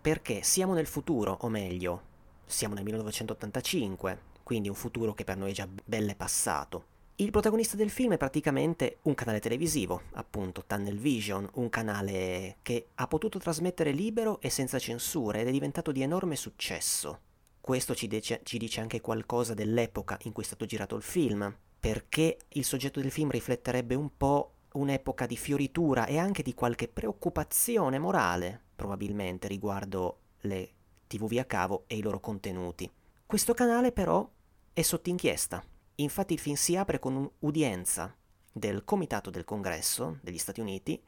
perché 0.00 0.42
siamo 0.42 0.72
nel 0.72 0.86
futuro, 0.86 1.36
o 1.42 1.48
meglio, 1.48 2.02
siamo 2.46 2.74
nel 2.74 2.84
1985, 2.84 4.20
quindi 4.42 4.68
un 4.68 4.74
futuro 4.74 5.12
che 5.12 5.24
per 5.24 5.36
noi 5.36 5.50
è 5.50 5.54
già 5.54 5.68
belle 5.84 6.14
passato. 6.14 6.94
Il 7.18 7.30
protagonista 7.30 7.76
del 7.76 7.88
film 7.88 8.12
è 8.12 8.18
praticamente 8.18 8.98
un 9.04 9.14
canale 9.14 9.40
televisivo, 9.40 10.02
appunto 10.12 10.64
Tunnel 10.66 10.98
Vision, 10.98 11.48
un 11.54 11.70
canale 11.70 12.58
che 12.60 12.88
ha 12.94 13.06
potuto 13.06 13.38
trasmettere 13.38 13.90
libero 13.90 14.38
e 14.42 14.50
senza 14.50 14.78
censure 14.78 15.40
ed 15.40 15.48
è 15.48 15.50
diventato 15.50 15.92
di 15.92 16.02
enorme 16.02 16.36
successo. 16.36 17.20
Questo 17.58 17.94
ci 17.94 18.06
dice, 18.06 18.40
ci 18.42 18.58
dice 18.58 18.82
anche 18.82 19.00
qualcosa 19.00 19.54
dell'epoca 19.54 20.18
in 20.24 20.32
cui 20.32 20.42
è 20.42 20.46
stato 20.46 20.66
girato 20.66 20.94
il 20.94 21.02
film, 21.02 21.56
perché 21.80 22.36
il 22.48 22.64
soggetto 22.66 23.00
del 23.00 23.10
film 23.10 23.30
rifletterebbe 23.30 23.94
un 23.94 24.14
po' 24.14 24.52
un'epoca 24.72 25.24
di 25.24 25.38
fioritura 25.38 26.04
e 26.04 26.18
anche 26.18 26.42
di 26.42 26.52
qualche 26.52 26.86
preoccupazione 26.86 27.98
morale, 27.98 28.60
probabilmente, 28.76 29.48
riguardo 29.48 30.18
le 30.40 30.70
TV 31.06 31.26
via 31.26 31.46
cavo 31.46 31.84
e 31.86 31.96
i 31.96 32.02
loro 32.02 32.20
contenuti. 32.20 32.90
Questo 33.24 33.54
canale 33.54 33.90
però 33.90 34.28
è 34.74 34.82
sotto 34.82 35.08
inchiesta. 35.08 35.64
Infatti 35.96 36.34
il 36.34 36.38
film 36.38 36.56
si 36.56 36.76
apre 36.76 36.98
con 36.98 37.16
un'udienza 37.16 38.14
del 38.52 38.84
Comitato 38.84 39.30
del 39.30 39.44
Congresso 39.44 40.18
degli 40.20 40.38
Stati 40.38 40.60
Uniti 40.60 41.02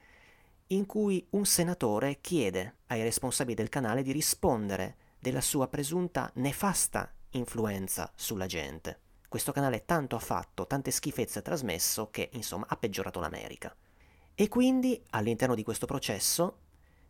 in 0.69 0.87
cui 0.87 1.27
un 1.31 1.47
senatore 1.47 2.21
chiede 2.21 2.77
ai 2.89 3.03
responsabili 3.03 3.55
del 3.55 3.69
canale 3.69 4.03
di 4.03 4.13
rispondere 4.13 4.97
della 5.19 5.41
sua 5.41 5.69
presunta 5.69 6.31
nefasta 6.35 7.13
influenza 7.31 8.11
sulla 8.15 8.47
gente. 8.47 9.01
Questo 9.29 9.53
canale 9.53 9.85
tanto 9.85 10.17
ha 10.17 10.21
fatto, 10.21 10.67
tante 10.67 10.91
schifezze 10.91 11.41
ha 11.41 11.43
trasmesso 11.43 12.11
che, 12.11 12.31
insomma, 12.33 12.67
ha 12.69 12.77
peggiorato 12.77 13.21
l'America. 13.21 13.75
E 14.35 14.49
quindi, 14.49 15.03
all'interno 15.11 15.55
di 15.55 15.63
questo 15.63 15.85
processo, 15.85 16.61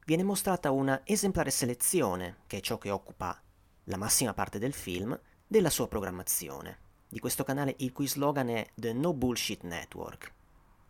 viene 0.04 0.24
mostrata 0.24 0.70
una 0.72 1.02
esemplare 1.04 1.50
selezione, 1.50 2.38
che 2.46 2.58
è 2.58 2.60
ciò 2.60 2.78
che 2.78 2.90
occupa 2.90 3.40
la 3.84 3.96
massima 3.96 4.34
parte 4.34 4.58
del 4.58 4.72
film, 4.72 5.18
della 5.46 5.70
sua 5.70 5.86
programmazione. 5.86 6.86
Di 7.10 7.20
questo 7.20 7.42
canale 7.42 7.74
il 7.78 7.90
cui 7.92 8.06
slogan 8.06 8.50
è 8.50 8.68
The 8.74 8.92
No 8.92 9.14
Bullshit 9.14 9.62
Network. 9.62 10.30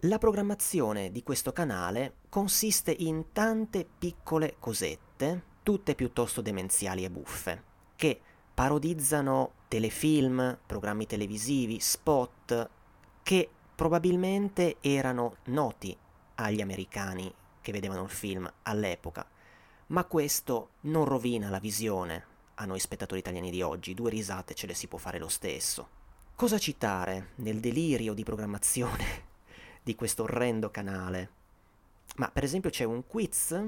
La 0.02 0.18
programmazione 0.18 1.12
di 1.12 1.22
questo 1.22 1.52
canale 1.52 2.16
consiste 2.28 2.90
in 2.90 3.26
tante 3.30 3.86
piccole 3.86 4.56
cosette, 4.58 5.44
tutte 5.62 5.94
piuttosto 5.94 6.40
demenziali 6.40 7.04
e 7.04 7.10
buffe, 7.10 7.62
che 7.94 8.20
parodizzano 8.52 9.52
telefilm, 9.68 10.58
programmi 10.66 11.06
televisivi, 11.06 11.78
spot 11.78 12.68
che 13.22 13.48
probabilmente 13.76 14.78
erano 14.80 15.36
noti 15.44 15.96
agli 16.34 16.60
americani 16.60 17.32
che 17.60 17.70
vedevano 17.70 18.02
il 18.02 18.10
film 18.10 18.52
all'epoca, 18.62 19.24
ma 19.88 20.04
questo 20.04 20.70
non 20.80 21.04
rovina 21.04 21.48
la 21.48 21.60
visione 21.60 22.24
a 22.54 22.64
noi 22.64 22.80
spettatori 22.80 23.20
italiani 23.20 23.52
di 23.52 23.62
oggi, 23.62 23.94
due 23.94 24.10
risate 24.10 24.54
ce 24.54 24.66
le 24.66 24.74
si 24.74 24.88
può 24.88 24.98
fare 24.98 25.20
lo 25.20 25.28
stesso. 25.28 25.97
Cosa 26.38 26.56
citare 26.56 27.30
nel 27.38 27.58
delirio 27.58 28.14
di 28.14 28.22
programmazione 28.22 29.24
di 29.82 29.96
questo 29.96 30.22
orrendo 30.22 30.70
canale? 30.70 31.30
Ma 32.18 32.30
per 32.30 32.44
esempio 32.44 32.70
c'è 32.70 32.84
un 32.84 33.04
quiz 33.08 33.60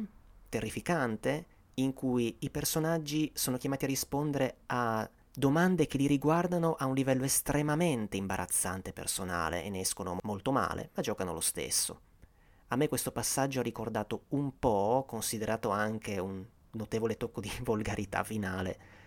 terrificante 0.48 1.46
in 1.74 1.92
cui 1.92 2.36
i 2.38 2.50
personaggi 2.50 3.28
sono 3.34 3.56
chiamati 3.56 3.86
a 3.86 3.88
rispondere 3.88 4.58
a 4.66 5.10
domande 5.34 5.88
che 5.88 5.96
li 5.96 6.06
riguardano 6.06 6.76
a 6.78 6.86
un 6.86 6.94
livello 6.94 7.24
estremamente 7.24 8.16
imbarazzante 8.16 8.92
personale 8.92 9.64
e 9.64 9.68
ne 9.68 9.80
escono 9.80 10.18
molto 10.22 10.52
male, 10.52 10.90
ma 10.94 11.02
giocano 11.02 11.32
lo 11.32 11.40
stesso. 11.40 12.00
A 12.68 12.76
me 12.76 12.86
questo 12.86 13.10
passaggio 13.10 13.58
ha 13.58 13.64
ricordato 13.64 14.26
un 14.28 14.60
po', 14.60 15.04
considerato 15.08 15.70
anche 15.70 16.20
un 16.20 16.44
notevole 16.70 17.16
tocco 17.16 17.40
di 17.40 17.50
volgarità 17.64 18.22
finale, 18.22 18.99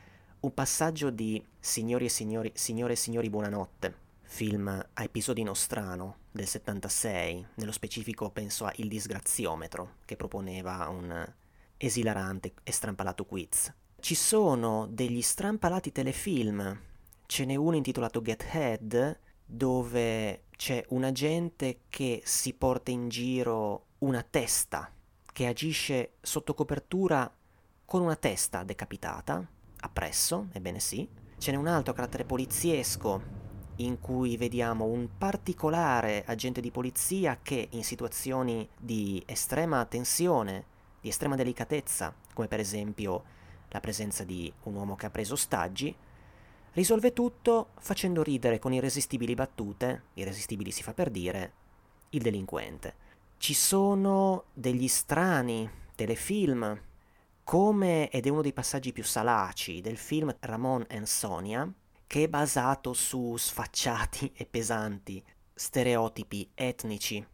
un 0.43 0.53
passaggio 0.53 1.09
di 1.09 1.41
Signori 1.59 2.05
e 2.05 2.09
signori, 2.09 2.51
signore 2.53 2.93
e 2.93 2.97
signori 2.97 3.29
buonanotte, 3.29 3.95
film 4.23 4.67
a 4.67 5.03
episodi 5.03 5.41
nostrano 5.41 6.17
del 6.31 6.47
76, 6.47 7.47
nello 7.55 7.71
specifico 7.71 8.29
penso 8.29 8.65
a 8.65 8.73
Il 8.75 8.89
disgraziometro, 8.89 9.95
che 10.03 10.17
proponeva 10.17 10.89
un 10.89 11.33
esilarante 11.77 12.53
e 12.63 12.73
strampalato 12.73 13.23
quiz. 13.23 13.73
Ci 14.01 14.15
sono 14.15 14.85
degli 14.89 15.21
strampalati 15.21 15.93
telefilm, 15.93 16.77
ce 17.25 17.45
n'è 17.45 17.55
uno 17.55 17.77
intitolato 17.77 18.21
Get 18.21 18.45
Head, 18.51 19.19
dove 19.45 20.43
c'è 20.57 20.83
un 20.89 21.05
agente 21.05 21.83
che 21.87 22.21
si 22.25 22.53
porta 22.53 22.91
in 22.91 23.07
giro 23.07 23.85
una 23.99 24.23
testa, 24.29 24.91
che 25.31 25.47
agisce 25.47 26.15
sotto 26.19 26.53
copertura 26.53 27.33
con 27.85 28.01
una 28.01 28.17
testa 28.17 28.63
decapitata, 28.65 29.47
appresso, 29.83 30.47
ebbene 30.51 30.79
sì. 30.79 31.07
Ce 31.37 31.51
n'è 31.51 31.57
un 31.57 31.67
altro 31.67 31.93
carattere 31.93 32.25
poliziesco 32.25 33.41
in 33.77 33.99
cui 33.99 34.37
vediamo 34.37 34.85
un 34.85 35.09
particolare 35.17 36.23
agente 36.25 36.61
di 36.61 36.71
polizia 36.71 37.39
che 37.41 37.67
in 37.71 37.83
situazioni 37.83 38.67
di 38.77 39.21
estrema 39.25 39.83
tensione 39.85 40.71
di 41.03 41.09
estrema 41.09 41.35
delicatezza, 41.35 42.15
come 42.33 42.47
per 42.47 42.61
esempio 42.61 43.23
la 43.67 43.81
presenza 43.81 44.23
di 44.23 44.51
un 44.63 44.75
uomo 44.75 44.95
che 44.95 45.05
ha 45.05 45.09
preso 45.09 45.33
ostaggi, 45.33 45.93
risolve 46.71 47.11
tutto 47.11 47.71
facendo 47.79 48.23
ridere 48.23 48.57
con 48.57 48.71
irresistibili 48.71 49.33
battute, 49.33 50.03
irresistibili 50.13 50.71
si 50.71 50.81
fa 50.81 50.93
per 50.93 51.09
dire, 51.09 51.53
il 52.11 52.21
delinquente. 52.21 52.95
Ci 53.35 53.53
sono 53.53 54.45
degli 54.53 54.87
strani 54.87 55.69
telefilm, 55.93 56.79
come, 57.43 58.09
ed 58.09 58.25
è 58.25 58.29
uno 58.29 58.41
dei 58.41 58.53
passaggi 58.53 58.91
più 58.91 59.03
salaci 59.03 59.81
del 59.81 59.97
film 59.97 60.35
Ramon 60.39 60.85
and 60.89 61.05
Sonia, 61.05 61.71
che 62.07 62.23
è 62.23 62.27
basato 62.27 62.93
su 62.93 63.35
sfacciati 63.37 64.31
e 64.35 64.45
pesanti 64.45 65.23
stereotipi 65.53 66.49
etnici 66.53 67.25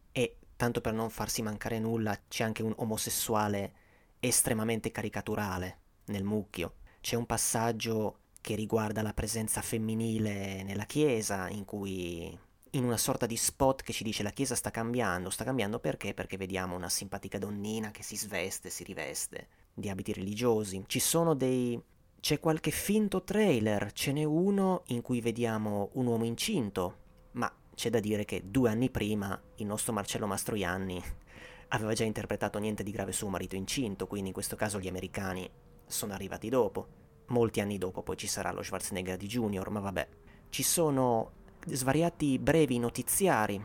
tanto 0.59 0.81
per 0.81 0.91
non 0.91 1.09
farsi 1.09 1.41
mancare 1.41 1.79
nulla, 1.79 2.19
c'è 2.27 2.43
anche 2.43 2.63
un 2.63 2.73
omosessuale 2.75 3.71
estremamente 4.19 4.91
caricaturale 4.91 5.77
nel 6.07 6.25
mucchio. 6.25 6.73
C'è 6.99 7.15
un 7.15 7.25
passaggio 7.25 8.23
che 8.41 8.55
riguarda 8.55 9.01
la 9.01 9.13
presenza 9.13 9.61
femminile 9.61 10.63
nella 10.63 10.83
chiesa, 10.83 11.47
in 11.47 11.63
cui 11.63 12.37
in 12.71 12.83
una 12.83 12.97
sorta 12.97 13.25
di 13.25 13.37
spot 13.37 13.83
che 13.83 13.93
ci 13.93 14.03
dice 14.03 14.21
la 14.21 14.31
chiesa 14.31 14.53
sta 14.53 14.69
cambiando, 14.69 15.29
sta 15.29 15.45
cambiando 15.45 15.79
perché? 15.79 16.13
Perché 16.13 16.35
vediamo 16.35 16.75
una 16.75 16.89
simpatica 16.89 17.37
donnina 17.37 17.91
che 17.91 18.03
si 18.03 18.17
sveste, 18.17 18.69
si 18.69 18.83
riveste 18.83 19.47
di 19.79 19.89
abiti 19.89 20.13
religiosi. 20.13 20.83
Ci 20.87 20.99
sono 20.99 21.33
dei 21.33 21.81
c'è 22.19 22.39
qualche 22.39 22.71
finto 22.71 23.23
trailer, 23.23 23.93
ce 23.93 24.11
n'è 24.11 24.23
uno 24.23 24.83
in 24.87 25.01
cui 25.01 25.21
vediamo 25.21 25.89
un 25.93 26.07
uomo 26.07 26.25
incinto, 26.25 26.97
ma 27.31 27.51
c'è 27.73 27.89
da 27.89 27.99
dire 27.99 28.25
che 28.25 28.43
due 28.45 28.69
anni 28.69 28.89
prima 28.89 29.41
il 29.55 29.65
nostro 29.65 29.93
Marcello 29.93 30.27
Mastroianni 30.27 31.01
aveva 31.69 31.93
già 31.93 32.03
interpretato 32.03 32.59
Niente 32.59 32.83
di 32.83 32.91
grave 32.91 33.13
suo 33.13 33.29
marito 33.29 33.55
incinto, 33.55 34.05
quindi 34.05 34.27
in 34.27 34.33
questo 34.33 34.55
caso 34.55 34.79
gli 34.79 34.87
americani 34.87 35.49
sono 35.85 36.13
arrivati 36.13 36.49
dopo. 36.49 36.97
Molti 37.27 37.61
anni 37.61 37.77
dopo 37.77 38.01
poi 38.01 38.17
ci 38.17 38.27
sarà 38.27 38.51
lo 38.51 38.63
Schwarzenegger 38.63 39.15
di 39.15 39.27
Junior, 39.27 39.69
ma 39.69 39.79
vabbè. 39.79 40.07
Ci 40.49 40.63
sono 40.63 41.31
svariati 41.65 42.39
brevi 42.39 42.79
notiziari 42.79 43.63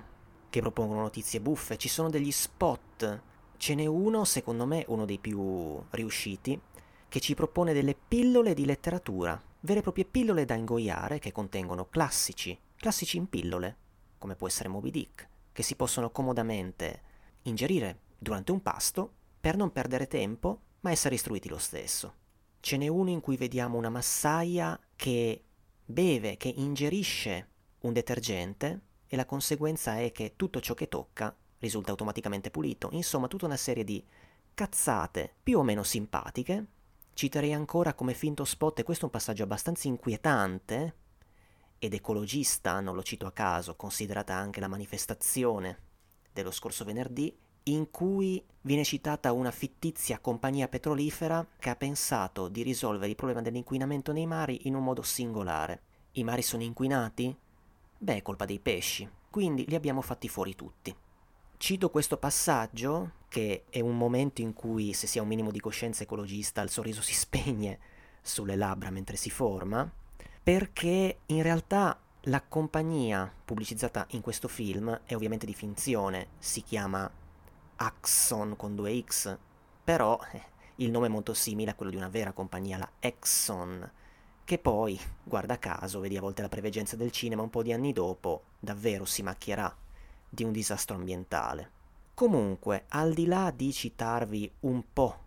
che 0.50 0.60
propongono 0.60 1.00
notizie 1.00 1.40
buffe, 1.40 1.76
ci 1.76 1.88
sono 1.88 2.08
degli 2.08 2.30
spot. 2.30 3.22
Ce 3.64 3.74
n'è 3.74 3.86
uno, 3.86 4.26
secondo 4.26 4.66
me, 4.66 4.84
uno 4.88 5.06
dei 5.06 5.18
più 5.18 5.82
riusciti, 5.92 6.60
che 7.08 7.18
ci 7.18 7.32
propone 7.32 7.72
delle 7.72 7.94
pillole 7.94 8.52
di 8.52 8.66
letteratura, 8.66 9.42
vere 9.60 9.78
e 9.78 9.82
proprie 9.82 10.04
pillole 10.04 10.44
da 10.44 10.52
ingoiare 10.52 11.18
che 11.18 11.32
contengono 11.32 11.88
classici, 11.88 12.60
classici 12.76 13.16
in 13.16 13.26
pillole, 13.26 13.76
come 14.18 14.34
può 14.36 14.48
essere 14.48 14.68
Moby 14.68 14.90
Dick, 14.90 15.28
che 15.50 15.62
si 15.62 15.76
possono 15.76 16.10
comodamente 16.10 17.00
ingerire 17.44 18.00
durante 18.18 18.52
un 18.52 18.60
pasto 18.60 19.14
per 19.40 19.56
non 19.56 19.72
perdere 19.72 20.08
tempo, 20.08 20.60
ma 20.80 20.90
essere 20.90 21.14
istruiti 21.14 21.48
lo 21.48 21.56
stesso. 21.56 22.16
Ce 22.60 22.76
n'è 22.76 22.88
uno 22.88 23.08
in 23.08 23.22
cui 23.22 23.38
vediamo 23.38 23.78
una 23.78 23.88
massaia 23.88 24.78
che 24.94 25.42
beve, 25.82 26.36
che 26.36 26.52
ingerisce 26.54 27.48
un 27.80 27.94
detergente 27.94 28.80
e 29.06 29.16
la 29.16 29.24
conseguenza 29.24 29.96
è 29.96 30.12
che 30.12 30.34
tutto 30.36 30.60
ciò 30.60 30.74
che 30.74 30.88
tocca 30.88 31.34
risulta 31.64 31.90
automaticamente 31.90 32.50
pulito. 32.50 32.88
Insomma, 32.92 33.26
tutta 33.26 33.46
una 33.46 33.56
serie 33.56 33.84
di 33.84 34.04
cazzate 34.54 35.34
più 35.42 35.58
o 35.58 35.62
meno 35.62 35.82
simpatiche. 35.82 36.66
Citerei 37.14 37.52
ancora 37.52 37.94
come 37.94 38.14
finto 38.14 38.44
spot, 38.44 38.78
e 38.78 38.82
questo 38.82 39.02
è 39.02 39.06
un 39.06 39.12
passaggio 39.12 39.42
abbastanza 39.42 39.88
inquietante 39.88 40.94
ed 41.78 41.92
ecologista, 41.92 42.80
non 42.80 42.94
lo 42.94 43.02
cito 43.02 43.26
a 43.26 43.32
caso, 43.32 43.76
considerata 43.76 44.34
anche 44.34 44.60
la 44.60 44.68
manifestazione 44.68 45.78
dello 46.32 46.50
scorso 46.50 46.84
venerdì, 46.84 47.36
in 47.64 47.90
cui 47.90 48.44
viene 48.62 48.84
citata 48.84 49.32
una 49.32 49.50
fittizia 49.50 50.18
compagnia 50.18 50.68
petrolifera 50.68 51.46
che 51.58 51.70
ha 51.70 51.76
pensato 51.76 52.48
di 52.48 52.62
risolvere 52.62 53.10
il 53.10 53.16
problema 53.16 53.42
dell'inquinamento 53.42 54.12
nei 54.12 54.26
mari 54.26 54.66
in 54.66 54.74
un 54.74 54.82
modo 54.84 55.02
singolare. 55.02 55.82
I 56.12 56.24
mari 56.24 56.42
sono 56.42 56.62
inquinati? 56.62 57.36
Beh, 57.96 58.16
è 58.16 58.22
colpa 58.22 58.44
dei 58.44 58.58
pesci, 58.58 59.08
quindi 59.30 59.64
li 59.66 59.74
abbiamo 59.74 60.00
fatti 60.00 60.28
fuori 60.28 60.54
tutti. 60.54 60.94
Cito 61.56 61.88
questo 61.88 62.18
passaggio, 62.18 63.12
che 63.28 63.64
è 63.70 63.80
un 63.80 63.96
momento 63.96 64.42
in 64.42 64.52
cui, 64.52 64.92
se 64.92 65.06
si 65.06 65.18
ha 65.18 65.22
un 65.22 65.28
minimo 65.28 65.50
di 65.50 65.60
coscienza 65.60 66.02
ecologista, 66.02 66.60
il 66.60 66.68
sorriso 66.68 67.00
si 67.00 67.14
spegne 67.14 67.78
sulle 68.20 68.56
labbra 68.56 68.90
mentre 68.90 69.16
si 69.16 69.30
forma, 69.30 69.90
perché 70.42 71.20
in 71.26 71.42
realtà 71.42 71.98
la 72.22 72.42
compagnia 72.42 73.32
pubblicizzata 73.44 74.06
in 74.10 74.20
questo 74.20 74.48
film 74.48 75.00
è 75.04 75.14
ovviamente 75.14 75.46
di 75.46 75.54
finzione, 75.54 76.28
si 76.38 76.62
chiama 76.62 77.10
Axon 77.76 78.56
con 78.56 78.74
due 78.74 79.02
X, 79.02 79.36
però 79.82 80.18
eh, 80.32 80.42
il 80.76 80.90
nome 80.90 81.06
è 81.06 81.10
molto 81.10 81.34
simile 81.34 81.70
a 81.70 81.74
quello 81.74 81.90
di 81.90 81.96
una 81.96 82.08
vera 82.08 82.32
compagnia, 82.32 82.78
la 82.78 82.90
Exxon, 82.98 83.90
che 84.44 84.58
poi, 84.58 85.00
guarda 85.22 85.58
caso, 85.58 86.00
vedi 86.00 86.16
a 86.16 86.20
volte 86.20 86.42
la 86.42 86.48
preveggenza 86.48 86.96
del 86.96 87.10
cinema, 87.10 87.42
un 87.42 87.50
po' 87.50 87.62
di 87.62 87.72
anni 87.72 87.92
dopo, 87.92 88.42
davvero 88.58 89.06
si 89.06 89.22
macchierà 89.22 89.74
di 90.34 90.44
un 90.44 90.52
disastro 90.52 90.96
ambientale. 90.96 91.70
Comunque, 92.12 92.84
al 92.88 93.14
di 93.14 93.26
là 93.26 93.50
di 93.50 93.72
citarvi 93.72 94.50
un 94.60 94.84
po' 94.92 95.18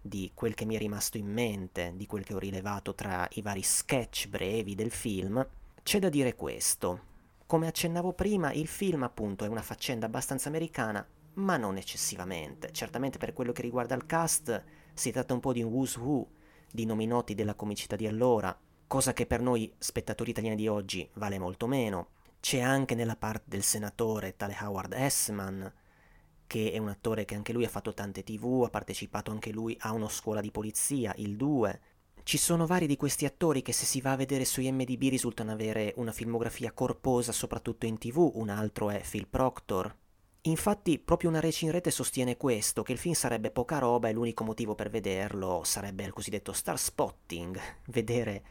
di 0.00 0.30
quel 0.32 0.54
che 0.54 0.64
mi 0.64 0.76
è 0.76 0.78
rimasto 0.78 1.18
in 1.18 1.26
mente, 1.26 1.92
di 1.96 2.06
quel 2.06 2.24
che 2.24 2.34
ho 2.34 2.38
rilevato 2.38 2.94
tra 2.94 3.26
i 3.32 3.42
vari 3.42 3.62
sketch 3.62 4.28
brevi 4.28 4.74
del 4.74 4.90
film, 4.90 5.46
c'è 5.82 5.98
da 5.98 6.08
dire 6.08 6.34
questo. 6.34 7.08
Come 7.46 7.66
accennavo 7.66 8.12
prima, 8.12 8.52
il 8.52 8.68
film 8.68 9.02
appunto 9.02 9.44
è 9.44 9.48
una 9.48 9.62
faccenda 9.62 10.06
abbastanza 10.06 10.48
americana, 10.48 11.06
ma 11.34 11.56
non 11.56 11.76
eccessivamente. 11.76 12.70
Certamente 12.72 13.18
per 13.18 13.32
quello 13.32 13.52
che 13.52 13.62
riguarda 13.62 13.94
il 13.94 14.06
cast 14.06 14.62
si 14.94 15.10
tratta 15.10 15.34
un 15.34 15.40
po' 15.40 15.52
di 15.52 15.62
un 15.62 15.72
who's 15.72 15.96
who 15.96 16.26
di 16.70 16.84
nomi 16.86 17.06
noti 17.06 17.34
della 17.34 17.54
comicità 17.54 17.96
di 17.96 18.06
allora, 18.06 18.56
cosa 18.86 19.12
che 19.12 19.26
per 19.26 19.40
noi 19.40 19.72
spettatori 19.78 20.30
italiani 20.30 20.56
di 20.56 20.68
oggi 20.68 21.08
vale 21.14 21.38
molto 21.38 21.66
meno. 21.66 22.08
C'è 22.40 22.60
anche 22.60 22.94
nella 22.94 23.16
parte 23.16 23.44
del 23.46 23.62
senatore 23.62 24.36
tale 24.36 24.56
Howard 24.60 24.92
Essman, 24.92 25.72
che 26.46 26.72
è 26.72 26.78
un 26.78 26.88
attore 26.88 27.24
che 27.24 27.34
anche 27.34 27.52
lui 27.52 27.64
ha 27.64 27.68
fatto 27.68 27.94
tante 27.94 28.24
tv, 28.24 28.64
ha 28.64 28.70
partecipato 28.70 29.30
anche 29.30 29.52
lui 29.52 29.76
a 29.80 29.92
una 29.92 30.08
scuola 30.08 30.40
di 30.40 30.50
polizia, 30.50 31.12
il 31.18 31.36
2. 31.36 31.80
Ci 32.22 32.38
sono 32.38 32.66
vari 32.66 32.86
di 32.86 32.96
questi 32.96 33.24
attori 33.24 33.62
che 33.62 33.72
se 33.72 33.84
si 33.84 34.00
va 34.00 34.12
a 34.12 34.16
vedere 34.16 34.44
su 34.44 34.60
IMDb 34.60 35.08
risultano 35.08 35.52
avere 35.52 35.92
una 35.96 36.12
filmografia 36.12 36.72
corposa 36.72 37.30
soprattutto 37.32 37.86
in 37.86 37.98
tv, 37.98 38.30
un 38.34 38.48
altro 38.48 38.90
è 38.90 39.00
Phil 39.08 39.28
Proctor, 39.28 39.94
Infatti 40.44 40.98
proprio 40.98 41.28
una 41.28 41.40
reci 41.40 41.66
in 41.66 41.70
rete 41.70 41.90
sostiene 41.90 42.38
questo, 42.38 42.82
che 42.82 42.92
il 42.92 42.98
film 42.98 43.12
sarebbe 43.12 43.50
poca 43.50 43.76
roba 43.76 44.08
e 44.08 44.12
l'unico 44.12 44.42
motivo 44.42 44.74
per 44.74 44.88
vederlo 44.88 45.62
sarebbe 45.64 46.04
il 46.04 46.14
cosiddetto 46.14 46.54
star 46.54 46.78
spotting, 46.78 47.60
vedere 47.88 48.42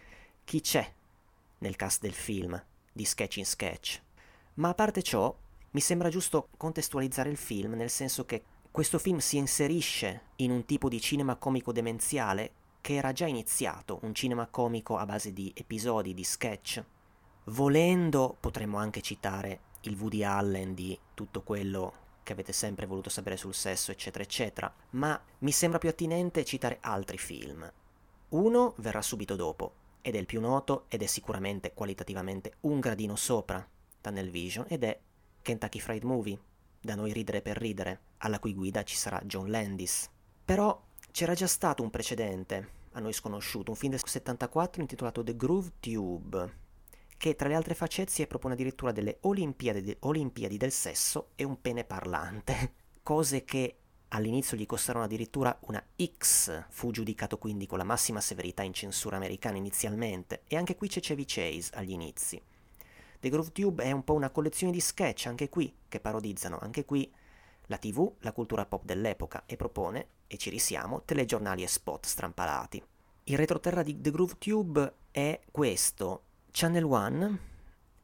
chi 0.43 0.61
c'è 0.61 0.87
nel 1.59 1.75
cast 1.75 2.01
del 2.01 2.13
film, 2.13 2.63
di 2.91 3.05
sketch 3.05 3.37
in 3.37 3.45
sketch. 3.45 4.01
Ma 4.55 4.69
a 4.69 4.73
parte 4.73 5.01
ciò, 5.01 5.35
mi 5.71 5.79
sembra 5.79 6.09
giusto 6.09 6.49
contestualizzare 6.57 7.29
il 7.29 7.37
film, 7.37 7.73
nel 7.73 7.89
senso 7.89 8.25
che 8.25 8.43
questo 8.71 8.99
film 8.99 9.17
si 9.17 9.37
inserisce 9.37 10.21
in 10.37 10.51
un 10.51 10.65
tipo 10.65 10.89
di 10.89 10.99
cinema 11.01 11.35
comico 11.35 11.71
demenziale 11.71 12.51
che 12.81 12.95
era 12.95 13.11
già 13.11 13.25
iniziato, 13.25 13.99
un 14.03 14.13
cinema 14.13 14.47
comico 14.47 14.97
a 14.97 15.05
base 15.05 15.33
di 15.33 15.51
episodi, 15.55 16.13
di 16.13 16.23
sketch. 16.23 16.83
Volendo 17.45 18.35
potremmo 18.39 18.77
anche 18.77 19.01
citare 19.01 19.61
il 19.81 19.97
Woody 19.97 20.23
Allen 20.23 20.73
di 20.73 20.97
tutto 21.13 21.41
quello 21.41 21.93
che 22.23 22.33
avete 22.33 22.53
sempre 22.53 22.85
voluto 22.85 23.09
sapere 23.09 23.37
sul 23.37 23.53
sesso, 23.53 23.91
eccetera, 23.91 24.23
eccetera, 24.23 24.71
ma 24.91 25.19
mi 25.39 25.51
sembra 25.51 25.79
più 25.79 25.89
attinente 25.89 26.45
citare 26.45 26.77
altri 26.81 27.17
film. 27.17 27.69
Uno 28.29 28.73
verrà 28.77 29.01
subito 29.01 29.35
dopo, 29.35 29.73
ed 30.01 30.15
è 30.15 30.17
il 30.17 30.25
più 30.25 30.39
noto 30.39 30.85
ed 30.87 31.01
è 31.01 31.05
sicuramente 31.05 31.73
qualitativamente 31.73 32.53
un 32.61 32.79
gradino 32.79 33.15
sopra 33.15 33.67
Tunnel 34.01 34.29
Vision, 34.29 34.65
ed 34.69 34.83
è 34.83 34.99
Kentucky 35.41 35.79
Fried 35.79 36.03
Movie, 36.03 36.39
da 36.81 36.95
noi 36.95 37.11
ridere 37.13 37.41
per 37.41 37.57
ridere, 37.57 37.99
alla 38.17 38.39
cui 38.39 38.53
guida 38.53 38.83
ci 38.83 38.95
sarà 38.95 39.21
John 39.23 39.49
Landis. 39.49 40.09
Però 40.45 40.81
c'era 41.11 41.33
già 41.33 41.47
stato 41.47 41.83
un 41.83 41.89
precedente, 41.89 42.77
a 42.93 42.99
noi 42.99 43.13
sconosciuto, 43.13 43.71
un 43.71 43.77
film 43.77 43.91
del 43.91 44.01
74 44.03 44.81
intitolato 44.81 45.23
The 45.23 45.35
Groove 45.35 45.71
Tube, 45.79 46.57
che 47.17 47.35
tra 47.35 47.47
le 47.47 47.55
altre 47.55 47.73
facezie 47.73 48.27
propone 48.27 48.53
addirittura 48.53 48.91
delle 48.91 49.17
Olimpiadi, 49.21 49.97
Olimpiadi 49.99 50.57
del 50.57 50.71
sesso 50.71 51.31
e 51.35 51.43
un 51.43 51.59
pene 51.59 51.83
parlante, 51.83 52.73
cose 53.03 53.43
che 53.43 53.77
all'inizio 54.09 54.57
gli 54.57 54.65
costarono 54.65 55.05
addirittura 55.05 55.57
una 55.61 55.83
X, 56.17 56.65
fu 56.69 56.91
giudicato 56.91 57.37
quindi 57.37 57.67
con 57.67 57.77
la 57.77 57.83
massima 57.83 58.21
severità 58.21 58.63
in 58.63 58.73
censura 58.73 59.17
americana 59.17 59.57
inizialmente, 59.57 60.41
e 60.47 60.55
anche 60.55 60.75
qui 60.75 60.87
c'è 60.87 60.99
Chevy 60.99 61.25
Chase 61.25 61.71
agli 61.73 61.91
inizi. 61.91 62.41
The 63.19 63.29
Groove 63.29 63.51
Tube 63.51 63.83
è 63.83 63.91
un 63.91 64.03
po' 64.03 64.13
una 64.13 64.29
collezione 64.29 64.71
di 64.71 64.79
sketch, 64.79 65.27
anche 65.27 65.49
qui, 65.49 65.73
che 65.87 65.99
parodizzano 65.99 66.57
anche 66.59 66.85
qui 66.85 67.11
la 67.67 67.77
TV, 67.77 68.11
la 68.19 68.31
cultura 68.31 68.65
pop 68.65 68.83
dell'epoca, 68.83 69.43
e 69.45 69.55
propone, 69.55 70.07
e 70.27 70.37
ci 70.37 70.49
risiamo, 70.49 71.03
telegiornali 71.03 71.63
e 71.63 71.67
spot 71.67 72.05
strampalati. 72.05 72.83
Il 73.25 73.37
retroterra 73.37 73.83
di 73.83 73.99
The 73.99 74.11
Groove 74.11 74.37
Tube 74.39 74.93
è 75.11 75.39
questo, 75.51 76.23
Channel 76.51 76.83
One 76.83 77.39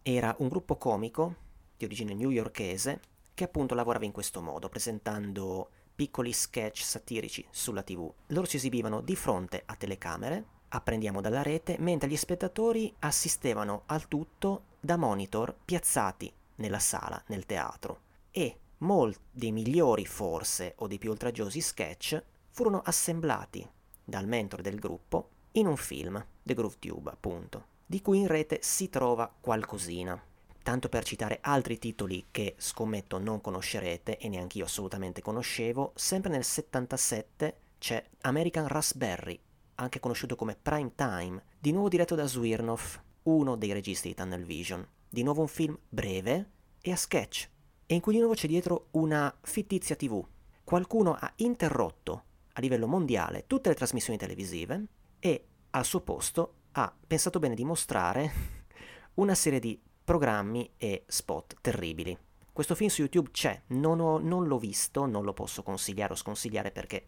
era 0.03 0.35
un 0.39 0.49
gruppo 0.49 0.77
comico 0.77 1.35
di 1.75 1.85
origine 1.85 2.13
newyorkese 2.13 3.01
che 3.33 3.43
appunto 3.43 3.73
lavorava 3.73 4.05
in 4.05 4.11
questo 4.11 4.41
modo, 4.41 4.69
presentando 4.69 5.69
piccoli 5.95 6.33
sketch 6.33 6.83
satirici 6.83 7.45
sulla 7.49 7.83
TV. 7.83 8.11
Loro 8.27 8.45
si 8.45 8.57
esibivano 8.57 9.01
di 9.01 9.15
fronte 9.15 9.63
a 9.65 9.75
telecamere, 9.75 10.45
apprendiamo 10.69 11.21
dalla 11.21 11.41
rete, 11.41 11.77
mentre 11.79 12.09
gli 12.09 12.17
spettatori 12.17 12.93
assistevano 12.99 13.83
al 13.85 14.07
tutto 14.07 14.65
da 14.79 14.97
monitor 14.97 15.55
piazzati 15.63 16.31
nella 16.55 16.79
sala, 16.79 17.21
nel 17.27 17.45
teatro. 17.45 18.01
E 18.31 18.59
molti 18.79 19.19
dei 19.31 19.51
migliori, 19.51 20.05
forse, 20.05 20.73
o 20.77 20.87
dei 20.87 20.97
più 20.97 21.11
oltraggiosi 21.11 21.61
sketch 21.61 22.21
furono 22.49 22.81
assemblati 22.83 23.67
dal 24.03 24.27
mentore 24.27 24.61
del 24.61 24.79
gruppo 24.79 25.29
in 25.53 25.67
un 25.67 25.77
film, 25.77 26.23
The 26.43 26.53
Groove 26.53 26.75
Tube, 26.79 27.09
appunto 27.09 27.73
di 27.85 28.01
cui 28.01 28.19
in 28.19 28.27
rete 28.27 28.59
si 28.61 28.89
trova 28.89 29.31
qualcosina. 29.39 30.19
Tanto 30.65 30.89
per 30.89 31.03
citare 31.03 31.37
altri 31.41 31.77
titoli 31.77 32.25
che 32.31 32.55
scommetto 32.57 33.19
non 33.19 33.39
conoscerete 33.39 34.17
e 34.17 34.27
neanche 34.29 34.57
io 34.57 34.65
assolutamente 34.65 35.21
conoscevo, 35.21 35.91
sempre 35.93 36.31
nel 36.31 36.43
77 36.43 37.57
c'è 37.77 38.03
American 38.21 38.67
Raspberry, 38.67 39.39
anche 39.75 39.99
conosciuto 39.99 40.35
come 40.35 40.57
Prime 40.59 40.93
Time, 40.95 41.43
di 41.59 41.71
nuovo 41.71 41.87
diretto 41.87 42.15
da 42.15 42.25
Swirnoff, 42.25 42.99
uno 43.23 43.55
dei 43.55 43.73
registi 43.73 44.07
di 44.07 44.15
Tunnel 44.15 44.43
Vision. 44.43 44.83
Di 45.07 45.21
nuovo 45.21 45.41
un 45.41 45.47
film 45.47 45.77
breve 45.87 46.49
e 46.81 46.91
a 46.91 46.95
sketch, 46.95 47.47
e 47.85 47.93
in 47.93 48.01
cui 48.01 48.13
di 48.13 48.19
nuovo 48.19 48.33
c'è 48.33 48.47
dietro 48.47 48.87
una 48.93 49.31
fittizia 49.43 49.95
TV. 49.95 50.25
Qualcuno 50.63 51.13
ha 51.13 51.31
interrotto 51.35 52.23
a 52.53 52.59
livello 52.59 52.87
mondiale 52.87 53.45
tutte 53.45 53.69
le 53.69 53.75
trasmissioni 53.75 54.17
televisive 54.17 54.83
e 55.19 55.45
al 55.69 55.85
suo 55.85 56.01
posto 56.01 56.53
ha 56.71 56.91
pensato 57.05 57.37
bene 57.37 57.53
di 57.53 57.63
mostrare 57.63 58.31
una 59.13 59.35
serie 59.35 59.59
di 59.59 59.79
programmi 60.05 60.71
e 60.77 61.03
spot 61.07 61.55
terribili. 61.59 62.17
Questo 62.53 62.75
film 62.75 62.89
su 62.89 63.01
YouTube 63.01 63.31
c'è, 63.31 63.59
non, 63.67 63.99
ho, 63.99 64.19
non 64.19 64.45
l'ho 64.47 64.59
visto, 64.59 65.05
non 65.05 65.25
lo 65.25 65.33
posso 65.33 65.63
consigliare 65.63 66.13
o 66.13 66.15
sconsigliare 66.15 66.71
perché 66.71 67.05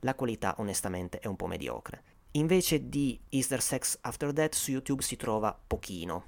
la 0.00 0.14
qualità 0.14 0.56
onestamente 0.58 1.20
è 1.20 1.28
un 1.28 1.36
po' 1.36 1.46
mediocre. 1.46 2.02
Invece 2.32 2.88
di 2.88 3.18
Is 3.30 3.46
There 3.46 3.62
Sex 3.62 3.98
After 4.02 4.32
Death 4.32 4.54
su 4.54 4.72
YouTube 4.72 5.02
si 5.02 5.16
trova 5.16 5.58
pochino. 5.66 6.26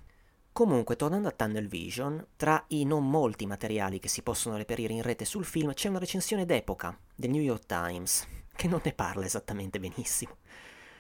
Comunque, 0.53 0.97
tornando 0.97 1.29
a 1.29 1.33
Tunnel 1.33 1.69
Vision, 1.69 2.25
tra 2.37 2.63
i 2.69 2.85
non 2.85 3.09
molti 3.09 3.45
materiali 3.45 3.99
che 3.99 4.09
si 4.09 4.23
possono 4.23 4.57
reperire 4.57 4.93
in 4.93 5.03
rete 5.03 5.25
sul 5.25 5.45
film 5.45 5.73
c'è 5.73 5.89
una 5.89 5.99
recensione 5.99 6.45
d'epoca 6.45 6.99
del 7.15 7.31
New 7.31 7.43
York 7.43 7.67
Times, 7.67 8.27
che 8.55 8.69
non 8.69 8.81
ne 8.85 8.93
parla 8.93 9.25
esattamente 9.25 9.81
benissimo 9.81 10.37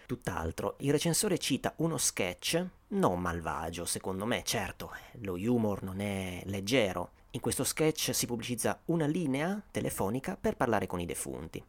tutt'altro. 0.06 0.76
Il 0.80 0.90
recensore 0.90 1.38
cita 1.38 1.74
uno 1.78 1.98
sketch, 1.98 2.64
non 2.88 3.20
malvagio 3.20 3.84
secondo 3.84 4.26
me, 4.26 4.42
certo, 4.44 4.92
lo 5.20 5.34
humor 5.34 5.82
non 5.82 6.00
è 6.00 6.42
leggero. 6.46 7.12
In 7.30 7.40
questo 7.40 7.64
sketch 7.64 8.14
si 8.14 8.26
pubblicizza 8.26 8.80
una 8.86 9.06
linea 9.06 9.62
telefonica 9.70 10.36
per 10.36 10.56
parlare 10.56 10.86
con 10.86 11.00
i 11.00 11.06
defunti. 11.06 11.62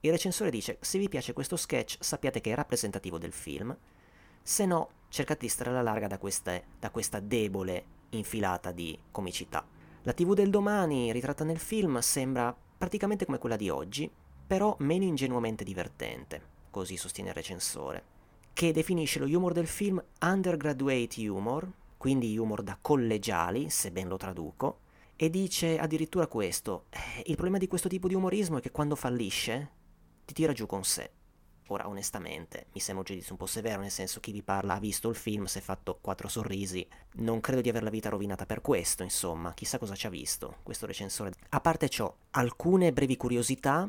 Il 0.00 0.10
recensore 0.10 0.50
dice, 0.50 0.78
se 0.80 0.98
vi 0.98 1.08
piace 1.08 1.32
questo 1.32 1.56
sketch 1.56 1.96
sappiate 2.00 2.40
che 2.40 2.52
è 2.52 2.54
rappresentativo 2.54 3.16
del 3.16 3.32
film, 3.32 3.76
se 4.42 4.66
no 4.66 4.90
cercate 5.08 5.40
di 5.40 5.48
stare 5.48 5.70
alla 5.70 5.82
larga 5.82 6.06
da, 6.06 6.18
queste, 6.18 6.64
da 6.78 6.90
questa 6.90 7.20
debole 7.20 7.84
infilata 8.10 8.72
di 8.72 8.98
comicità. 9.10 9.66
La 10.02 10.12
TV 10.12 10.34
del 10.34 10.50
domani, 10.50 11.12
ritratta 11.12 11.44
nel 11.44 11.58
film, 11.58 11.98
sembra 12.00 12.54
praticamente 12.76 13.24
come 13.24 13.38
quella 13.38 13.56
di 13.56 13.70
oggi, 13.70 14.10
però 14.46 14.76
meno 14.80 15.04
ingenuamente 15.04 15.64
divertente, 15.64 16.42
così 16.74 16.96
sostiene 16.96 17.28
il 17.28 17.36
recensore, 17.36 18.02
che 18.52 18.72
definisce 18.72 19.20
lo 19.20 19.26
humor 19.26 19.52
del 19.52 19.68
film 19.68 20.02
undergraduate 20.20 21.28
humor, 21.28 21.70
quindi 21.96 22.36
humor 22.36 22.64
da 22.64 22.76
collegiali, 22.80 23.70
se 23.70 23.92
ben 23.92 24.08
lo 24.08 24.16
traduco, 24.16 24.80
e 25.14 25.30
dice 25.30 25.78
addirittura 25.78 26.26
questo, 26.26 26.86
eh, 26.90 27.22
il 27.26 27.36
problema 27.36 27.58
di 27.58 27.68
questo 27.68 27.88
tipo 27.88 28.08
di 28.08 28.14
umorismo 28.14 28.58
è 28.58 28.60
che 28.60 28.72
quando 28.72 28.96
fallisce 28.96 29.70
ti 30.24 30.34
tira 30.34 30.52
giù 30.52 30.66
con 30.66 30.82
sé. 30.82 31.08
Ora, 31.68 31.86
onestamente, 31.86 32.66
mi 32.72 32.80
sembra 32.80 32.98
un 32.98 33.04
giudizio 33.04 33.32
un 33.32 33.38
po' 33.38 33.46
severo, 33.46 33.80
nel 33.80 33.92
senso 33.92 34.18
chi 34.18 34.32
vi 34.32 34.42
parla 34.42 34.74
ha 34.74 34.80
visto 34.80 35.08
il 35.08 35.14
film, 35.14 35.44
si 35.44 35.58
è 35.58 35.60
fatto 35.60 35.98
quattro 36.00 36.26
sorrisi. 36.26 36.86
Non 37.18 37.40
credo 37.40 37.60
di 37.60 37.68
aver 37.68 37.84
la 37.84 37.90
vita 37.90 38.08
rovinata 38.08 38.46
per 38.46 38.60
questo, 38.60 39.04
insomma, 39.04 39.54
chissà 39.54 39.78
cosa 39.78 39.94
ci 39.94 40.06
ha 40.06 40.10
visto 40.10 40.56
questo 40.64 40.86
recensore. 40.86 41.32
A 41.50 41.60
parte 41.60 41.88
ciò, 41.88 42.12
alcune 42.32 42.92
brevi 42.92 43.16
curiosità 43.16 43.88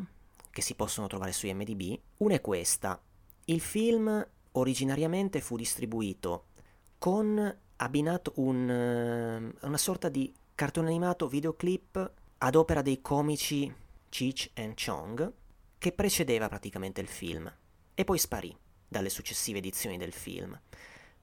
che 0.55 0.61
si 0.61 0.75
possono 0.75 1.07
trovare 1.07 1.33
su 1.33 1.47
IMDb. 1.47 1.99
Una 2.19 2.35
è 2.35 2.39
questa. 2.39 2.97
Il 3.43 3.59
film 3.59 4.25
originariamente 4.53 5.41
fu 5.41 5.57
distribuito 5.57 6.45
con 6.97 7.57
abbinato 7.75 8.31
un, 8.35 9.51
uh, 9.61 9.67
una 9.67 9.77
sorta 9.77 10.07
di 10.07 10.33
cartone 10.55 10.87
animato 10.87 11.27
videoclip 11.27 12.13
ad 12.37 12.55
opera 12.55 12.81
dei 12.81 13.01
comici 13.01 13.69
Cheech 14.07 14.51
e 14.53 14.73
Chong 14.81 15.33
che 15.77 15.91
precedeva 15.91 16.47
praticamente 16.47 17.01
il 17.01 17.07
film 17.07 17.53
e 17.93 18.05
poi 18.05 18.17
sparì 18.17 18.57
dalle 18.87 19.09
successive 19.09 19.57
edizioni 19.57 19.97
del 19.97 20.13
film. 20.13 20.57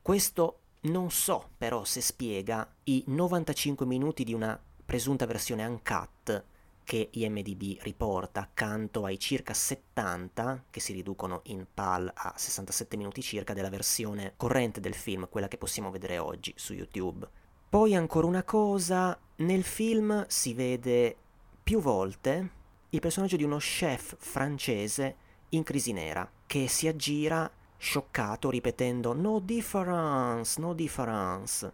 Questo 0.03 0.59
non 0.81 1.11
so 1.11 1.53
però 1.57 1.85
se 1.85 2.03
spiega 2.03 2.71
i 2.85 3.03
95 3.07 3.87
minuti 3.87 4.25
di 4.25 4.35
una 4.35 4.61
presunta 4.85 5.25
versione 5.25 5.65
uncut 5.65 6.51
che 6.85 7.09
IMDB 7.13 7.79
riporta 7.83 8.41
accanto 8.41 9.05
ai 9.05 9.19
circa 9.19 9.55
70 9.55 10.65
che 10.71 10.81
si 10.81 10.93
riducono 10.93 11.41
in 11.45 11.67
PAL 11.73 12.11
a 12.15 12.35
67 12.37 12.97
minuti 12.97 13.23
circa 13.23 13.53
della 13.53 13.71
versione 13.71 14.35
corrente 14.37 14.81
del 14.81 14.95
film, 14.95 15.29
quella 15.29 15.49
che 15.49 15.59
possiamo 15.59 15.91
vedere 15.91 16.19
oggi 16.19 16.53
su 16.57 16.75
YouTube. 16.75 17.29
Poi 17.69 17.95
ancora 17.95 18.27
una 18.27 18.43
cosa, 18.43 19.19
nel 19.37 19.63
film 19.63 20.25
si 20.29 20.55
vede 20.55 21.17
più 21.63 21.81
volte 21.81 22.51
il 22.91 23.01
personaggio 23.01 23.37
di 23.37 23.45
uno 23.45 23.57
chef 23.57 24.17
francese 24.19 25.17
in 25.51 25.63
crisi 25.63 25.93
nera 25.93 26.31
che 26.47 26.69
si 26.69 26.89
aggira 26.89 27.51
scioccato 27.79 28.51
ripetendo 28.51 29.13
no 29.13 29.39
difference, 29.39 30.61
no 30.61 30.75
difference 30.75 31.73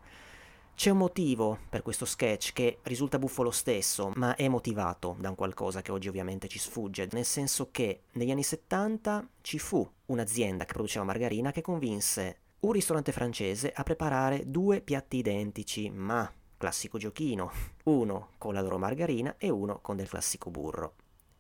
c'è 0.79 0.91
un 0.91 0.99
motivo 0.99 1.59
per 1.68 1.83
questo 1.83 2.05
sketch 2.05 2.53
che 2.53 2.79
risulta 2.85 3.18
buffo 3.18 3.43
lo 3.43 3.51
stesso, 3.51 4.12
ma 4.14 4.37
è 4.37 4.47
motivato 4.47 5.16
da 5.18 5.29
un 5.29 5.35
qualcosa 5.35 5.83
che 5.83 5.91
oggi 5.91 6.07
ovviamente 6.07 6.47
ci 6.47 6.61
sfugge, 6.61 7.09
nel 7.11 7.24
senso 7.24 7.72
che 7.72 8.03
negli 8.12 8.31
anni 8.31 8.45
70 8.45 9.29
ci 9.41 9.59
fu 9.59 9.85
un'azienda 10.07 10.64
che 10.64 10.74
produceva 10.74 11.05
margarina 11.05 11.51
che 11.51 11.62
convinse 11.62 12.43
un 12.61 12.70
ristorante 12.70 13.11
francese 13.11 13.72
a 13.74 13.83
preparare 13.83 14.45
due 14.47 14.81
piatti 14.81 15.16
identici, 15.16 15.91
ma 15.91 16.33
classico 16.57 16.97
giochino, 16.97 17.51
uno 17.87 18.29
con 18.39 18.55
la 18.55 18.61
loro 18.61 18.79
margarina 18.79 19.35
e 19.37 19.51
uno 19.51 19.81
con 19.81 19.97
del 19.97 20.09
classico 20.09 20.49
burro. 20.49 20.95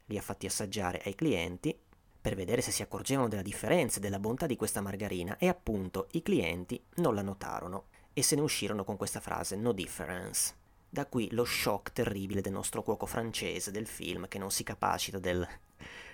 Li 0.06 0.18
ha 0.18 0.22
fatti 0.22 0.46
assaggiare 0.46 1.00
ai 1.04 1.14
clienti 1.14 1.78
per 2.20 2.34
vedere 2.34 2.60
se 2.60 2.72
si 2.72 2.82
accorgevano 2.82 3.28
della 3.28 3.42
differenza 3.42 3.98
e 3.98 4.00
della 4.00 4.18
bontà 4.18 4.46
di 4.46 4.56
questa 4.56 4.80
margarina 4.80 5.36
e 5.38 5.46
appunto 5.46 6.08
i 6.10 6.22
clienti 6.22 6.82
non 6.96 7.14
la 7.14 7.22
notarono 7.22 7.84
e 8.18 8.22
se 8.24 8.34
ne 8.34 8.40
uscirono 8.40 8.82
con 8.82 8.96
questa 8.96 9.20
frase 9.20 9.54
no 9.54 9.70
difference. 9.70 10.52
Da 10.88 11.06
qui 11.06 11.28
lo 11.30 11.44
shock 11.44 11.92
terribile 11.92 12.40
del 12.40 12.50
nostro 12.50 12.82
cuoco 12.82 13.06
francese 13.06 13.70
del 13.70 13.86
film 13.86 14.26
che 14.26 14.38
non 14.38 14.50
si 14.50 14.64
capacita 14.64 15.20
del, 15.20 15.46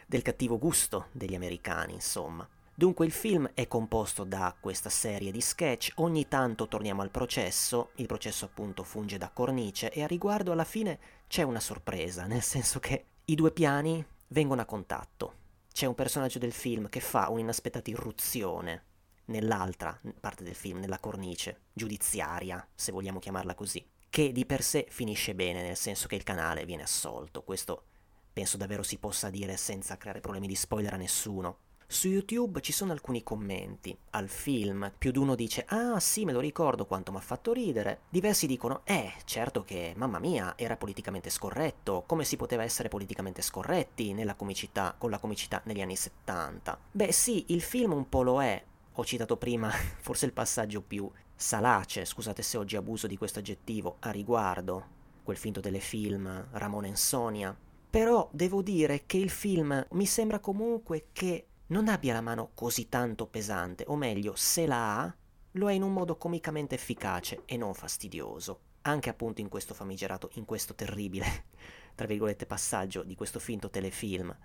del 0.06 0.20
cattivo 0.20 0.58
gusto 0.58 1.06
degli 1.12 1.34
americani, 1.34 1.94
insomma. 1.94 2.46
Dunque 2.74 3.06
il 3.06 3.10
film 3.10 3.50
è 3.54 3.66
composto 3.68 4.24
da 4.24 4.54
questa 4.60 4.90
serie 4.90 5.32
di 5.32 5.40
sketch, 5.40 5.92
ogni 5.94 6.28
tanto 6.28 6.68
torniamo 6.68 7.00
al 7.00 7.10
processo, 7.10 7.92
il 7.94 8.06
processo 8.06 8.44
appunto 8.44 8.82
funge 8.82 9.16
da 9.16 9.30
cornice 9.30 9.90
e 9.90 10.02
a 10.02 10.06
riguardo 10.06 10.52
alla 10.52 10.64
fine 10.64 10.98
c'è 11.26 11.40
una 11.40 11.60
sorpresa, 11.60 12.26
nel 12.28 12.42
senso 12.42 12.80
che 12.80 13.04
i 13.24 13.34
due 13.34 13.50
piani 13.50 14.04
vengono 14.28 14.60
a 14.60 14.66
contatto. 14.66 15.36
C'è 15.72 15.86
un 15.86 15.94
personaggio 15.94 16.38
del 16.38 16.52
film 16.52 16.90
che 16.90 17.00
fa 17.00 17.30
un'inaspettata 17.30 17.88
irruzione 17.88 18.92
nell'altra 19.26 19.98
parte 20.20 20.44
del 20.44 20.54
film, 20.54 20.78
nella 20.78 20.98
cornice 20.98 21.62
giudiziaria, 21.72 22.66
se 22.74 22.92
vogliamo 22.92 23.18
chiamarla 23.18 23.54
così, 23.54 23.84
che 24.08 24.32
di 24.32 24.46
per 24.46 24.62
sé 24.62 24.86
finisce 24.88 25.34
bene, 25.34 25.62
nel 25.62 25.76
senso 25.76 26.06
che 26.06 26.14
il 26.14 26.22
canale 26.22 26.64
viene 26.64 26.82
assolto. 26.82 27.42
Questo 27.42 27.84
penso 28.32 28.56
davvero 28.56 28.82
si 28.82 28.98
possa 28.98 29.30
dire 29.30 29.56
senza 29.56 29.96
creare 29.96 30.20
problemi 30.20 30.46
di 30.46 30.54
spoiler 30.54 30.94
a 30.94 30.96
nessuno. 30.96 31.58
Su 31.86 32.08
YouTube 32.08 32.60
ci 32.60 32.72
sono 32.72 32.92
alcuni 32.92 33.22
commenti 33.22 33.96
al 34.10 34.28
film, 34.28 34.90
più 34.96 35.10
di 35.10 35.18
uno 35.18 35.34
dice 35.34 35.64
ah 35.68 36.00
sì 36.00 36.24
me 36.24 36.32
lo 36.32 36.40
ricordo 36.40 36.86
quanto 36.86 37.12
mi 37.12 37.18
ha 37.18 37.20
fatto 37.20 37.52
ridere, 37.52 38.00
diversi 38.08 38.46
dicono 38.46 38.80
eh 38.84 39.12
certo 39.24 39.62
che 39.64 39.92
mamma 39.96 40.18
mia 40.18 40.54
era 40.56 40.76
politicamente 40.76 41.28
scorretto, 41.28 42.02
come 42.06 42.24
si 42.24 42.36
poteva 42.36 42.64
essere 42.64 42.88
politicamente 42.88 43.42
scorretti 43.42 44.14
comicità, 44.36 44.94
con 44.96 45.10
la 45.10 45.18
comicità 45.18 45.60
negli 45.64 45.82
anni 45.82 45.94
70. 45.94 46.78
Beh 46.90 47.12
sì, 47.12 47.44
il 47.48 47.60
film 47.60 47.92
un 47.92 48.08
po' 48.08 48.22
lo 48.22 48.42
è, 48.42 48.60
ho 48.96 49.04
citato 49.04 49.36
prima 49.36 49.70
forse 50.00 50.26
il 50.26 50.32
passaggio 50.32 50.80
più 50.82 51.10
salace, 51.34 52.04
scusate 52.04 52.42
se 52.42 52.56
oggi 52.56 52.76
abuso 52.76 53.06
di 53.06 53.16
questo 53.16 53.40
aggettivo, 53.40 53.96
a 54.00 54.10
riguardo, 54.10 55.02
quel 55.22 55.36
finto 55.36 55.60
telefilm 55.60 56.48
Ramone 56.52 56.90
e 56.90 56.96
Sonia. 56.96 57.56
Però 57.90 58.28
devo 58.32 58.62
dire 58.62 59.04
che 59.06 59.16
il 59.16 59.30
film 59.30 59.86
mi 59.92 60.06
sembra 60.06 60.38
comunque 60.38 61.08
che 61.12 61.46
non 61.68 61.88
abbia 61.88 62.12
la 62.12 62.20
mano 62.20 62.50
così 62.54 62.88
tanto 62.88 63.26
pesante, 63.26 63.84
o 63.86 63.96
meglio, 63.96 64.34
se 64.36 64.66
la 64.66 65.00
ha, 65.00 65.16
lo 65.52 65.70
è 65.70 65.72
in 65.72 65.82
un 65.82 65.92
modo 65.92 66.16
comicamente 66.16 66.74
efficace 66.74 67.42
e 67.46 67.56
non 67.56 67.74
fastidioso. 67.74 68.60
Anche 68.82 69.08
appunto 69.08 69.40
in 69.40 69.48
questo 69.48 69.74
famigerato, 69.74 70.30
in 70.34 70.44
questo 70.44 70.74
terribile, 70.74 71.46
tra 71.94 72.06
virgolette, 72.06 72.46
passaggio 72.46 73.02
di 73.02 73.14
questo 73.14 73.38
finto 73.38 73.70
telefilm. 73.70 74.36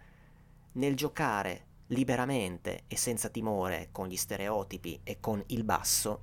Nel 0.73 0.95
giocare 0.95 1.65
liberamente 1.89 2.83
e 2.87 2.97
senza 2.97 3.29
timore 3.29 3.89
con 3.91 4.07
gli 4.07 4.17
stereotipi 4.17 4.99
e 5.03 5.19
con 5.19 5.43
il 5.47 5.63
basso, 5.63 6.21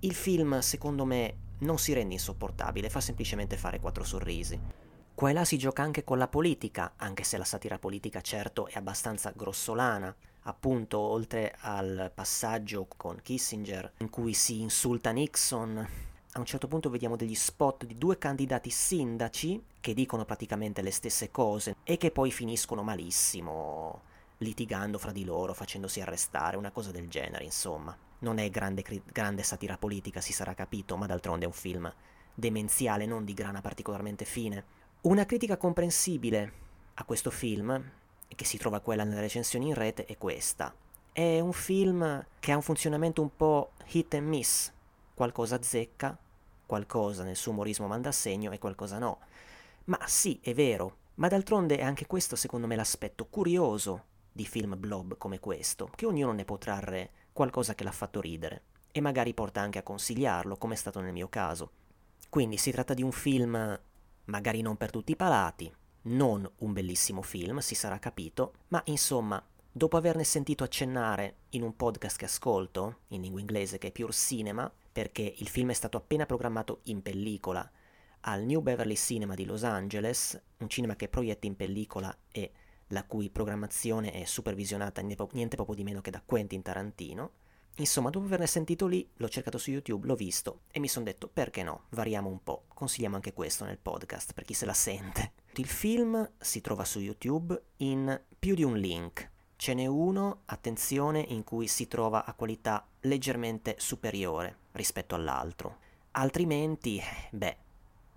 il 0.00 0.14
film 0.14 0.58
secondo 0.60 1.04
me 1.04 1.48
non 1.60 1.78
si 1.78 1.92
rende 1.92 2.14
insopportabile, 2.14 2.90
fa 2.90 3.00
semplicemente 3.00 3.56
fare 3.56 3.80
quattro 3.80 4.04
sorrisi. 4.04 4.58
Qua 5.14 5.30
e 5.30 5.32
là 5.32 5.44
si 5.44 5.58
gioca 5.58 5.82
anche 5.82 6.04
con 6.04 6.16
la 6.16 6.28
politica, 6.28 6.94
anche 6.96 7.24
se 7.24 7.36
la 7.36 7.44
satira 7.44 7.78
politica 7.78 8.20
certo 8.22 8.66
è 8.66 8.76
abbastanza 8.76 9.32
grossolana. 9.36 10.14
Appunto, 10.44 10.98
oltre 10.98 11.54
al 11.60 12.10
passaggio 12.14 12.86
con 12.96 13.20
Kissinger, 13.20 13.92
in 13.98 14.08
cui 14.08 14.32
si 14.32 14.62
insulta 14.62 15.10
Nixon, 15.10 15.76
a 16.32 16.38
un 16.38 16.46
certo 16.46 16.68
punto 16.68 16.88
vediamo 16.88 17.16
degli 17.16 17.34
spot 17.34 17.84
di 17.84 17.98
due 17.98 18.16
candidati 18.16 18.70
sindaci 18.70 19.62
che 19.80 19.92
dicono 19.92 20.24
praticamente 20.24 20.80
le 20.80 20.92
stesse 20.92 21.30
cose 21.30 21.76
e 21.82 21.98
che 21.98 22.10
poi 22.10 22.30
finiscono 22.30 22.82
malissimo 22.82 24.08
litigando 24.40 24.98
fra 24.98 25.12
di 25.12 25.24
loro, 25.24 25.54
facendosi 25.54 26.00
arrestare, 26.00 26.56
una 26.56 26.70
cosa 26.70 26.90
del 26.90 27.08
genere, 27.08 27.44
insomma. 27.44 27.96
Non 28.20 28.38
è 28.38 28.48
grande, 28.50 28.84
grande 29.06 29.42
satira 29.42 29.76
politica, 29.76 30.20
si 30.20 30.32
sarà 30.32 30.54
capito, 30.54 30.96
ma 30.96 31.06
d'altronde 31.06 31.44
è 31.44 31.48
un 31.48 31.54
film 31.54 31.92
demenziale, 32.34 33.06
non 33.06 33.24
di 33.24 33.34
grana 33.34 33.60
particolarmente 33.60 34.24
fine. 34.24 34.64
Una 35.02 35.26
critica 35.26 35.56
comprensibile 35.56 36.52
a 36.94 37.04
questo 37.04 37.30
film, 37.30 37.82
che 38.34 38.44
si 38.44 38.58
trova 38.58 38.80
quella 38.80 39.04
nelle 39.04 39.20
recensioni 39.20 39.68
in 39.68 39.74
rete, 39.74 40.04
è 40.04 40.16
questa. 40.16 40.74
È 41.12 41.40
un 41.40 41.52
film 41.52 42.26
che 42.38 42.52
ha 42.52 42.56
un 42.56 42.62
funzionamento 42.62 43.20
un 43.20 43.34
po' 43.36 43.72
hit 43.88 44.14
and 44.14 44.26
miss. 44.26 44.72
Qualcosa 45.14 45.60
zecca, 45.62 46.16
qualcosa 46.64 47.24
nel 47.24 47.36
suo 47.36 47.52
umorismo 47.52 47.86
manda 47.86 48.08
a 48.08 48.12
segno 48.12 48.52
e 48.52 48.58
qualcosa 48.58 48.98
no. 48.98 49.18
Ma 49.84 49.98
sì, 50.06 50.38
è 50.42 50.54
vero, 50.54 50.96
ma 51.16 51.28
d'altronde 51.28 51.76
è 51.76 51.82
anche 51.82 52.06
questo 52.06 52.36
secondo 52.36 52.66
me 52.66 52.76
l'aspetto 52.76 53.26
curioso 53.26 54.08
di 54.32 54.46
film 54.46 54.78
blob 54.78 55.16
come 55.16 55.38
questo, 55.40 55.90
che 55.94 56.06
ognuno 56.06 56.32
ne 56.32 56.44
può 56.44 56.58
trarre 56.58 57.10
qualcosa 57.32 57.74
che 57.74 57.84
l'ha 57.84 57.92
fatto 57.92 58.20
ridere 58.20 58.62
e 58.92 59.00
magari 59.00 59.34
porta 59.34 59.60
anche 59.60 59.78
a 59.78 59.82
consigliarlo, 59.82 60.56
come 60.56 60.74
è 60.74 60.76
stato 60.76 61.00
nel 61.00 61.12
mio 61.12 61.28
caso. 61.28 61.70
Quindi 62.28 62.56
si 62.56 62.70
tratta 62.70 62.94
di 62.94 63.02
un 63.02 63.12
film 63.12 63.80
magari 64.24 64.62
non 64.62 64.76
per 64.76 64.90
tutti 64.90 65.12
i 65.12 65.16
palati, 65.16 65.72
non 66.02 66.48
un 66.58 66.72
bellissimo 66.72 67.22
film, 67.22 67.58
si 67.58 67.74
sarà 67.74 67.98
capito, 67.98 68.54
ma 68.68 68.80
insomma, 68.86 69.42
dopo 69.70 69.96
averne 69.96 70.24
sentito 70.24 70.64
accennare 70.64 71.36
in 71.50 71.62
un 71.62 71.76
podcast 71.76 72.16
che 72.16 72.24
ascolto, 72.24 73.00
in 73.08 73.22
lingua 73.22 73.40
inglese 73.40 73.78
che 73.78 73.88
è 73.88 73.92
Pure 73.92 74.12
Cinema, 74.12 74.72
perché 74.92 75.34
il 75.38 75.48
film 75.48 75.70
è 75.70 75.74
stato 75.74 75.96
appena 75.96 76.26
programmato 76.26 76.80
in 76.84 77.02
pellicola 77.02 77.68
al 78.22 78.42
New 78.42 78.60
Beverly 78.60 78.96
Cinema 78.96 79.34
di 79.34 79.44
Los 79.44 79.64
Angeles, 79.64 80.40
un 80.58 80.68
cinema 80.68 80.94
che 80.94 81.08
proietta 81.08 81.46
in 81.46 81.56
pellicola 81.56 82.14
e 82.30 82.52
la 82.90 83.04
cui 83.04 83.30
programmazione 83.30 84.12
è 84.12 84.24
supervisionata 84.24 85.00
niente 85.00 85.56
poco 85.56 85.74
di 85.74 85.82
meno 85.82 86.00
che 86.00 86.10
da 86.10 86.22
Quentin 86.24 86.62
Tarantino. 86.62 87.32
Insomma, 87.76 88.10
dopo 88.10 88.26
averne 88.26 88.46
sentito 88.46 88.86
lì, 88.86 89.08
l'ho 89.16 89.28
cercato 89.28 89.56
su 89.56 89.70
YouTube, 89.70 90.06
l'ho 90.06 90.14
visto 90.14 90.62
e 90.70 90.80
mi 90.80 90.88
sono 90.88 91.04
detto 91.04 91.28
perché 91.28 91.62
no, 91.62 91.84
variamo 91.90 92.28
un 92.28 92.42
po', 92.42 92.64
consigliamo 92.74 93.14
anche 93.14 93.32
questo 93.32 93.64
nel 93.64 93.78
podcast 93.78 94.32
per 94.34 94.44
chi 94.44 94.54
se 94.54 94.66
la 94.66 94.74
sente. 94.74 95.32
Il 95.54 95.66
film 95.66 96.30
si 96.38 96.60
trova 96.60 96.84
su 96.84 97.00
YouTube 97.00 97.60
in 97.78 98.20
più 98.38 98.54
di 98.54 98.64
un 98.64 98.76
link. 98.76 99.30
Ce 99.56 99.74
n'è 99.74 99.86
uno, 99.86 100.42
attenzione, 100.46 101.20
in 101.20 101.44
cui 101.44 101.68
si 101.68 101.86
trova 101.86 102.24
a 102.24 102.34
qualità 102.34 102.86
leggermente 103.00 103.76
superiore 103.78 104.58
rispetto 104.72 105.14
all'altro. 105.14 105.78
Altrimenti, 106.12 107.00
beh, 107.30 107.56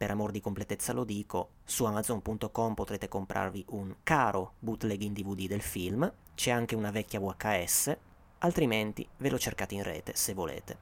per 0.04 0.12
amor 0.12 0.32
di 0.32 0.42
completezza 0.42 0.92
lo 0.92 1.06
dico, 1.06 1.52
su 1.64 1.86
amazon.com 1.86 2.74
potrete 2.74 3.08
comprarvi 3.08 3.68
un 3.70 3.96
caro 4.04 4.56
bootleg 4.60 5.00
in 5.00 5.14
DVD 5.14 5.48
del 5.48 5.62
film, 5.62 6.12
c'è 6.36 6.52
anche 6.52 6.76
una 6.76 6.92
vecchia 6.92 7.22
VHS, 7.22 7.96
altrimenti 8.40 9.08
ve 9.20 9.30
lo 9.30 9.40
cercate 9.40 9.76
in 9.76 9.84
rete 9.84 10.12
se 10.14 10.34
volete. 10.34 10.78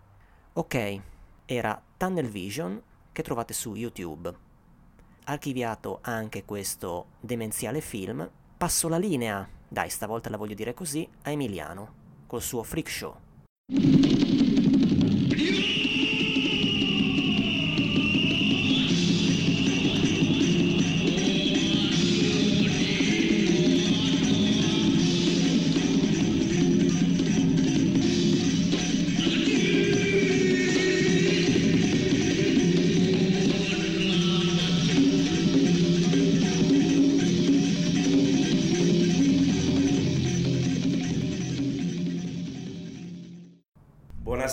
Ok, 0.53 0.99
era 1.45 1.79
Tunnel 1.97 2.29
Vision 2.29 2.81
che 3.11 3.21
trovate 3.21 3.53
su 3.53 3.75
YouTube. 3.75 4.33
Archiviato 5.25 5.99
anche 6.01 6.43
questo 6.43 7.09
demenziale 7.19 7.79
film, 7.79 8.27
passo 8.57 8.87
la 8.87 8.97
linea, 8.97 9.47
dai 9.67 9.91
stavolta 9.91 10.31
la 10.31 10.37
voglio 10.37 10.55
dire 10.55 10.73
così, 10.73 11.07
a 11.21 11.29
Emiliano, 11.29 11.93
col 12.25 12.41
suo 12.41 12.63
freak 12.63 12.89
show. 12.89 13.15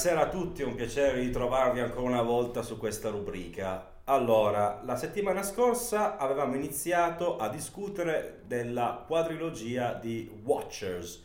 Buonasera 0.01 0.29
a 0.29 0.31
tutti, 0.31 0.63
è 0.63 0.65
un 0.65 0.77
piacere 0.77 1.19
ritrovarvi 1.19 1.81
ancora 1.81 2.07
una 2.07 2.23
volta 2.23 2.63
su 2.63 2.79
questa 2.79 3.09
rubrica. 3.09 3.95
Allora, 4.05 4.81
la 4.85 4.95
settimana 4.95 5.43
scorsa 5.43 6.17
avevamo 6.19 6.55
iniziato 6.55 7.37
a 7.37 7.49
discutere 7.49 8.43
della 8.47 9.03
quadrilogia 9.05 9.95
di 9.95 10.31
Watchers 10.45 11.25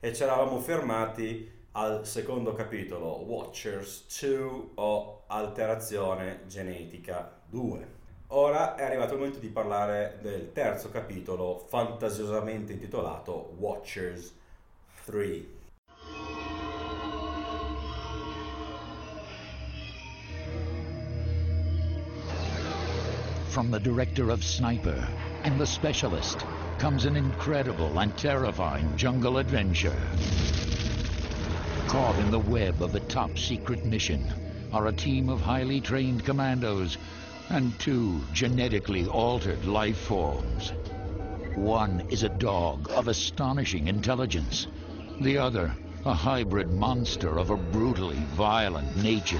e 0.00 0.14
ci 0.14 0.22
eravamo 0.22 0.58
fermati 0.58 1.66
al 1.72 2.06
secondo 2.06 2.54
capitolo, 2.54 3.22
Watchers 3.26 4.06
2 4.18 4.68
o 4.76 5.24
Alterazione 5.26 6.44
genetica 6.46 7.30
2. 7.50 7.88
Ora 8.28 8.74
è 8.74 8.84
arrivato 8.84 9.12
il 9.12 9.18
momento 9.18 9.38
di 9.38 9.48
parlare 9.48 10.16
del 10.22 10.50
terzo 10.50 10.88
capitolo, 10.90 11.58
fantasiosamente 11.68 12.72
intitolato 12.72 13.52
Watchers 13.58 14.34
3. 15.04 16.63
From 23.54 23.70
the 23.70 23.78
director 23.78 24.30
of 24.30 24.42
Sniper 24.42 25.08
and 25.44 25.60
The 25.60 25.66
Specialist 25.68 26.44
comes 26.78 27.04
an 27.04 27.14
incredible 27.14 28.00
and 28.00 28.16
terrifying 28.16 28.96
jungle 28.96 29.38
adventure. 29.38 29.96
Caught 31.86 32.18
in 32.18 32.32
the 32.32 32.40
web 32.40 32.82
of 32.82 32.96
a 32.96 33.00
top 33.00 33.38
secret 33.38 33.84
mission 33.84 34.24
are 34.72 34.88
a 34.88 34.92
team 34.92 35.28
of 35.28 35.40
highly 35.40 35.80
trained 35.80 36.24
commandos 36.24 36.98
and 37.48 37.78
two 37.78 38.24
genetically 38.32 39.06
altered 39.06 39.64
life 39.66 39.98
forms. 39.98 40.72
One 41.54 42.02
is 42.10 42.24
a 42.24 42.30
dog 42.30 42.90
of 42.90 43.06
astonishing 43.06 43.86
intelligence. 43.86 44.66
The 45.20 45.38
other, 45.38 45.72
a 46.04 46.12
hybrid 46.12 46.72
monster 46.72 47.38
of 47.38 47.50
a 47.50 47.56
brutally 47.56 48.18
violent 48.34 48.96
nature. 48.96 49.38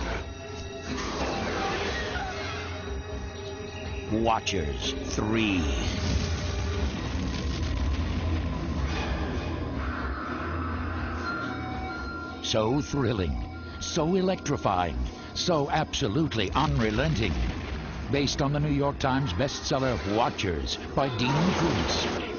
Watchers 4.13 4.95
3. 5.15 5.63
So 12.43 12.81
thrilling, 12.83 13.35
so 13.81 14.15
electrifying, 14.15 14.99
so 15.35 15.71
absolutely 15.71 16.51
unrelenting. 16.53 17.33
Based 18.13 18.43
on 18.43 18.53
the 18.53 18.61
New 18.61 18.69
York 18.69 18.99
Times 18.99 19.33
bestseller 19.33 19.99
Watchers 20.15 20.79
by 20.95 21.09
Dean 21.17 21.31
Koontz. 21.31 22.34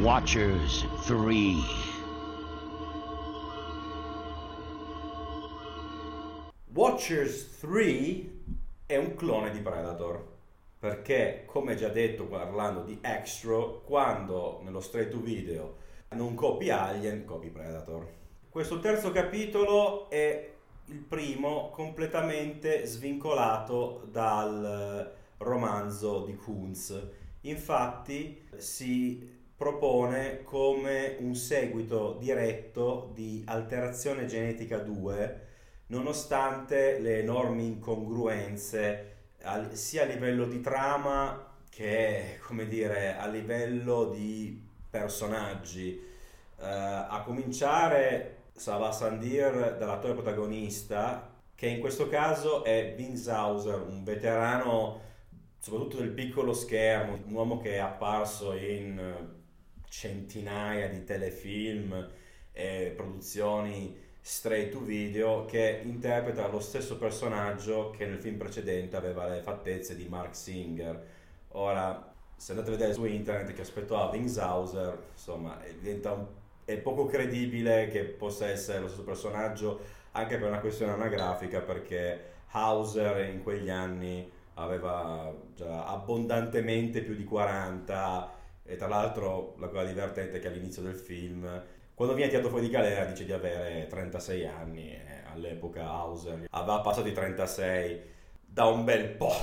Watchers 0.00 0.86
3. 1.04 1.34
Watchers 6.72 7.58
3 7.58 8.30
è 8.86 8.96
un 8.96 9.14
clone 9.14 9.50
di 9.50 9.58
Predator 9.58 10.26
perché 10.78 11.42
come 11.44 11.74
già 11.74 11.88
detto 11.88 12.24
parlando 12.24 12.82
di 12.82 12.98
Extra 13.02 13.58
quando 13.84 14.60
nello 14.62 14.80
straight 14.80 15.10
to 15.10 15.20
video 15.20 15.76
non 16.14 16.34
copi 16.34 16.70
Alien 16.70 17.26
copi 17.26 17.48
Predator 17.48 18.06
questo 18.48 18.80
terzo 18.80 19.12
capitolo 19.12 20.08
è 20.08 20.50
il 20.86 21.00
primo 21.00 21.68
completamente 21.68 22.86
svincolato 22.86 24.08
dal 24.10 25.14
romanzo 25.36 26.24
di 26.24 26.36
Kunz 26.36 26.98
infatti 27.42 28.48
si 28.56 29.39
propone 29.60 30.42
come 30.42 31.16
un 31.18 31.34
seguito 31.34 32.16
diretto 32.18 33.10
di 33.12 33.42
Alterazione 33.44 34.24
Genetica 34.24 34.78
2 34.78 35.48
nonostante 35.88 36.98
le 36.98 37.18
enormi 37.18 37.66
incongruenze 37.66 39.16
sia 39.72 40.04
a 40.04 40.06
livello 40.06 40.46
di 40.46 40.62
trama 40.62 41.56
che 41.68 42.38
come 42.42 42.68
dire 42.68 43.18
a 43.18 43.26
livello 43.26 44.06
di 44.06 44.66
personaggi. 44.88 46.08
Uh, 46.56 46.62
a 46.64 47.22
cominciare 47.22 48.44
Sava 48.52 48.92
Sandir 48.92 49.76
dall'attore 49.76 50.14
protagonista 50.14 51.34
che 51.54 51.66
in 51.66 51.80
questo 51.80 52.08
caso 52.08 52.64
è 52.64 52.94
Vince 52.96 53.30
Hauser 53.30 53.82
un 53.82 54.04
veterano 54.04 55.00
soprattutto 55.58 55.98
del 55.98 56.12
piccolo 56.12 56.54
schermo 56.54 57.18
un 57.26 57.34
uomo 57.34 57.58
che 57.58 57.74
è 57.74 57.78
apparso 57.78 58.54
in 58.54 59.38
centinaia 59.90 60.88
di 60.88 61.04
telefilm 61.04 62.08
e 62.52 62.92
produzioni 62.96 64.08
straight 64.20 64.70
to 64.70 64.80
video 64.80 65.44
che 65.44 65.80
interpreta 65.82 66.46
lo 66.46 66.60
stesso 66.60 66.96
personaggio 66.96 67.90
che 67.90 68.06
nel 68.06 68.20
film 68.20 68.36
precedente 68.36 68.96
aveva 68.96 69.26
le 69.26 69.42
fattezze 69.42 69.96
di 69.96 70.06
Mark 70.08 70.34
Singer. 70.36 71.06
Ora, 71.52 72.12
se 72.36 72.52
andate 72.52 72.70
a 72.70 72.72
vedere 72.72 72.94
su 72.94 73.04
internet 73.04 73.54
che 73.54 73.62
aspetto 73.62 73.96
ha 73.96 74.10
Hauser, 74.10 75.08
insomma, 75.12 75.58
diventa 75.78 76.12
un, 76.12 76.26
è 76.64 76.76
poco 76.78 77.06
credibile 77.06 77.88
che 77.88 78.04
possa 78.04 78.48
essere 78.48 78.78
lo 78.78 78.86
stesso 78.86 79.02
personaggio 79.02 79.80
anche 80.12 80.38
per 80.38 80.48
una 80.48 80.60
questione 80.60 80.92
anagrafica 80.92 81.60
perché 81.60 82.28
Hauser 82.50 83.28
in 83.28 83.42
quegli 83.42 83.70
anni 83.70 84.30
aveva 84.54 85.32
già 85.56 85.86
abbondantemente 85.86 87.02
più 87.02 87.14
di 87.14 87.24
40 87.24 88.38
e 88.70 88.76
tra 88.76 88.86
l'altro 88.86 89.56
la 89.58 89.66
cosa 89.66 89.84
divertente 89.84 90.36
è 90.36 90.40
che 90.40 90.46
all'inizio 90.46 90.80
del 90.80 90.94
film, 90.94 91.62
quando 91.92 92.14
viene 92.14 92.30
tirato 92.30 92.50
fuori 92.50 92.66
di 92.66 92.70
galera, 92.70 93.04
dice 93.04 93.24
di 93.24 93.32
avere 93.32 93.88
36 93.88 94.46
anni. 94.46 94.92
Eh, 94.92 95.24
all'epoca 95.32 95.88
Hauser 95.88 96.46
aveva 96.50 96.80
passato 96.80 97.08
i 97.08 97.12
36 97.12 98.00
da 98.40 98.66
un 98.66 98.84
bel 98.84 99.08
po'. 99.08 99.34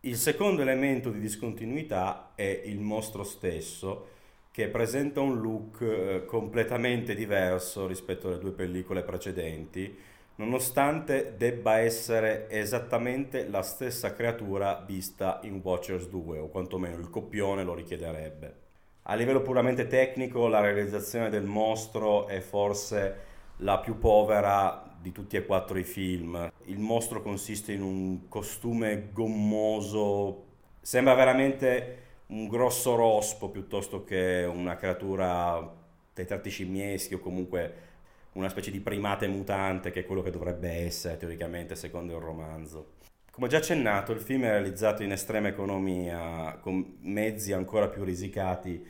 Il 0.00 0.16
secondo 0.16 0.60
elemento 0.60 1.10
di 1.10 1.18
discontinuità 1.18 2.32
è 2.34 2.62
il 2.64 2.78
mostro 2.78 3.24
stesso, 3.24 4.08
che 4.50 4.68
presenta 4.68 5.20
un 5.20 5.40
look 5.40 5.80
eh, 5.80 6.24
completamente 6.26 7.14
diverso 7.14 7.86
rispetto 7.86 8.28
alle 8.28 8.38
due 8.38 8.52
pellicole 8.52 9.02
precedenti, 9.02 9.96
nonostante 10.42 11.34
debba 11.36 11.78
essere 11.78 12.50
esattamente 12.50 13.48
la 13.48 13.62
stessa 13.62 14.12
creatura 14.12 14.82
vista 14.84 15.38
in 15.44 15.60
Watchers 15.62 16.08
2, 16.08 16.38
o 16.38 16.48
quantomeno 16.48 16.98
il 16.98 17.08
copione 17.10 17.62
lo 17.62 17.74
richiederebbe. 17.74 18.60
A 19.02 19.14
livello 19.14 19.40
puramente 19.40 19.86
tecnico, 19.86 20.48
la 20.48 20.60
realizzazione 20.60 21.30
del 21.30 21.44
mostro 21.44 22.26
è 22.26 22.40
forse 22.40 23.30
la 23.58 23.78
più 23.78 23.98
povera 23.98 24.96
di 25.00 25.12
tutti 25.12 25.36
e 25.36 25.46
quattro 25.46 25.78
i 25.78 25.84
film. 25.84 26.50
Il 26.64 26.78
mostro 26.78 27.22
consiste 27.22 27.72
in 27.72 27.82
un 27.82 28.28
costume 28.28 29.10
gommoso, 29.12 30.44
sembra 30.80 31.14
veramente 31.14 31.98
un 32.26 32.48
grosso 32.48 32.96
rospo 32.96 33.48
piuttosto 33.48 34.02
che 34.02 34.48
una 34.52 34.74
creatura 34.74 35.80
dei 36.12 36.26
tratti 36.26 36.50
scimmieschi 36.50 37.14
o 37.14 37.20
comunque 37.20 37.90
una 38.34 38.48
specie 38.48 38.70
di 38.70 38.80
primate 38.80 39.26
mutante 39.28 39.90
che 39.90 40.00
è 40.00 40.04
quello 40.04 40.22
che 40.22 40.30
dovrebbe 40.30 40.70
essere 40.70 41.16
teoricamente 41.16 41.74
secondo 41.74 42.16
il 42.16 42.22
romanzo. 42.22 42.94
Come 43.30 43.48
già 43.48 43.58
accennato, 43.58 44.12
il 44.12 44.20
film 44.20 44.44
è 44.44 44.50
realizzato 44.50 45.02
in 45.02 45.12
estrema 45.12 45.48
economia, 45.48 46.58
con 46.60 46.98
mezzi 47.00 47.52
ancora 47.52 47.88
più 47.88 48.04
risicati 48.04 48.84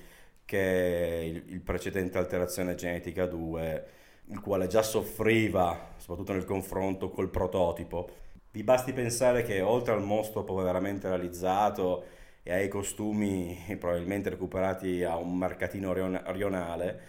che 0.45 1.43
il, 1.47 1.53
il 1.55 1.61
precedente 1.61 2.19
Alterazione 2.19 2.75
Genetica 2.75 3.27
2, 3.27 3.87
il 4.27 4.41
quale 4.41 4.67
già 4.67 4.83
soffriva, 4.83 5.95
soprattutto 5.97 6.33
nel 6.33 6.45
confronto 6.45 7.11
col 7.11 7.31
prototipo. 7.31 8.11
Vi 8.51 8.63
basti 8.63 8.93
pensare 8.93 9.43
che 9.43 9.61
oltre 9.61 9.95
al 9.95 10.03
mostro 10.03 10.45
poveramente 10.45 11.09
realizzato 11.09 12.05
e 12.43 12.53
ai 12.53 12.69
costumi 12.69 13.57
probabilmente 13.79 14.31
recuperati 14.31 15.05
a 15.05 15.17
un 15.17 15.37
mercatino 15.39 15.93
rionale, 16.33 17.01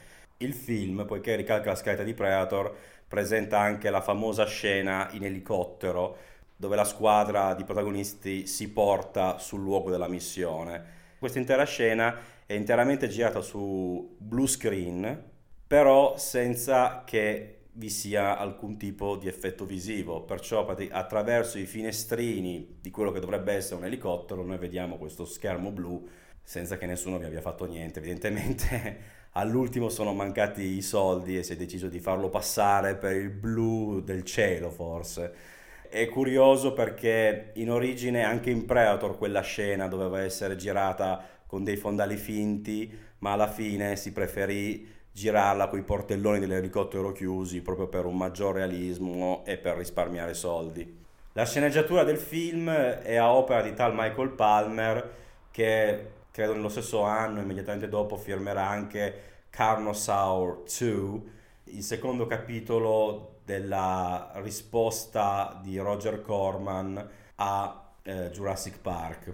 il 0.44 0.54
film, 0.54 1.06
poiché 1.06 1.36
ricalca 1.36 1.70
la 1.70 1.76
scaletta 1.76 2.04
di 2.04 2.14
Predator, 2.14 2.76
presenta 3.08 3.60
anche 3.60 3.90
la 3.90 4.02
famosa 4.02 4.46
scena 4.46 5.10
in 5.12 5.24
elicottero 5.24 6.18
dove 6.56 6.76
la 6.76 6.86
squadra 6.86 7.54
di 7.54 7.64
protagonisti 7.64 8.48
si 8.48 8.72
porta 8.72 9.38
sul 9.38 9.62
luogo 9.62 9.90
della 9.90 10.08
missione. 10.08 11.02
Questa 11.20 11.40
intera 11.40 11.66
scena 11.66 12.16
è 12.46 12.54
interamente 12.54 13.08
girata 13.08 13.42
su 13.42 14.16
blue 14.18 14.48
screen, 14.48 15.32
però 15.68 16.18
senza 16.18 17.04
che 17.06 17.64
vi 17.74 17.90
sia 17.90 18.38
alcun 18.38 18.78
tipo 18.78 19.16
di 19.18 19.28
effetto 19.28 19.66
visivo, 19.66 20.22
perciò 20.22 20.66
attraverso 20.66 21.58
i 21.58 21.66
finestrini 21.66 22.78
di 22.80 22.92
quello 22.92 23.12
che 23.12 23.20
dovrebbe 23.20 23.54
essere 23.54 23.78
un 23.78 23.86
elicottero 23.86 24.44
noi 24.44 24.58
vediamo 24.58 24.98
questo 24.98 25.26
schermo 25.26 25.72
blu 25.72 26.08
senza 26.44 26.78
che 26.78 26.86
nessuno 26.86 27.18
vi 27.18 27.26
abbia 27.26 27.42
fatto 27.42 27.66
niente. 27.66 28.00
Evidentemente 28.00 29.22
all'ultimo 29.34 29.90
sono 29.90 30.14
mancati 30.14 30.62
i 30.62 30.82
soldi 30.82 31.38
e 31.38 31.44
si 31.44 31.54
è 31.54 31.56
deciso 31.56 31.88
di 31.88 32.00
farlo 32.00 32.30
passare 32.30 32.96
per 32.96 33.16
il 33.16 33.30
blu 33.30 34.02
del 34.02 34.24
cielo 34.24 34.70
forse. 34.70 35.52
È 35.90 36.08
curioso 36.10 36.74
perché 36.74 37.52
in 37.56 37.70
origine 37.70 38.24
anche 38.24 38.50
in 38.50 38.66
Predator 38.66 39.18
quella 39.18 39.42
scena 39.42 39.88
doveva 39.88 40.22
essere 40.22 40.56
girata 40.56 41.24
con 41.46 41.64
dei 41.64 41.78
fondali 41.78 42.18
finti, 42.18 42.92
ma 43.20 43.34
alla 43.34 43.48
fine 43.48 43.96
si 43.96 44.12
preferì 44.12 44.92
girarla 45.12 45.68
con 45.68 45.78
i 45.78 45.84
portelloni 45.84 46.40
dell'elicottero 46.40 47.12
chiusi 47.12 47.62
proprio 47.62 47.88
per 47.88 48.06
un 48.06 48.18
maggior 48.18 48.56
realismo 48.56 49.44
e 49.46 49.58
per 49.58 49.78
risparmiare 49.78 50.34
soldi. 50.34 51.02
La 51.34 51.46
sceneggiatura 51.46 52.04
del 52.04 52.18
film 52.18 52.70
è 52.70 53.16
a 53.16 53.32
opera 53.32 53.62
di 53.62 53.74
tal 53.74 53.94
Michael 53.94 54.30
Palmer 54.30 55.12
che 55.52 56.08
credo 56.34 56.54
nello 56.54 56.70
stesso 56.70 57.04
anno, 57.04 57.42
immediatamente 57.42 57.88
dopo, 57.88 58.18
firmerà 58.18 58.68
anche 58.68 59.46
Carnosaur 59.52 60.64
2, 60.64 61.22
il 61.66 61.84
secondo 61.84 62.26
capitolo 62.26 63.36
della 63.46 64.32
risposta 64.38 65.60
di 65.62 65.78
Roger 65.78 66.22
Corman 66.22 67.08
a 67.36 67.92
eh, 68.02 68.32
Jurassic 68.32 68.80
Park. 68.80 69.32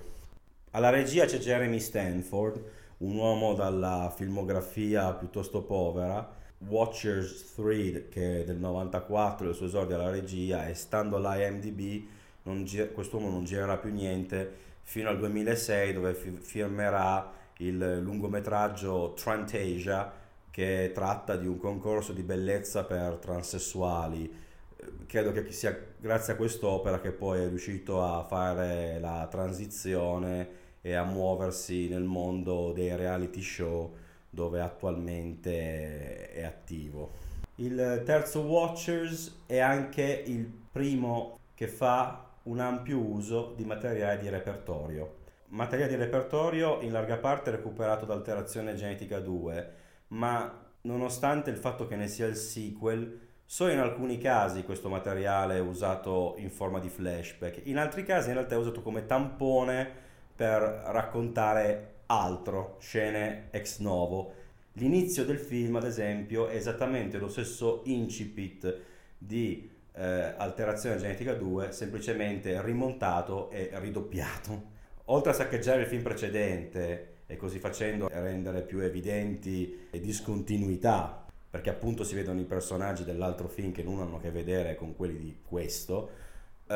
Alla 0.71 0.89
regia 0.89 1.23
c'è 1.23 1.37
Jeremy 1.37 1.79
Stanford, 1.79 2.61
un 2.97 3.15
uomo 3.15 3.53
dalla 3.53 4.11
filmografia 4.13 5.13
piuttosto 5.13 5.61
povera, 5.61 6.35
Watchers 6.67 7.53
3 7.55 8.09
che 8.09 8.41
è 8.41 8.43
del 8.43 8.57
94 8.57 9.47
il 9.47 9.55
suo 9.55 9.67
esordio 9.67 9.95
alla 9.95 10.09
regia 10.09 10.67
e 10.67 10.73
stando 10.73 11.15
all'IMDb 11.15 12.03
non 12.43 12.65
gi- 12.65 12.91
quest'uomo 12.91 13.29
non 13.29 13.45
girerà 13.45 13.77
più 13.77 13.93
niente 13.93 14.67
fino 14.89 15.09
al 15.09 15.19
2006 15.19 15.93
dove 15.93 16.15
fi- 16.15 16.39
firmerà 16.41 17.31
il 17.57 17.99
lungometraggio 17.99 19.13
Trantasia 19.13 20.11
che 20.49 20.89
tratta 20.95 21.35
di 21.35 21.45
un 21.45 21.59
concorso 21.59 22.11
di 22.11 22.23
bellezza 22.23 22.83
per 22.85 23.17
transessuali. 23.17 24.33
Credo 25.05 25.31
che 25.31 25.51
sia 25.51 25.77
grazie 25.95 26.33
a 26.33 26.35
quest'opera 26.35 26.99
che 26.99 27.11
poi 27.11 27.43
è 27.43 27.47
riuscito 27.47 28.03
a 28.03 28.23
fare 28.23 28.97
la 28.99 29.27
transizione 29.29 30.49
e 30.81 30.95
a 30.95 31.03
muoversi 31.03 31.87
nel 31.87 32.03
mondo 32.03 32.71
dei 32.71 32.95
reality 32.95 33.43
show 33.43 33.93
dove 34.27 34.59
attualmente 34.59 36.31
è 36.31 36.43
attivo. 36.43 37.11
Il 37.57 38.01
terzo 38.05 38.39
Watchers 38.39 39.43
è 39.45 39.59
anche 39.59 40.23
il 40.25 40.51
primo 40.71 41.37
che 41.53 41.67
fa 41.67 42.28
un 42.43 42.59
ampio 42.59 42.99
uso 42.99 43.53
di 43.55 43.65
materiale 43.65 44.19
di 44.19 44.29
repertorio. 44.29 45.17
Materiale 45.47 45.89
di 45.89 45.95
repertorio 45.95 46.79
in 46.81 46.91
larga 46.91 47.17
parte 47.17 47.51
recuperato 47.51 48.05
da 48.05 48.13
Alterazione 48.13 48.75
Genetica 48.75 49.19
2, 49.19 49.73
ma 50.09 50.67
nonostante 50.81 51.49
il 51.49 51.57
fatto 51.57 51.87
che 51.87 51.95
ne 51.95 52.07
sia 52.07 52.27
il 52.27 52.35
sequel, 52.35 53.27
solo 53.45 53.71
in 53.71 53.79
alcuni 53.79 54.17
casi 54.19 54.63
questo 54.63 54.89
materiale 54.89 55.57
è 55.57 55.61
usato 55.61 56.35
in 56.37 56.51
forma 56.51 56.79
di 56.79 56.89
flashback, 56.89 57.61
in 57.65 57.77
altri 57.77 58.03
casi 58.03 58.29
in 58.29 58.35
realtà 58.35 58.55
è 58.55 58.59
usato 58.59 58.81
come 58.81 59.05
tampone 59.05 59.89
per 60.35 60.61
raccontare 60.61 61.95
altro, 62.05 62.77
scene 62.79 63.47
ex 63.51 63.79
novo. 63.79 64.33
L'inizio 64.73 65.25
del 65.25 65.39
film, 65.39 65.75
ad 65.75 65.83
esempio, 65.83 66.47
è 66.47 66.55
esattamente 66.55 67.17
lo 67.17 67.27
stesso 67.27 67.81
incipit 67.85 68.77
di 69.17 69.68
eh, 69.99 70.33
Alterazione 70.37 70.95
Genetica 70.95 71.33
2 71.33 71.73
semplicemente 71.73 72.61
rimontato 72.63 73.49
e 73.49 73.69
ridoppiato. 73.73 74.77
Oltre 75.05 75.31
a 75.31 75.35
saccheggiare 75.35 75.81
il 75.81 75.87
film 75.87 76.03
precedente 76.03 77.17
e 77.25 77.35
così 77.35 77.59
facendo 77.59 78.07
rendere 78.07 78.61
più 78.61 78.79
evidenti 78.79 79.87
le 79.91 79.99
discontinuità, 79.99 81.25
perché 81.49 81.69
appunto 81.69 82.03
si 82.03 82.15
vedono 82.15 82.39
i 82.39 82.45
personaggi 82.45 83.03
dell'altro 83.03 83.47
film 83.47 83.71
che 83.71 83.83
non 83.83 83.99
hanno 83.99 84.17
a 84.17 84.19
che 84.19 84.31
vedere 84.31 84.75
con 84.75 84.95
quelli 84.95 85.17
di 85.17 85.39
questo, 85.45 86.09
uh, 86.67 86.73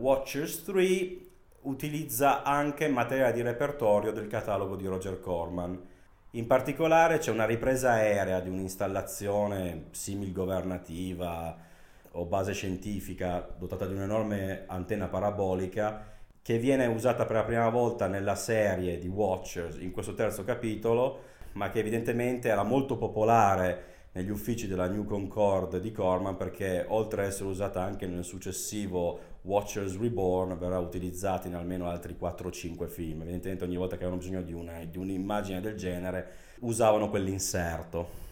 Watchers 0.00 0.62
3 0.64 1.16
utilizza 1.62 2.42
anche 2.42 2.88
materiale 2.88 3.32
di 3.32 3.42
repertorio 3.42 4.12
del 4.12 4.28
catalogo 4.28 4.76
di 4.76 4.86
Roger 4.86 5.20
Corman. 5.20 5.88
In 6.32 6.46
particolare 6.46 7.18
c'è 7.18 7.32
una 7.32 7.44
ripresa 7.44 7.92
aerea 7.92 8.40
di 8.40 8.48
un'installazione 8.48 9.86
simil 9.90 10.32
governativa 10.32 11.68
o 12.12 12.24
base 12.24 12.52
scientifica 12.52 13.54
dotata 13.58 13.86
di 13.86 13.94
un'enorme 13.94 14.64
antenna 14.66 15.08
parabolica 15.08 16.18
che 16.42 16.58
viene 16.58 16.86
usata 16.86 17.26
per 17.26 17.36
la 17.36 17.44
prima 17.44 17.68
volta 17.68 18.06
nella 18.06 18.34
serie 18.34 18.98
di 18.98 19.08
Watchers 19.08 19.76
in 19.80 19.90
questo 19.90 20.14
terzo 20.14 20.42
capitolo, 20.42 21.20
ma 21.52 21.68
che 21.70 21.80
evidentemente 21.80 22.48
era 22.48 22.62
molto 22.62 22.96
popolare 22.96 23.90
negli 24.12 24.30
uffici 24.30 24.66
della 24.66 24.88
New 24.88 25.04
Concord 25.04 25.78
di 25.78 25.92
Corman 25.92 26.36
perché 26.36 26.84
oltre 26.88 27.22
ad 27.22 27.28
essere 27.28 27.48
usata 27.48 27.82
anche 27.82 28.06
nel 28.06 28.24
successivo 28.24 29.20
Watchers 29.42 29.98
Reborn 29.98 30.58
verrà 30.58 30.78
utilizzata 30.78 31.46
in 31.46 31.54
almeno 31.54 31.88
altri 31.88 32.16
4-5 32.20 32.88
film. 32.88 33.22
Evidentemente 33.22 33.64
ogni 33.64 33.76
volta 33.76 33.96
che 33.96 34.02
avevano 34.02 34.20
bisogno 34.20 34.42
di, 34.42 34.52
una, 34.52 34.84
di 34.84 34.98
un'immagine 34.98 35.60
del 35.60 35.76
genere 35.76 36.28
usavano 36.60 37.08
quell'inserto. 37.08 38.28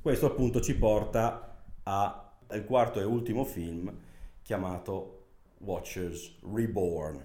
Questo 0.00 0.26
appunto 0.26 0.60
ci 0.60 0.76
porta 0.76 1.62
a 1.84 2.21
il 2.54 2.64
quarto 2.64 3.00
e 3.00 3.04
ultimo 3.04 3.44
film 3.44 3.92
chiamato 4.42 5.26
Watchers 5.58 6.38
Reborn. 6.42 7.24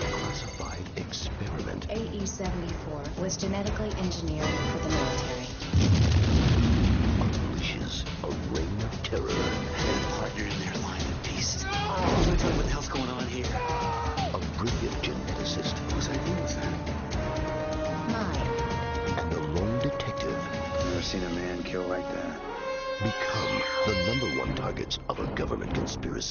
Classified 0.00 0.86
experiment. 0.94 1.86
AE-74 1.90 3.18
was 3.20 3.36
genetically 3.36 3.90
engineered 4.00 4.46
for 4.46 4.78
the 4.78 4.88
military. 4.88 6.35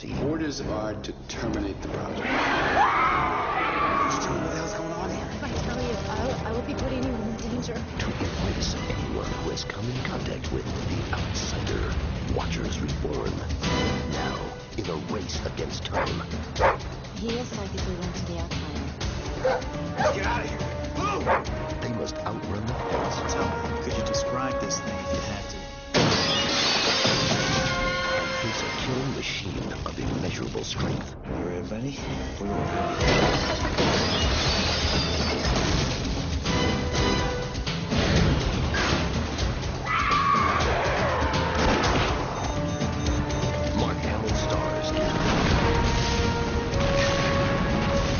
Lucy. 0.06 0.24
Orders 0.26 0.62
are 0.62 0.93
to 0.93 1.12
terminate 1.28 1.82
the 1.82 1.88
project. 1.89 2.20
What 4.26 4.43
the 4.43 4.56
hell's 4.56 4.74
going 4.74 4.91
on 4.93 5.10
here. 5.10 5.28
If 5.32 5.43
I 5.43 5.49
tell 5.66 5.82
you, 5.82 5.95
I'll, 6.10 6.47
I 6.47 6.51
will 6.51 6.62
be 6.62 6.74
putting 6.74 7.03
you 7.03 7.10
in 7.10 7.36
danger. 7.38 7.74
To 7.74 8.06
replace 8.08 8.76
anyone 8.76 9.26
who 9.26 9.49
has 9.51 9.64
come 9.64 9.86
in 9.86 9.97
contact 10.03 10.51
with 10.51 10.66
the 10.66 11.16
outsider, 11.16 11.93
Watchers 12.36 12.80
Reborn. 12.80 13.34
Now, 14.12 14.39
in 14.78 14.89
a 14.89 14.95
race 15.14 15.39
against 15.45 15.86
time. 15.86 16.22
He 17.16 17.30
is 17.30 17.58
like 17.58 17.74
if 17.74 17.88
we 17.88 17.95
went 17.95 18.16
to 18.16 18.26
the 18.26 18.39
Outlier. 18.39 20.14
Get 20.14 20.26
out 20.26 20.43
of 20.43 20.49
here! 20.49 20.60
Move! 20.97 21.26
They 21.82 21.93
must 21.99 22.18
outrun 22.18 22.66
the 22.66 22.74
past. 22.74 23.34
Tell 23.34 23.45
me, 23.45 23.84
could 23.84 23.97
you 23.97 24.03
describe 24.06 24.60
this 24.62 24.80
thing 24.80 24.95
if 24.99 25.14
you 25.14 25.20
had 25.32 25.49
to? 25.49 25.58
It's 28.47 28.62
a 28.62 28.66
killing 28.86 29.16
machine 29.16 29.72
of 29.74 29.94
immeasurable 30.36 30.63
strength. 30.65 31.15
You 31.25 31.47
ready, 31.47 31.67
buddy? 31.67 31.99
We're. 32.39 32.47
Mark 43.77 43.97
Hamill 43.97 44.36
stars 44.36 44.91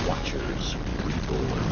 Watchers 0.08 0.76
Reborn. 1.04 1.64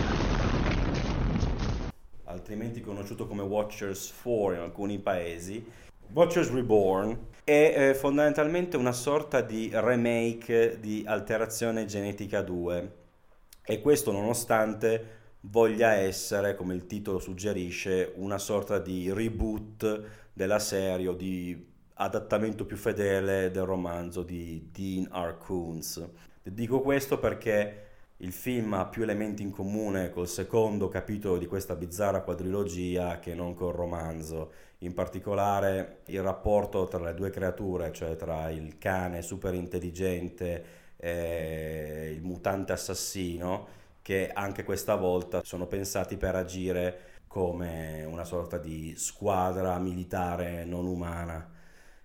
altrimenti 2.26 2.82
conosciuto 2.82 3.28
come 3.28 3.44
Watchers 3.44 4.10
4 4.10 4.56
in 4.56 4.60
alcuni 4.60 5.00
paesi. 5.00 5.64
Watchers 6.14 6.52
Reborn 6.52 7.30
è 7.44 7.74
eh, 7.76 7.94
fondamentalmente 7.96 8.78
una 8.78 8.92
sorta 8.92 9.42
di 9.42 9.72
remake 9.74 10.78
di 10.80 11.04
Alterazione 11.08 11.86
Genetica 11.86 12.44
2 12.44 12.92
e 13.66 13.82
questo 13.82 14.12
nonostante 14.12 15.22
voglia 15.42 15.94
essere, 15.94 16.54
come 16.54 16.76
il 16.76 16.86
titolo 16.86 17.18
suggerisce, 17.18 18.12
una 18.18 18.38
sorta 18.38 18.78
di 18.78 19.12
reboot 19.12 20.04
della 20.32 20.60
serie 20.60 21.08
o 21.08 21.14
di 21.14 21.66
adattamento 21.96 22.66
più 22.66 22.78
fedele 22.78 23.50
del 23.50 23.64
romanzo 23.64 24.22
di 24.22 24.70
Dean 24.72 25.10
R. 25.12 25.40
Koontz. 25.40 26.08
Dico 26.44 26.82
questo 26.82 27.18
perché 27.18 27.84
il 28.18 28.32
film 28.32 28.74
ha 28.74 28.86
più 28.86 29.02
elementi 29.02 29.42
in 29.42 29.50
comune 29.50 30.12
col 30.12 30.28
secondo 30.28 30.88
capitolo 30.88 31.38
di 31.38 31.48
questa 31.48 31.76
bizzarra 31.76 32.22
quadrilogia 32.22 33.20
che 33.20 33.34
non 33.34 33.54
col 33.56 33.74
romanzo. 33.74 34.52
In 34.84 34.94
particolare 34.94 36.02
il 36.08 36.22
rapporto 36.22 36.88
tra 36.90 37.02
le 37.02 37.14
due 37.14 37.30
creature, 37.30 37.94
cioè 37.94 38.18
tra 38.18 38.50
il 38.50 38.78
cane 38.78 39.22
super 39.22 39.54
intelligente 39.54 40.66
e 40.98 42.12
il 42.14 42.22
mutante 42.22 42.74
assassino, 42.74 43.68
che 44.02 44.30
anche 44.34 44.66
questa 44.66 44.96
volta 44.96 45.42
sono 45.46 45.68
pensati 45.68 46.18
per 46.18 46.36
agire 46.36 47.00
come 47.28 48.04
una 48.04 48.26
sorta 48.26 48.58
di 48.58 48.94
squadra 48.98 49.80
militare 49.80 50.66
non 50.66 50.86
umana. 50.86 51.50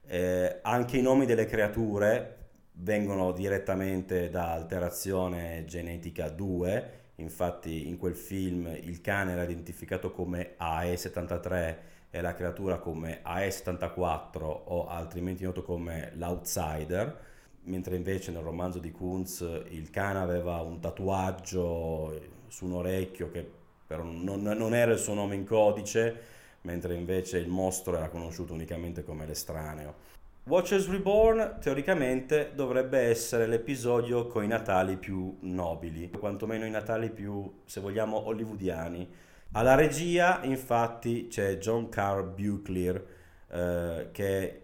Eh, 0.07 0.61
anche 0.63 0.99
i 0.99 1.03
nomi 1.03 1.27
delle 1.27 1.47
creature 1.47 2.37
vengono 2.75 3.33
direttamente 3.33 4.31
da 4.31 4.53
alterazione 4.53 5.65
genetica 5.67 6.29
2, 6.29 6.91
infatti 7.17 7.89
in 7.89 7.99
quel 7.99 8.15
film 8.15 8.69
il 8.69 9.01
cane 9.01 9.33
era 9.33 9.43
identificato 9.43 10.13
come 10.13 10.55
AE73 10.61 11.97
e 12.11 12.21
la 12.21 12.35
creatura 12.35 12.79
come 12.79 13.21
AE74 13.25 14.43
o 14.43 14.87
altrimenti 14.87 15.45
noto 15.45 15.63
come 15.63 16.13
l'Outsider, 16.15 17.27
mentre 17.65 17.97
invece 17.97 18.31
nel 18.31 18.43
romanzo 18.43 18.79
di 18.79 18.91
Kunz 18.91 19.41
il 19.69 19.91
cane 19.91 20.19
aveva 20.19 20.61
un 20.61 20.81
tatuaggio 20.81 22.21
su 22.49 22.65
un 22.65 22.73
orecchio 22.73 23.31
che 23.31 23.57
però 23.89 24.03
non, 24.03 24.43
non 24.43 24.75
era 24.75 24.93
il 24.93 24.99
suo 24.99 25.15
nome 25.15 25.35
in 25.35 25.47
codice, 25.47 26.21
mentre 26.63 26.95
invece 26.95 27.39
il 27.39 27.49
mostro 27.49 27.97
era 27.97 28.11
conosciuto 28.11 28.53
unicamente 28.53 29.03
come 29.03 29.25
l'estraneo. 29.25 30.07
Watchers 30.45 30.89
Reborn 30.91 31.57
teoricamente 31.61 32.53
dovrebbe 32.55 32.99
essere 32.99 33.47
l'episodio 33.47 34.27
con 34.27 34.45
i 34.45 34.47
Natali 34.47 34.97
più 34.97 35.39
nobili, 35.41 36.11
quantomeno 36.11 36.67
i 36.67 36.71
Natali 36.71 37.11
più, 37.11 37.61
se 37.65 37.81
vogliamo, 37.81 38.27
hollywoodiani. 38.27 39.09
Alla 39.53 39.75
regia, 39.75 40.43
infatti, 40.45 41.27
c'è 41.29 41.57
John 41.57 41.89
Carl 41.89 42.29
Buclear, 42.29 43.03
eh, 43.51 44.09
che 44.13 44.63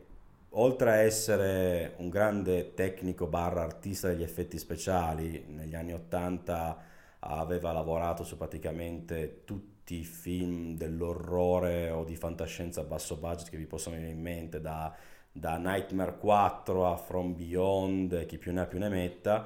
oltre 0.51 0.91
a 0.91 0.97
essere 0.97 1.95
un 1.99 2.09
grande 2.11 2.75
tecnico 2.75 3.27
barra 3.27 3.63
artista 3.63 4.09
degli 4.09 4.23
effetti 4.23 4.59
speciali, 4.59 5.45
negli 5.49 5.75
anni 5.75 5.95
80 5.95 6.79
aveva 7.21 7.73
lavorato 7.73 8.23
su 8.25 8.37
praticamente 8.37 9.43
tutti 9.45 10.01
i 10.01 10.05
film 10.05 10.77
dell'orrore 10.77 11.91
o 11.91 12.05
di 12.05 12.15
fantascienza 12.17 12.83
a 12.83 12.85
basso 12.85 13.17
budget 13.17 13.49
che 13.49 13.57
vi 13.57 13.67
possono 13.67 13.97
venire 13.97 14.13
in 14.13 14.21
mente, 14.21 14.61
da 14.61 14.95
da 15.37 15.57
Nightmare 15.57 16.17
4 16.19 16.87
a 16.87 16.97
From 16.97 17.35
Beyond, 17.35 18.25
chi 18.27 18.39
più 18.39 18.53
ne 18.53 18.61
ha 18.61 18.67
più 18.67 18.79
ne 18.79 18.89
metta, 18.89 19.45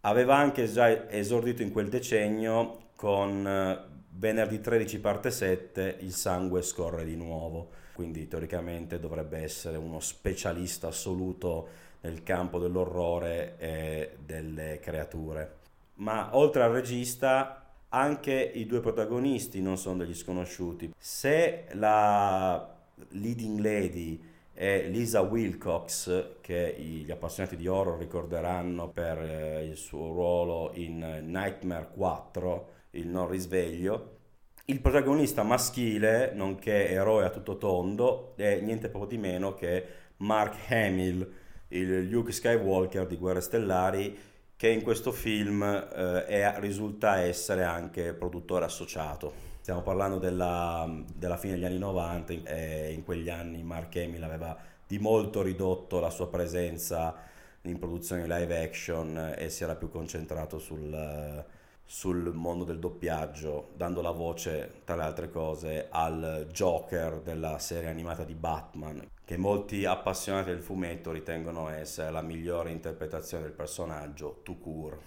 aveva 0.00 0.36
anche 0.36 0.66
già 0.70 1.08
esordito 1.08 1.62
in 1.62 1.70
quel 1.70 1.88
decennio 1.88 2.88
con 2.96 3.46
eh, 3.46 3.78
venerdì 4.20 4.60
13 4.60 5.00
parte 5.00 5.30
7 5.30 5.96
Il 6.00 6.12
sangue 6.12 6.60
scorre 6.60 7.04
di 7.06 7.16
nuovo, 7.16 7.70
quindi 7.94 8.28
teoricamente 8.28 9.00
dovrebbe 9.00 9.38
essere 9.38 9.78
uno 9.78 9.98
specialista 9.98 10.88
assoluto 10.88 11.88
nel 12.02 12.22
campo 12.22 12.58
dell'orrore 12.58 13.56
e 13.56 14.16
delle 14.24 14.78
creature. 14.80 15.56
Ma 15.94 16.36
oltre 16.36 16.62
al 16.62 16.70
regista, 16.70 17.64
anche 17.88 18.32
i 18.32 18.66
due 18.66 18.80
protagonisti 18.80 19.62
non 19.62 19.78
sono 19.78 19.96
degli 19.96 20.14
sconosciuti. 20.14 20.92
Se 20.98 21.64
la 21.72 22.76
leading 23.08 23.58
lady 23.58 24.22
è 24.52 24.86
Lisa 24.88 25.22
Wilcox, 25.22 26.40
che 26.42 26.76
gli 26.78 27.10
appassionati 27.10 27.56
di 27.56 27.66
horror 27.66 27.98
ricorderanno 27.98 28.88
per 28.88 29.18
eh, 29.18 29.64
il 29.64 29.76
suo 29.76 30.12
ruolo 30.12 30.72
in 30.74 30.98
Nightmare 31.24 31.88
4, 31.94 32.78
il 32.92 33.08
non 33.08 33.28
risveglio. 33.28 34.18
Il 34.66 34.80
protagonista 34.80 35.42
maschile, 35.42 36.32
nonché 36.34 36.90
eroe 36.90 37.24
a 37.24 37.30
tutto 37.30 37.56
tondo, 37.56 38.34
è 38.36 38.60
niente 38.60 38.88
poco 38.88 39.06
di 39.06 39.18
meno 39.18 39.54
che 39.54 39.84
Mark 40.18 40.70
Hamill, 40.70 41.28
il 41.68 42.08
Luke 42.08 42.32
Skywalker 42.32 43.06
di 43.06 43.16
Guerre 43.16 43.40
Stellari, 43.40 44.16
che 44.56 44.68
in 44.68 44.82
questo 44.82 45.10
film 45.10 45.62
eh, 45.62 46.26
è, 46.26 46.54
risulta 46.58 47.18
essere 47.18 47.64
anche 47.64 48.12
produttore 48.12 48.66
associato. 48.66 49.48
Stiamo 49.60 49.82
parlando 49.82 50.18
della, 50.18 50.88
della, 51.14 51.36
fine 51.36 51.54
degli 51.54 51.64
anni 51.64 51.78
90 51.78 52.32
e 52.44 52.92
in 52.92 53.02
quegli 53.02 53.28
anni 53.28 53.62
Mark 53.62 53.96
Hamill 53.96 54.22
aveva 54.22 54.56
di 54.86 54.98
molto 54.98 55.42
ridotto 55.42 55.98
la 56.00 56.10
sua 56.10 56.28
presenza 56.28 57.14
in 57.62 57.78
produzioni 57.78 58.22
live 58.22 58.62
action 58.62 59.34
e 59.36 59.48
si 59.50 59.62
era 59.62 59.76
più 59.76 59.90
concentrato 59.90 60.58
sul, 60.58 61.44
sul 61.90 62.32
mondo 62.32 62.62
del 62.62 62.78
doppiaggio, 62.78 63.70
dando 63.74 64.00
la 64.00 64.12
voce, 64.12 64.82
tra 64.84 64.94
le 64.94 65.02
altre 65.02 65.28
cose, 65.28 65.88
al 65.90 66.46
Joker 66.52 67.18
della 67.18 67.58
serie 67.58 67.88
animata 67.88 68.22
di 68.22 68.36
Batman, 68.36 69.08
che 69.24 69.36
molti 69.36 69.84
appassionati 69.84 70.50
del 70.50 70.62
fumetto 70.62 71.10
ritengono 71.10 71.68
essere 71.68 72.12
la 72.12 72.22
migliore 72.22 72.70
interpretazione 72.70 73.42
del 73.42 73.52
personaggio 73.54 74.38
tout 74.44 74.60
court. 74.60 75.00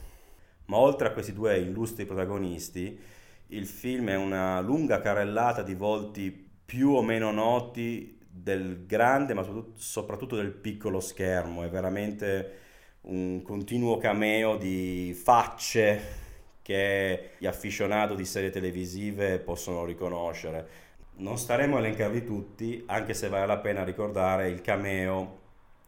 Ma 0.66 0.76
oltre 0.76 1.08
a 1.08 1.12
questi 1.14 1.32
due 1.32 1.58
illustri 1.58 2.04
protagonisti, 2.06 3.00
il 3.48 3.66
film 3.66 4.10
è 4.10 4.18
una 4.18 4.60
lunga 4.60 5.00
carrellata 5.00 5.64
di 5.64 5.76
volti 5.76 6.32
più 6.66 6.90
o 6.90 7.02
meno 7.02 7.32
noti 7.32 8.20
del 8.30 8.86
grande, 8.86 9.34
ma 9.34 9.48
soprattutto 9.76 10.36
del 10.36 10.52
piccolo 10.52 11.00
schermo. 11.00 11.64
È 11.64 11.70
veramente 11.70 12.58
un 13.04 13.42
continuo 13.42 13.98
cameo 13.98 14.58
di 14.58 15.14
facce 15.14 16.23
che 16.64 17.32
gli 17.38 17.46
afficionati 17.46 18.16
di 18.16 18.26
serie 18.26 18.50
televisive 18.50 19.38
possono 19.38 19.86
riconoscere. 19.86 20.82
Non 21.18 21.38
staremo 21.38 21.76
a 21.76 21.80
elencarli 21.80 22.26
tutti, 22.26 22.84
anche 22.88 23.14
se 23.14 23.28
vale 23.30 23.46
la 23.46 23.60
pena 23.60 23.84
ricordare 23.84 24.50
il 24.50 24.62
cameo 24.62 25.42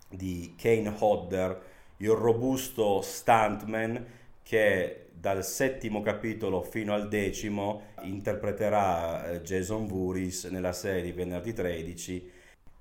di 0.09 0.53
Kane 0.55 0.93
Hodder, 0.99 1.61
il 1.97 2.11
robusto 2.11 3.01
stuntman 3.01 4.05
che 4.43 5.07
dal 5.11 5.43
settimo 5.43 6.01
capitolo 6.01 6.61
fino 6.61 6.93
al 6.93 7.07
decimo 7.07 7.93
interpreterà 8.03 9.32
eh, 9.32 9.41
Jason 9.41 9.88
Voorhees 9.88 10.43
nella 10.45 10.73
serie 10.73 11.13
venerdì 11.13 11.53
13 11.53 12.32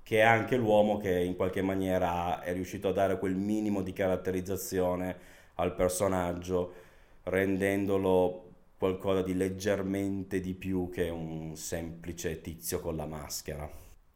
che 0.03 0.19
è 0.19 0.21
anche 0.21 0.55
l'uomo 0.55 0.97
che 0.97 1.11
in 1.11 1.35
qualche 1.35 1.63
maniera 1.63 2.41
è 2.41 2.53
riuscito 2.53 2.89
a 2.89 2.91
dare 2.93 3.17
quel 3.17 3.33
minimo 3.33 3.81
di 3.81 3.93
caratterizzazione 3.93 5.17
al 5.55 5.73
personaggio 5.73 6.83
rendendolo 7.25 8.43
qualcosa 8.77 9.21
di 9.21 9.35
leggermente 9.35 10.39
di 10.39 10.53
più 10.53 10.89
che 10.89 11.09
un 11.09 11.55
semplice 11.55 12.41
tizio 12.41 12.79
con 12.79 12.95
la 12.95 13.05
maschera. 13.05 13.69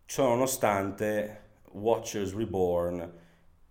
Ciò 0.05 0.27
nonostante 0.27 1.47
Watchers 1.71 2.35
Reborn 2.35 3.13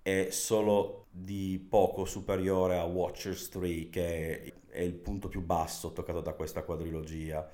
è 0.02 0.28
solo 0.30 1.06
di 1.10 1.64
poco 1.68 2.04
superiore 2.04 2.78
a 2.78 2.84
Watchers 2.84 3.48
3 3.48 3.88
che 3.90 4.54
è 4.68 4.80
il 4.80 4.94
punto 4.94 5.28
più 5.28 5.42
basso 5.42 5.92
toccato 5.92 6.20
da 6.20 6.32
questa 6.32 6.62
quadrilogia. 6.62 7.48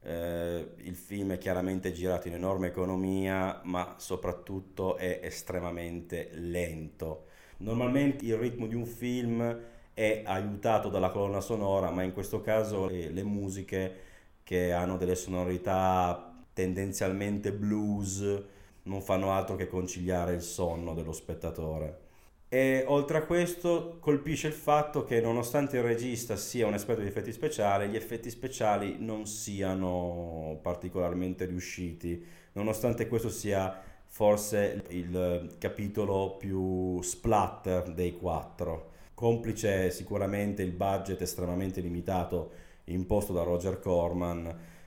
Eh, 0.00 0.68
il 0.76 0.94
film 0.94 1.32
è 1.32 1.38
chiaramente 1.38 1.92
girato 1.92 2.28
in 2.28 2.34
enorme 2.34 2.68
economia 2.68 3.60
ma 3.64 3.96
soprattutto 3.98 4.96
è 4.96 5.20
estremamente 5.22 6.30
lento. 6.32 7.26
Normalmente 7.58 8.24
il 8.24 8.36
ritmo 8.36 8.66
di 8.66 8.74
un 8.74 8.86
film 8.86 9.76
è 9.98 10.22
aiutato 10.24 10.90
dalla 10.90 11.10
colonna 11.10 11.40
sonora, 11.40 11.90
ma 11.90 12.04
in 12.04 12.12
questo 12.12 12.40
caso 12.40 12.88
eh, 12.88 13.10
le 13.10 13.24
musiche 13.24 13.96
che 14.44 14.70
hanno 14.70 14.96
delle 14.96 15.16
sonorità 15.16 16.36
tendenzialmente 16.52 17.52
blues 17.52 18.42
non 18.84 19.02
fanno 19.02 19.32
altro 19.32 19.56
che 19.56 19.66
conciliare 19.66 20.34
il 20.34 20.42
sonno 20.42 20.94
dello 20.94 21.10
spettatore. 21.10 22.06
E 22.48 22.84
oltre 22.86 23.18
a 23.18 23.24
questo 23.24 23.96
colpisce 23.98 24.46
il 24.46 24.52
fatto 24.52 25.02
che 25.02 25.20
nonostante 25.20 25.78
il 25.78 25.82
regista 25.82 26.36
sia 26.36 26.68
un 26.68 26.74
esperto 26.74 27.02
di 27.02 27.08
effetti 27.08 27.32
speciali, 27.32 27.88
gli 27.88 27.96
effetti 27.96 28.30
speciali 28.30 28.98
non 29.00 29.26
siano 29.26 30.60
particolarmente 30.62 31.44
riusciti, 31.44 32.24
nonostante 32.52 33.08
questo 33.08 33.30
sia 33.30 33.82
forse 34.06 34.84
il 34.90 35.56
capitolo 35.58 36.36
più 36.36 37.02
splatter 37.02 37.92
dei 37.92 38.16
quattro. 38.16 38.87
Complice 39.18 39.90
sicuramente 39.90 40.62
il 40.62 40.70
budget 40.70 41.20
estremamente 41.20 41.80
limitato 41.80 42.52
imposto 42.84 43.32
da 43.32 43.42
Roger 43.42 43.80
Corman, 43.80 44.46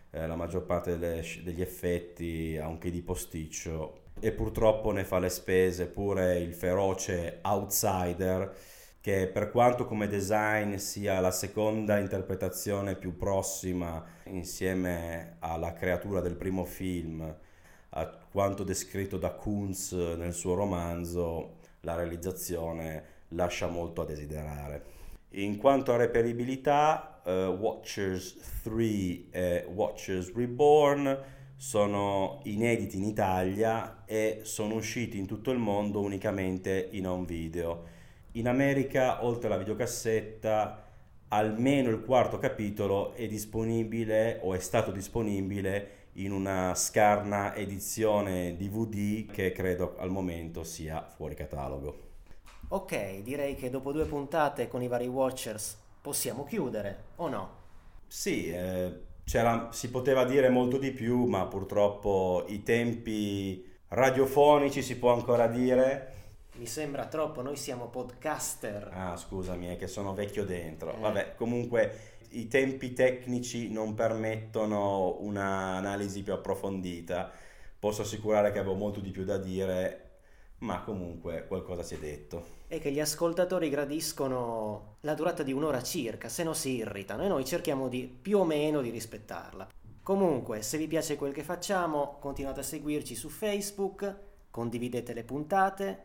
eh, 0.09 0.25
la 0.25 0.37
maggior 0.37 0.63
parte 0.63 0.97
delle, 0.97 1.21
degli 1.43 1.61
effetti, 1.61 2.57
anche 2.57 2.89
di 2.91 3.01
posticcio, 3.01 4.03
e 4.21 4.31
purtroppo 4.31 4.93
ne 4.93 5.03
fa 5.03 5.19
le 5.19 5.27
spese 5.27 5.87
pure 5.87 6.39
il 6.39 6.53
feroce 6.53 7.39
Outsider 7.41 8.55
che 9.01 9.27
per 9.27 9.51
quanto 9.51 9.83
come 9.83 10.07
design 10.07 10.75
sia 10.75 11.19
la 11.19 11.31
seconda 11.31 11.97
interpretazione 11.97 12.95
più 12.95 13.17
prossima 13.17 14.01
insieme 14.27 15.35
alla 15.39 15.73
creatura 15.73 16.21
del 16.21 16.37
primo 16.37 16.63
film, 16.63 17.35
a 17.89 18.17
quanto 18.31 18.63
descritto 18.63 19.17
da 19.17 19.31
Kunz 19.31 19.91
nel 19.91 20.33
suo 20.33 20.53
romanzo, 20.53 21.57
la 21.81 21.95
realizzazione 21.95 23.10
lascia 23.31 23.67
molto 23.67 24.01
a 24.01 24.05
desiderare. 24.05 24.99
In 25.35 25.57
quanto 25.57 25.93
a 25.93 25.97
reperibilità, 25.97 27.21
uh, 27.23 27.29
Watchers 27.29 28.61
3 28.63 29.29
e 29.31 29.65
Watchers 29.73 30.33
Reborn 30.33 31.17
sono 31.55 32.41
inediti 32.45 32.97
in 32.97 33.03
Italia 33.03 34.03
e 34.05 34.39
sono 34.43 34.75
usciti 34.75 35.17
in 35.17 35.27
tutto 35.27 35.51
il 35.51 35.59
mondo 35.59 36.01
unicamente 36.01 36.89
in 36.91 37.07
home 37.07 37.25
video. 37.25 37.83
In 38.33 38.47
America, 38.47 39.23
oltre 39.23 39.47
alla 39.47 39.57
videocassetta, 39.57 40.83
almeno 41.29 41.89
il 41.89 42.03
quarto 42.03 42.37
capitolo 42.39 43.13
è 43.13 43.27
disponibile 43.27 44.39
o 44.41 44.53
è 44.53 44.59
stato 44.59 44.91
disponibile 44.91 46.09
in 46.13 46.31
una 46.31 46.75
scarna 46.75 47.55
edizione 47.55 48.57
DVD 48.57 49.31
che 49.31 49.51
credo 49.51 49.95
al 49.97 50.09
momento 50.09 50.63
sia 50.63 51.07
fuori 51.15 51.35
catalogo. 51.35 52.10
Ok, 52.73 53.21
direi 53.23 53.55
che 53.55 53.69
dopo 53.69 53.91
due 53.91 54.05
puntate 54.05 54.69
con 54.69 54.81
i 54.81 54.87
vari 54.87 55.07
Watchers 55.07 55.77
possiamo 55.99 56.45
chiudere, 56.45 57.03
o 57.17 57.27
no? 57.27 57.49
Sì, 58.07 58.49
eh, 58.49 58.97
si 59.71 59.89
poteva 59.89 60.23
dire 60.23 60.47
molto 60.47 60.77
di 60.77 60.91
più, 60.91 61.25
ma 61.25 61.47
purtroppo 61.47 62.45
i 62.47 62.63
tempi 62.63 63.69
radiofonici 63.89 64.81
si 64.81 64.97
può 64.97 65.11
ancora 65.11 65.47
dire. 65.47 66.13
Mi 66.55 66.65
sembra 66.65 67.07
troppo, 67.07 67.41
noi 67.41 67.57
siamo 67.57 67.87
podcaster. 67.87 68.89
Ah, 68.93 69.17
scusami, 69.17 69.67
è 69.67 69.75
che 69.75 69.87
sono 69.87 70.13
vecchio 70.13 70.45
dentro. 70.45 70.93
Eh. 70.93 70.99
Vabbè, 70.99 71.35
comunque 71.35 72.19
i 72.29 72.47
tempi 72.47 72.93
tecnici 72.93 73.69
non 73.69 73.95
permettono 73.95 75.17
un'analisi 75.19 76.23
più 76.23 76.31
approfondita. 76.31 77.29
Posso 77.77 78.03
assicurare 78.03 78.53
che 78.53 78.59
avevo 78.59 78.75
molto 78.75 79.01
di 79.01 79.11
più 79.11 79.25
da 79.25 79.37
dire, 79.37 80.10
ma 80.61 80.81
comunque 80.81 81.45
qualcosa 81.47 81.83
si 81.83 81.95
è 81.95 81.97
detto 81.97 82.59
e 82.67 82.79
che 82.79 82.91
gli 82.91 82.99
ascoltatori 82.99 83.69
gradiscono 83.69 84.95
la 85.01 85.13
durata 85.13 85.43
di 85.43 85.51
un'ora 85.51 85.83
circa, 85.83 86.29
se 86.29 86.43
no 86.43 86.53
si 86.53 86.77
irritano 86.77 87.23
e 87.23 87.27
noi 87.27 87.43
cerchiamo 87.43 87.89
di 87.89 88.03
più 88.03 88.39
o 88.39 88.45
meno 88.45 88.81
di 88.81 88.89
rispettarla. 88.89 89.67
Comunque, 90.01 90.61
se 90.61 90.77
vi 90.77 90.87
piace 90.87 91.15
quel 91.15 91.33
che 91.33 91.43
facciamo, 91.43 92.17
continuate 92.19 92.61
a 92.61 92.63
seguirci 92.63 93.13
su 93.13 93.27
Facebook, 93.27 94.15
condividete 94.49 95.13
le 95.13 95.23
puntate 95.23 96.03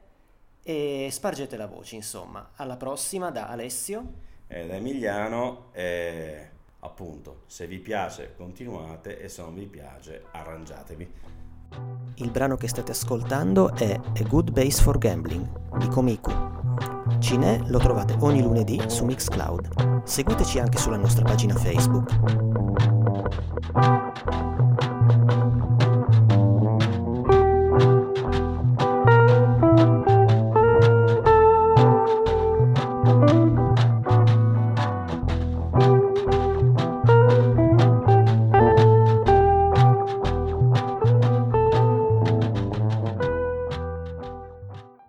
e 0.62 1.08
spargete 1.10 1.56
la 1.56 1.66
voce, 1.66 1.94
insomma. 1.94 2.50
Alla 2.56 2.76
prossima 2.76 3.30
da 3.30 3.48
Alessio 3.48 4.24
e 4.48 4.66
da 4.66 4.74
Emiliano 4.74 5.68
e 5.72 6.48
appunto, 6.80 7.42
se 7.46 7.66
vi 7.68 7.78
piace 7.78 8.34
continuate 8.36 9.20
e 9.20 9.28
se 9.28 9.42
non 9.42 9.54
vi 9.54 9.66
piace 9.66 10.24
arrangiatevi. 10.32 11.12
Il 12.16 12.30
brano 12.30 12.56
che 12.56 12.68
state 12.68 12.92
ascoltando 12.92 13.74
è 13.74 13.92
A 13.92 14.22
Good 14.28 14.50
Base 14.50 14.82
for 14.82 14.98
Gambling 14.98 15.76
di 15.78 15.88
Komiku. 15.88 16.32
Cine 17.18 17.62
lo 17.66 17.78
trovate 17.78 18.16
ogni 18.20 18.42
lunedì 18.42 18.80
su 18.86 19.04
Mixcloud. 19.04 20.02
Seguiteci 20.04 20.58
anche 20.58 20.78
sulla 20.78 20.96
nostra 20.96 21.24
pagina 21.24 21.54
Facebook. 21.54 22.14